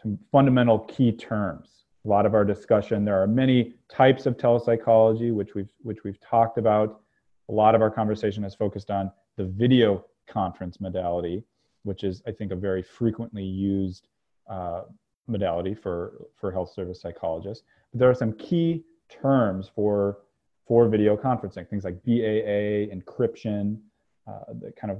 some 0.00 0.18
fundamental 0.30 0.80
key 0.80 1.12
terms. 1.12 1.84
A 2.04 2.08
lot 2.08 2.26
of 2.26 2.34
our 2.34 2.44
discussion, 2.44 3.04
there 3.04 3.20
are 3.20 3.26
many 3.26 3.74
types 3.90 4.26
of 4.26 4.36
telepsychology, 4.36 5.32
which 5.32 5.54
we've 5.54 5.68
which 5.82 6.04
we've 6.04 6.20
talked 6.20 6.58
about. 6.58 7.00
A 7.48 7.52
lot 7.52 7.74
of 7.74 7.82
our 7.82 7.90
conversation 7.90 8.42
has 8.44 8.54
focused 8.54 8.90
on 8.90 9.10
the 9.36 9.44
video 9.44 10.04
conference 10.28 10.80
modality, 10.80 11.42
which 11.82 12.04
is, 12.04 12.22
I 12.26 12.32
think, 12.32 12.52
a 12.52 12.56
very 12.56 12.82
frequently 12.82 13.42
used 13.42 14.08
uh, 14.48 14.82
modality 15.26 15.74
for, 15.74 16.26
for 16.36 16.52
health 16.52 16.72
service 16.72 17.00
psychologists. 17.00 17.64
But 17.92 18.00
there 18.00 18.10
are 18.10 18.14
some 18.14 18.32
key 18.34 18.84
terms 19.08 19.70
for, 19.74 20.18
for 20.66 20.88
video 20.88 21.16
conferencing, 21.16 21.68
things 21.68 21.84
like 21.84 22.02
BAA, 22.04 22.94
encryption, 22.94 23.78
uh, 24.26 24.52
the 24.60 24.72
kind 24.72 24.90
of, 24.90 24.98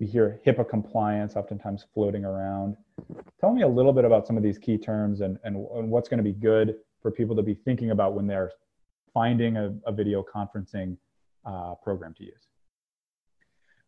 we 0.00 0.06
hear 0.06 0.40
HIPAA 0.46 0.68
compliance 0.68 1.34
oftentimes 1.34 1.84
floating 1.92 2.24
around. 2.24 2.76
Tell 3.40 3.52
me 3.52 3.62
a 3.62 3.68
little 3.68 3.92
bit 3.92 4.04
about 4.04 4.26
some 4.26 4.36
of 4.36 4.42
these 4.42 4.58
key 4.58 4.78
terms 4.78 5.20
and, 5.20 5.38
and, 5.44 5.56
and 5.56 5.90
what's 5.90 6.08
going 6.08 6.18
to 6.18 6.24
be 6.24 6.32
good 6.32 6.76
for 7.02 7.10
people 7.10 7.34
to 7.36 7.42
be 7.42 7.54
thinking 7.54 7.90
about 7.90 8.14
when 8.14 8.26
they're 8.26 8.52
finding 9.12 9.56
a, 9.56 9.74
a 9.86 9.92
video 9.92 10.22
conferencing 10.22 10.96
uh, 11.44 11.74
program 11.82 12.14
to 12.14 12.24
use. 12.24 12.46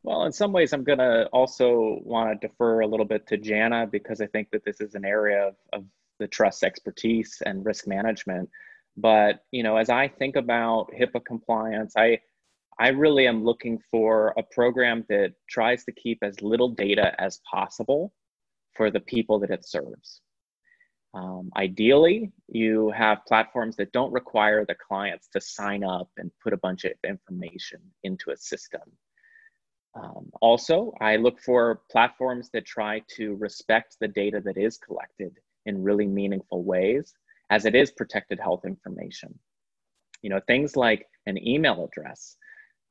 Well, 0.03 0.25
in 0.25 0.33
some 0.33 0.53
ways, 0.53 0.73
I'm 0.73 0.83
going 0.83 0.99
to 0.99 1.27
also 1.27 1.99
want 2.03 2.41
to 2.41 2.49
defer 2.49 2.81
a 2.81 2.87
little 2.87 3.07
bit 3.07 3.27
to 3.29 3.37
Jana 3.37 3.87
because 3.87 4.21
I 4.21 4.27
think 4.27 4.51
that 4.51 4.65
this 4.65 4.81
is 4.81 4.95
an 4.95 5.05
area 5.05 5.49
of, 5.49 5.55
of 5.73 5.85
the 6.19 6.27
trust 6.27 6.65
expertise 6.65 7.43
and 7.45 7.65
risk 7.65 7.87
management. 7.87 8.49
But 8.97 9.45
you 9.51 9.63
know, 9.63 9.77
as 9.77 9.91
I 9.91 10.09
think 10.09 10.37
about 10.37 10.91
HIPAA 10.99 11.25
compliance, 11.25 11.95
I 11.97 12.21
I 12.81 12.89
really 12.89 13.27
am 13.27 13.45
looking 13.45 13.79
for 13.91 14.33
a 14.39 14.43
program 14.43 15.05
that 15.11 15.35
tries 15.51 15.85
to 15.85 15.93
keep 15.93 16.19
as 16.23 16.41
little 16.41 16.71
data 16.71 17.15
as 17.21 17.43
possible 17.49 18.15
for 18.75 18.91
the 18.91 19.01
people 19.01 19.39
that 19.41 19.51
it 19.51 19.69
serves. 19.69 20.23
Um, 21.13 21.51
ideally, 21.59 22.33
you 22.49 22.91
have 22.97 23.27
platforms 23.29 23.77
that 23.77 23.93
don't 23.93 24.13
require 24.13 24.65
the 24.65 24.77
clients 24.77 25.29
to 25.35 25.43
sign 25.43 25.85
up 25.85 26.09
and 26.17 26.31
put 26.43 26.55
a 26.55 26.57
bunch 26.57 26.85
of 26.85 26.93
information 27.07 27.81
into 28.03 28.31
a 28.31 28.37
system. 28.39 28.81
Um, 29.95 30.31
also, 30.41 30.95
I 31.03 31.17
look 31.17 31.39
for 31.39 31.83
platforms 31.91 32.49
that 32.55 32.65
try 32.65 33.03
to 33.17 33.35
respect 33.35 33.97
the 34.01 34.09
data 34.09 34.41
that 34.43 34.57
is 34.57 34.79
collected 34.79 35.37
in 35.67 35.83
really 35.83 36.07
meaningful 36.07 36.65
ways, 36.65 37.13
as 37.51 37.67
it 37.67 37.75
is 37.75 37.91
protected 37.91 38.41
health 38.41 38.65
information. 38.65 39.39
You 40.23 40.31
know, 40.31 40.41
things 40.47 40.77
like 40.77 41.07
an 41.27 41.37
email 41.47 41.85
address, 41.85 42.37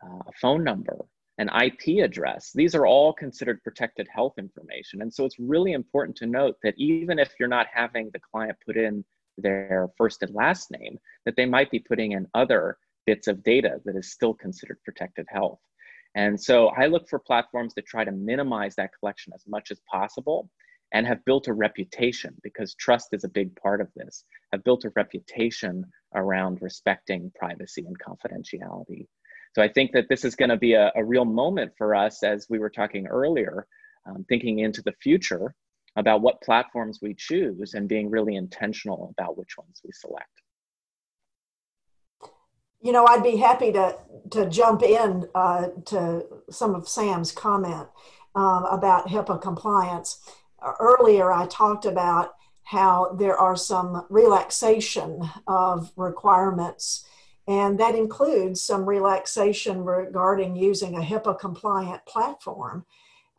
uh, 0.04 0.20
a 0.28 0.32
phone 0.42 0.64
number, 0.64 0.98
an 1.38 1.50
IP 1.50 2.04
address, 2.04 2.52
these 2.54 2.76
are 2.76 2.86
all 2.86 3.14
considered 3.14 3.64
protected 3.64 4.08
health 4.14 4.34
information. 4.38 5.02
And 5.02 5.14
so 5.14 5.26
it's 5.26 5.40
really 5.40 5.74
important 5.74 6.18
to 6.18 6.26
note 6.26 6.56
that 6.64 6.76
even 6.78 7.20
if 7.20 7.34
you're 7.40 7.48
not 7.48 7.68
having 7.74 8.10
the 8.12 8.20
client 8.20 8.58
put 8.66 8.78
in 8.78 9.06
their 9.38 9.90
first 9.98 10.22
and 10.22 10.34
last 10.36 10.70
name, 10.72 10.98
that 11.26 11.36
they 11.36 11.46
might 11.46 11.72
be 11.72 11.80
putting 11.80 12.12
in 12.12 12.28
other 12.34 12.78
bits 13.06 13.28
of 13.28 13.44
data 13.44 13.80
that 13.86 13.96
is 13.96 14.12
still 14.12 14.34
considered 14.34 14.78
protected 14.84 15.26
health. 15.30 15.60
And 16.16 16.40
so 16.40 16.68
I 16.70 16.88
look 16.88 17.08
for 17.08 17.20
platforms 17.20 17.74
that 17.76 17.86
try 17.86 18.04
to 18.04 18.12
minimize 18.12 18.76
that 18.76 18.92
collection 19.00 19.32
as 19.34 19.44
much 19.48 19.72
as 19.72 19.80
possible 19.90 20.50
and 20.92 21.06
have 21.06 21.24
built 21.26 21.48
a 21.48 21.54
reputation 21.54 22.36
because 22.44 22.74
trust 22.76 23.10
is 23.14 23.24
a 23.24 23.30
big 23.30 23.56
part 23.56 23.80
of 23.80 23.90
this, 23.96 24.26
have 24.52 24.64
built 24.64 24.86
a 24.86 24.92
reputation 24.96 25.86
around 26.16 26.62
respecting 26.62 27.32
privacy 27.36 27.86
and 27.86 27.98
confidentiality. 28.00 29.06
So 29.60 29.64
I 29.64 29.68
think 29.68 29.92
that 29.92 30.08
this 30.08 30.24
is 30.24 30.38
going 30.38 30.52
to 30.52 30.56
be 30.56 30.72
a, 30.72 30.90
a, 30.96 31.04
real 31.04 31.26
moment 31.26 31.74
for 31.78 31.94
us, 31.94 32.24
as 32.24 32.48
we 32.50 32.60
were 32.60 32.70
talking 32.70 33.08
earlier, 33.08 33.68
um, 34.06 34.26
thinking 34.30 34.60
into 34.60 34.82
the 34.82 34.94
future, 35.04 35.54
about 35.98 36.22
what 36.22 36.42
platforms 36.42 37.00
we 37.02 37.14
choose 37.14 37.74
and 37.74 37.90
being 37.90 38.10
really 38.10 38.38
intentional 38.38 39.14
about 39.18 39.38
which 39.38 39.58
ones 39.58 39.82
we 39.84 39.92
select. 39.92 40.32
You 42.80 42.94
know, 42.94 43.06
I'd 43.06 43.22
be 43.22 43.36
happy 43.36 43.74
to 43.74 43.98
to 44.32 44.50
jump 44.50 44.82
in 44.82 45.28
uh, 45.36 45.68
to 45.88 46.26
some 46.50 46.74
of 46.74 46.88
Sam's 46.88 47.34
comment 47.34 47.90
um, 48.36 48.64
about 48.64 49.10
HIPAA 49.10 49.42
compliance. 49.42 50.22
Earlier, 50.80 51.34
I 51.34 51.48
talked 51.48 51.84
about 51.84 52.36
how 52.64 53.18
there 53.20 53.36
are 53.36 53.58
some 53.58 54.06
relaxation 54.10 55.30
of 55.48 55.92
requirements, 55.98 57.06
and 57.50 57.80
that 57.80 57.96
includes 57.96 58.62
some 58.62 58.86
relaxation 58.86 59.84
regarding 59.84 60.56
using 60.56 60.96
a 60.96 61.02
HIPAA 61.02 61.40
compliant 61.40 62.06
platform. 62.06 62.86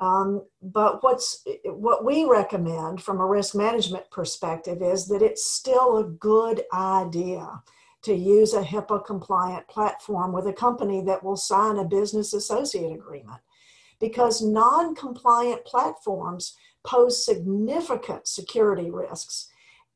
Um, 0.00 0.42
but 0.61 1.00
what's 1.04 1.44
what 1.64 2.04
we 2.04 2.24
recommend 2.24 3.02
from 3.02 3.20
a 3.20 3.26
risk 3.26 3.54
management 3.54 4.11
perspective 4.11 4.82
is 4.82 5.06
that 5.06 5.22
it's 5.22 5.52
still 5.52 5.98
a 5.98 6.04
good 6.04 6.64
idea 6.72 7.62
to 8.02 8.12
use 8.12 8.52
a 8.52 8.62
HIPAA 8.62 9.06
compliant 9.06 9.68
platform 9.68 10.32
with 10.32 10.48
a 10.48 10.52
company 10.52 11.02
that 11.02 11.22
will 11.22 11.36
sign 11.36 11.78
a 11.78 11.84
business 11.84 12.32
associate 12.34 12.92
agreement 12.92 13.40
because 14.00 14.42
non 14.42 14.96
compliant 14.96 15.64
platforms 15.64 16.56
pose 16.82 17.24
significant 17.24 18.26
security 18.26 18.90
risks. 18.90 19.49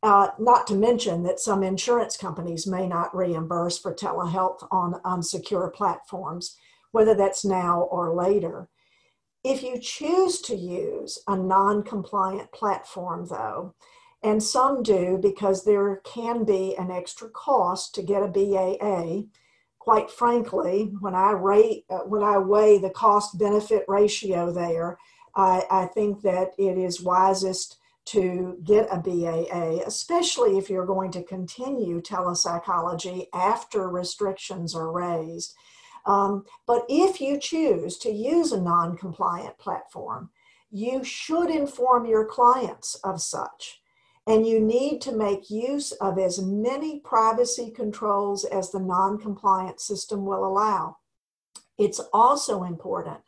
Uh, 0.05 0.29
not 0.39 0.67
to 0.67 0.75
mention 0.75 1.23
that 1.23 1.41
some 1.41 1.63
insurance 1.63 2.15
companies 2.15 2.67
may 2.67 2.87
not 2.87 3.17
reimburse 3.17 3.79
for 3.79 3.95
telehealth 3.95 4.59
on 4.71 5.01
unsecure 5.07 5.73
platforms, 5.73 6.59
whether 6.93 7.15
that's 7.15 7.43
now 7.43 7.81
or 7.91 8.15
later. 8.15 8.69
If 9.43 9.63
you 9.63 9.79
choose 9.81 10.43
to 10.43 10.55
use 10.55 11.23
a 11.27 11.35
non 11.35 11.85
compliant 11.85 12.53
platform, 12.53 13.29
though, 13.31 13.75
and 14.23 14.43
some 14.43 14.83
do 14.83 15.19
because 15.23 15.65
there 15.65 16.03
can 16.05 16.45
be 16.45 16.77
an 16.77 16.91
extra 16.91 17.31
cost 17.31 17.95
to 17.95 18.03
get 18.03 18.23
a 18.23 18.29
BAA. 18.29 19.23
Quite 19.79 20.11
frankly, 20.11 20.93
when 21.01 21.15
I 21.15 21.31
rate, 21.31 21.87
uh, 21.89 22.01
when 22.01 22.23
I 22.23 22.37
weigh 22.37 22.77
the 22.77 22.91
cost 22.91 23.39
benefit 23.39 23.87
ratio 23.89 24.53
there, 24.53 24.99
I, 25.35 25.63
I 25.71 25.87
think 25.87 26.21
that 26.23 26.53
it 26.59 26.77
is 26.77 27.03
wisest 27.03 27.79
to 28.07 28.59
get 28.65 28.87
a 28.91 28.99
BAA, 28.99 29.83
especially 29.87 30.59
if 30.59 30.69
you're 30.69 30.87
going 30.87 31.11
to 31.13 31.23
continue 31.23 32.01
telepsychology 32.01 33.27
after 33.33 33.89
restrictions 33.89 34.75
are 34.75 34.93
raised. 34.93 35.55
Um, 36.07 36.45
but 36.67 36.85
if 36.89 37.21
you 37.21 37.39
choose 37.39 37.97
to 37.99 38.11
use 38.11 38.53
a 38.53 38.61
non 38.61 38.97
compliant 38.97 39.57
platform, 39.59 40.31
you 40.71 41.03
should 41.03 41.49
inform 41.49 42.05
your 42.05 42.27
clients 42.27 42.97
of 43.05 43.23
such 43.23 43.81
and 44.27 44.47
you 44.47 44.61
need 44.61 45.01
to 45.03 45.13
make 45.13 45.51
use 45.51 45.93
of 45.93 46.19
as 46.19 46.41
many 46.43 47.01
privacy 47.01 47.71
controls 47.71 48.45
as 48.45 48.71
the 48.71 48.81
non 48.81 49.19
compliant 49.19 49.81
system 49.81 50.25
will 50.25 50.47
allow. 50.47 50.97
It's 51.79 52.01
also 52.13 52.63
important 52.63 53.19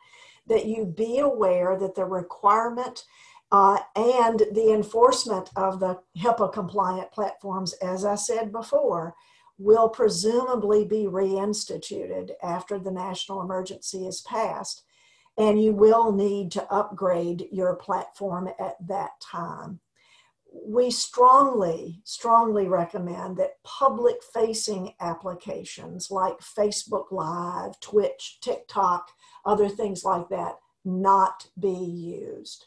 that 0.47 0.65
you 0.65 0.85
be 0.85 1.19
aware 1.19 1.77
that 1.77 1.95
the 1.95 2.05
requirement 2.05 3.03
uh, 3.51 3.79
and 3.95 4.43
the 4.51 4.73
enforcement 4.73 5.49
of 5.55 5.79
the 5.79 5.99
HIPAA 6.17 6.51
compliant 6.51 7.11
platforms, 7.11 7.73
as 7.73 8.03
I 8.05 8.15
said 8.15 8.51
before, 8.51 9.15
will 9.57 9.89
presumably 9.89 10.85
be 10.85 11.05
reinstituted 11.05 12.31
after 12.43 12.77
the 12.77 12.91
national 12.91 13.41
emergency 13.41 14.05
is 14.05 14.21
passed. 14.21 14.83
And 15.37 15.61
you 15.61 15.71
will 15.71 16.11
need 16.11 16.51
to 16.53 16.71
upgrade 16.71 17.47
your 17.51 17.75
platform 17.75 18.49
at 18.59 18.75
that 18.87 19.11
time 19.21 19.79
we 20.65 20.89
strongly, 20.91 22.01
strongly 22.03 22.67
recommend 22.67 23.37
that 23.37 23.61
public 23.63 24.17
facing 24.33 24.93
applications 24.99 26.09
like 26.09 26.39
Facebook 26.39 27.11
Live, 27.11 27.79
Twitch, 27.79 28.39
TikTok, 28.41 29.11
other 29.45 29.69
things 29.69 30.03
like 30.03 30.29
that 30.29 30.55
not 30.85 31.47
be 31.59 31.69
used. 31.69 32.65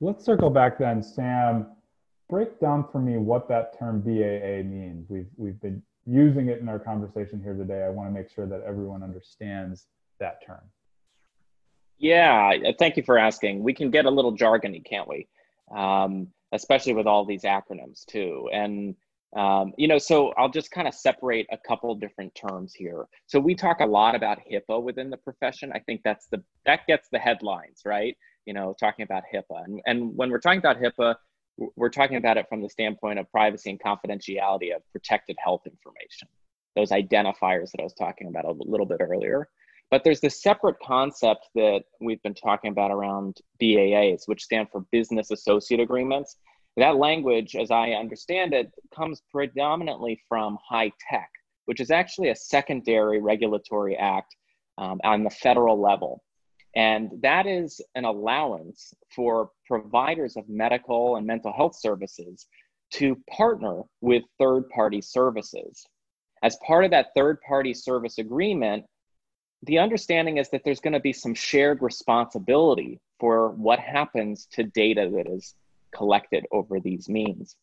Let's 0.00 0.24
circle 0.24 0.50
back 0.50 0.78
then, 0.78 1.02
Sam. 1.02 1.66
Break 2.28 2.58
down 2.58 2.86
for 2.90 3.00
me 3.00 3.18
what 3.18 3.48
that 3.48 3.78
term 3.78 4.00
BAA 4.00 4.62
means. 4.62 5.10
We've, 5.10 5.28
we've 5.36 5.60
been 5.60 5.82
using 6.06 6.48
it 6.48 6.60
in 6.60 6.68
our 6.68 6.78
conversation 6.78 7.42
here 7.42 7.54
today. 7.54 7.84
I 7.84 7.90
want 7.90 8.08
to 8.08 8.12
make 8.12 8.30
sure 8.30 8.46
that 8.46 8.62
everyone 8.66 9.02
understands 9.02 9.86
that 10.18 10.44
term. 10.44 10.62
Yeah, 11.98 12.52
thank 12.78 12.96
you 12.96 13.02
for 13.02 13.18
asking. 13.18 13.62
We 13.62 13.74
can 13.74 13.90
get 13.90 14.06
a 14.06 14.10
little 14.10 14.34
jargony, 14.34 14.82
can't 14.82 15.06
we? 15.06 15.28
Um, 15.70 16.28
especially 16.52 16.94
with 16.94 17.06
all 17.06 17.26
these 17.26 17.42
acronyms 17.42 18.06
too. 18.06 18.48
And 18.52 18.94
um, 19.36 19.72
you 19.76 19.86
know, 19.86 19.98
so 19.98 20.32
I'll 20.36 20.48
just 20.48 20.72
kind 20.72 20.88
of 20.88 20.94
separate 20.94 21.46
a 21.52 21.58
couple 21.58 21.94
different 21.94 22.34
terms 22.34 22.74
here. 22.74 23.06
So 23.26 23.38
we 23.38 23.54
talk 23.54 23.78
a 23.78 23.86
lot 23.86 24.16
about 24.16 24.38
HIPAA 24.50 24.82
within 24.82 25.08
the 25.08 25.16
profession. 25.18 25.70
I 25.72 25.78
think 25.78 26.00
that's 26.04 26.26
the 26.26 26.42
that 26.66 26.80
gets 26.88 27.08
the 27.12 27.18
headlines, 27.18 27.82
right? 27.84 28.16
You 28.46 28.54
know, 28.54 28.74
talking 28.78 29.02
about 29.02 29.24
HIPAA, 29.32 29.64
and 29.64 29.80
and 29.86 30.16
when 30.16 30.30
we're 30.30 30.40
talking 30.40 30.58
about 30.58 30.80
HIPAA, 30.80 31.14
we're 31.76 31.90
talking 31.90 32.16
about 32.16 32.36
it 32.36 32.46
from 32.48 32.62
the 32.62 32.68
standpoint 32.68 33.18
of 33.18 33.30
privacy 33.30 33.70
and 33.70 33.80
confidentiality 33.80 34.74
of 34.74 34.82
protected 34.92 35.36
health 35.42 35.62
information, 35.66 36.28
those 36.76 36.90
identifiers 36.90 37.70
that 37.72 37.80
I 37.80 37.84
was 37.84 37.94
talking 37.94 38.28
about 38.28 38.44
a 38.44 38.52
little 38.52 38.86
bit 38.86 39.00
earlier. 39.00 39.48
But 39.90 40.04
there's 40.04 40.20
this 40.20 40.40
separate 40.40 40.76
concept 40.80 41.48
that 41.56 41.82
we've 42.00 42.22
been 42.22 42.34
talking 42.34 42.70
about 42.70 42.92
around 42.92 43.38
BAAs, 43.60 44.22
which 44.26 44.42
stand 44.42 44.68
for 44.70 44.84
Business 44.92 45.32
Associate 45.32 45.80
Agreements. 45.80 46.36
That 46.76 46.96
language, 46.96 47.56
as 47.56 47.72
I 47.72 47.90
understand 47.90 48.54
it, 48.54 48.70
comes 48.94 49.22
predominantly 49.32 50.22
from 50.28 50.58
high 50.66 50.92
tech, 51.10 51.28
which 51.64 51.80
is 51.80 51.90
actually 51.90 52.28
a 52.28 52.36
secondary 52.36 53.20
regulatory 53.20 53.96
act 53.96 54.36
um, 54.78 55.00
on 55.02 55.24
the 55.24 55.30
federal 55.30 55.80
level. 55.80 56.22
And 56.74 57.10
that 57.22 57.46
is 57.46 57.80
an 57.94 58.04
allowance 58.04 58.94
for 59.14 59.50
providers 59.66 60.36
of 60.36 60.48
medical 60.48 61.16
and 61.16 61.26
mental 61.26 61.52
health 61.52 61.76
services 61.76 62.46
to 62.92 63.16
partner 63.30 63.82
with 64.00 64.22
third 64.38 64.68
party 64.70 65.00
services. 65.00 65.84
As 66.42 66.56
part 66.66 66.84
of 66.84 66.90
that 66.92 67.08
third 67.14 67.40
party 67.42 67.74
service 67.74 68.18
agreement, 68.18 68.84
the 69.64 69.78
understanding 69.78 70.38
is 70.38 70.48
that 70.50 70.62
there's 70.64 70.80
going 70.80 70.94
to 70.94 71.00
be 71.00 71.12
some 71.12 71.34
shared 71.34 71.82
responsibility 71.82 72.98
for 73.18 73.50
what 73.50 73.78
happens 73.78 74.46
to 74.52 74.62
data 74.62 75.10
that 75.14 75.30
is 75.30 75.54
collected 75.94 76.46
over 76.50 76.80
these 76.80 77.08
means. 77.08 77.56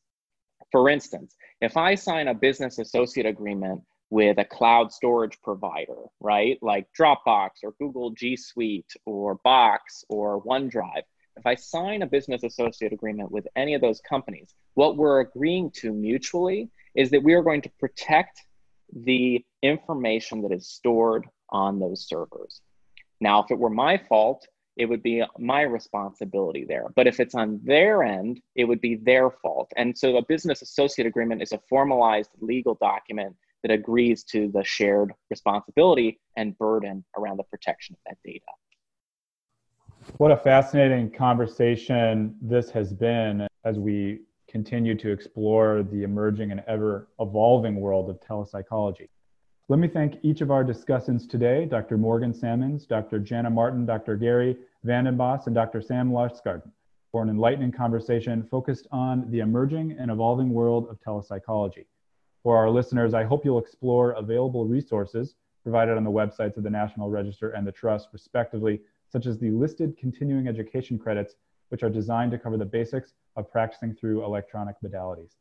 For 0.72 0.89
instance, 0.89 1.36
if 1.62 1.78
I 1.78 1.95
sign 1.95 2.28
a 2.28 2.34
business 2.34 2.78
associate 2.78 3.26
agreement 3.26 3.82
with 4.10 4.38
a 4.38 4.45
cloud 4.45 4.91
storage 4.91 5.38
provider, 5.41 5.95
right, 6.20 6.58
like 6.62 6.88
Dropbox 6.97 7.49
or 7.64 7.74
Google 7.80 8.12
G 8.12 8.36
Suite 8.36 8.93
or 9.05 9.36
Box 9.43 10.03
or 10.10 10.41
OneDrive, 10.43 11.03
if 11.38 11.45
I 11.45 11.55
sign 11.55 12.01
a 12.01 12.08
business 12.08 12.43
associate 12.43 12.93
agreement 12.93 13.32
with 13.32 13.47
any 13.55 13.74
of 13.74 13.82
those 13.82 14.01
companies, 14.01 14.55
what 14.74 14.97
we're 14.97 15.20
agreeing 15.20 15.72
to 15.76 15.93
mutually 15.93 16.70
is 16.95 17.12
that 17.12 17.24
we 17.24 17.34
are 17.34 17.43
going 17.43 17.62
to 17.62 17.72
protect 17.80 18.41
the 18.91 19.45
information 19.62 20.41
that 20.41 20.51
is 20.51 20.68
stored 20.68 21.28
on 21.49 21.80
those 21.80 22.08
servers. 22.08 22.62
Now, 23.20 23.43
if 23.43 23.51
it 23.51 23.60
were 23.60 23.70
my 23.70 23.97
fault, 23.97 24.47
it 24.78 24.86
would 24.86 25.03
be 25.03 25.24
my 25.39 25.62
responsibility 25.62 26.66
there. 26.66 26.86
But 26.95 27.08
if 27.08 27.20
it's 27.20 27.36
on 27.36 27.60
their 27.64 28.03
end, 28.03 28.39
it 28.55 28.66
would 28.66 28.80
be 28.80 28.95
their 28.95 29.32
fault. 29.32 29.72
And 29.76 29.97
so 29.97 30.18
a 30.18 30.26
business 30.26 30.62
associate 30.62 31.08
agreement 31.08 31.41
is 31.41 31.51
a 31.51 31.60
formalized 31.68 32.30
legal 32.39 32.76
document 32.76 33.36
that 33.64 33.72
agrees 33.72 34.24
to 34.24 34.49
the 34.53 34.64
shared 34.64 35.14
responsibility 35.30 36.20
and 36.36 36.58
burden 36.58 37.03
around 37.18 37.38
the 37.38 37.43
protection 37.43 37.95
of 37.95 37.99
that 38.05 38.18
data. 38.24 38.45
What 40.18 40.32
a 40.32 40.38
fascinating 40.38 41.12
conversation 41.12 42.36
this 42.41 42.70
has 42.72 42.93
been 42.93 43.47
as 43.66 43.78
we 43.78 44.22
continue 44.47 44.95
to 44.95 45.12
explore 45.12 45.84
the 45.84 46.03
emerging 46.03 46.51
and 46.51 46.64
ever 46.68 47.10
evolving 47.20 47.76
world 47.76 48.10
of 48.10 48.20
telepsychology. 48.22 49.10
Let 49.70 49.80
me 49.80 49.89
thank 49.89 50.20
each 50.24 50.39
of 50.39 50.49
our 50.49 50.64
discussants 50.64 51.30
today, 51.30 51.66
Dr. 51.66 51.97
Morgan 51.97 52.34
Sammons, 52.34 52.86
Dr. 52.86 53.20
Jana 53.20 53.49
Martin, 53.49 53.86
Dr. 53.86 54.16
Gary 54.16 54.55
VandenBos, 54.86 55.47
and 55.47 55.53
Dr. 55.53 55.82
Sam 55.82 56.10
Lustgarten 56.12 56.72
for 57.12 57.22
an 57.22 57.30
enlightening 57.30 57.74
conversation 57.74 58.47
focused 58.49 58.88
on 58.91 59.30
the 59.30 59.39
emerging 59.39 59.97
and 59.99 60.10
evolving 60.10 60.51
world 60.51 60.88
of 60.89 60.99
telepsychology. 61.01 61.86
For 62.44 62.56
our 62.58 62.70
listeners, 62.70 63.14
I 63.14 63.24
hope 63.24 63.44
you'll 63.44 63.60
explore 63.60 64.12
available 64.12 64.66
resources 64.66 65.36
provided 65.64 65.98
on 65.98 66.04
the 66.06 66.12
websites 66.12 66.56
of 66.56 66.64
the 66.64 66.70
National 66.70 67.10
Register 67.10 67.50
and 67.50 67.68
the 67.68 67.72
Trust, 67.74 68.10
respectively, 68.14 68.82
such 69.10 69.26
as 69.26 69.38
the 69.38 69.52
listed 69.52 69.98
continuing 69.98 70.48
education 70.48 70.98
credits, 70.98 71.36
which 71.70 71.84
are 71.84 71.90
designed 71.90 72.32
to 72.32 72.38
cover 72.38 72.56
the 72.58 72.66
basics 72.66 73.14
of 73.36 73.52
practicing 73.52 73.94
through 73.94 74.24
electronic 74.24 74.76
modalities. 74.82 75.36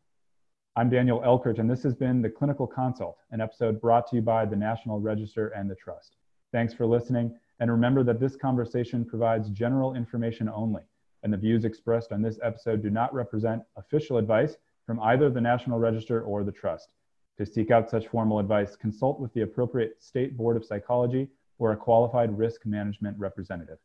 I'm 0.74 0.90
Daniel 0.90 1.20
Elchert, 1.20 1.60
and 1.60 1.70
this 1.70 1.84
has 1.84 1.94
been 1.94 2.20
The 2.20 2.28
Clinical 2.28 2.66
Consult, 2.66 3.18
an 3.30 3.40
episode 3.40 3.80
brought 3.80 4.08
to 4.08 4.16
you 4.16 4.22
by 4.22 4.44
the 4.44 4.56
National 4.56 4.98
Register 4.98 5.48
and 5.48 5.70
the 5.70 5.76
Trust. 5.76 6.16
Thanks 6.50 6.74
for 6.74 6.86
listening, 6.86 7.38
and 7.60 7.70
remember 7.70 8.02
that 8.02 8.18
this 8.18 8.34
conversation 8.34 9.04
provides 9.04 9.48
general 9.50 9.94
information 9.94 10.48
only. 10.48 10.82
and 11.26 11.32
the 11.32 11.36
views 11.36 11.64
expressed 11.64 12.12
on 12.12 12.22
this 12.22 12.38
episode 12.42 12.82
do 12.82 12.88
not 12.88 13.12
represent 13.12 13.60
official 13.76 14.16
advice 14.16 14.58
from 14.86 15.00
either 15.00 15.28
the 15.28 15.40
National 15.40 15.78
Register 15.78 16.22
or 16.22 16.44
the 16.44 16.52
Trust. 16.52 16.92
To 17.38 17.44
seek 17.44 17.70
out 17.70 17.90
such 17.90 18.08
formal 18.08 18.38
advice, 18.38 18.76
consult 18.76 19.20
with 19.20 19.32
the 19.34 19.42
appropriate 19.42 20.02
State 20.02 20.36
Board 20.36 20.56
of 20.56 20.64
Psychology 20.64 21.28
or 21.58 21.72
a 21.72 21.76
qualified 21.76 22.36
risk 22.38 22.64
management 22.64 23.18
representative. 23.18 23.78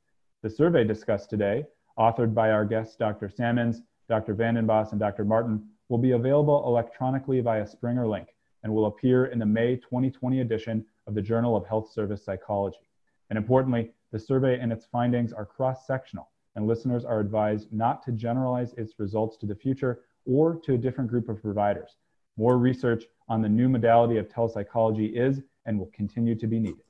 The 0.44 0.50
survey 0.50 0.84
discussed 0.84 1.30
today, 1.30 1.66
authored 1.98 2.34
by 2.34 2.52
our 2.52 2.66
guests 2.66 2.96
Dr. 2.96 3.30
Sammons, 3.30 3.82
Dr. 4.08 4.36
VandenBos, 4.36 4.92
and 4.92 5.00
Dr. 5.00 5.26
Martin, 5.26 5.68
will 5.90 5.98
be 5.98 6.12
available 6.12 6.64
electronically 6.66 7.42
via 7.42 7.68
Springer 7.68 8.08
Link 8.08 8.30
and 8.64 8.74
will 8.74 8.86
appear 8.86 9.26
in 9.26 9.40
the 9.40 9.46
May 9.46 9.76
2020 9.76 10.42
edition 10.42 10.86
of 11.08 11.16
the 11.16 11.22
Journal 11.22 11.58
of 11.58 11.66
Health 11.66 11.92
Service 11.92 12.24
Psychology. 12.24 12.88
And 13.30 13.38
importantly, 13.38 13.92
the 14.12 14.20
survey 14.20 14.60
and 14.60 14.72
its 14.72 14.86
findings 14.86 15.34
are 15.34 15.46
cross 15.46 15.88
sectional, 15.88 16.30
and 16.56 16.68
listeners 16.68 17.06
are 17.06 17.20
advised 17.20 17.72
not 17.74 18.04
to 18.04 18.12
generalize 18.12 18.74
its 18.74 19.00
results 19.00 19.38
to 19.38 19.46
the 19.46 19.56
future 19.56 20.02
or 20.26 20.60
to 20.62 20.74
a 20.74 20.78
different 20.78 21.10
group 21.10 21.30
of 21.30 21.42
providers. 21.42 21.96
More 22.38 22.58
research 22.58 23.06
on 23.28 23.42
the 23.42 23.50
new 23.50 23.70
modality 23.70 24.18
of 24.18 24.28
telepsychology 24.28 25.08
is 25.08 25.42
and 25.66 25.78
will 25.78 25.92
continue 25.94 26.36
to 26.36 26.48
be 26.48 26.60
needed. 26.60 26.84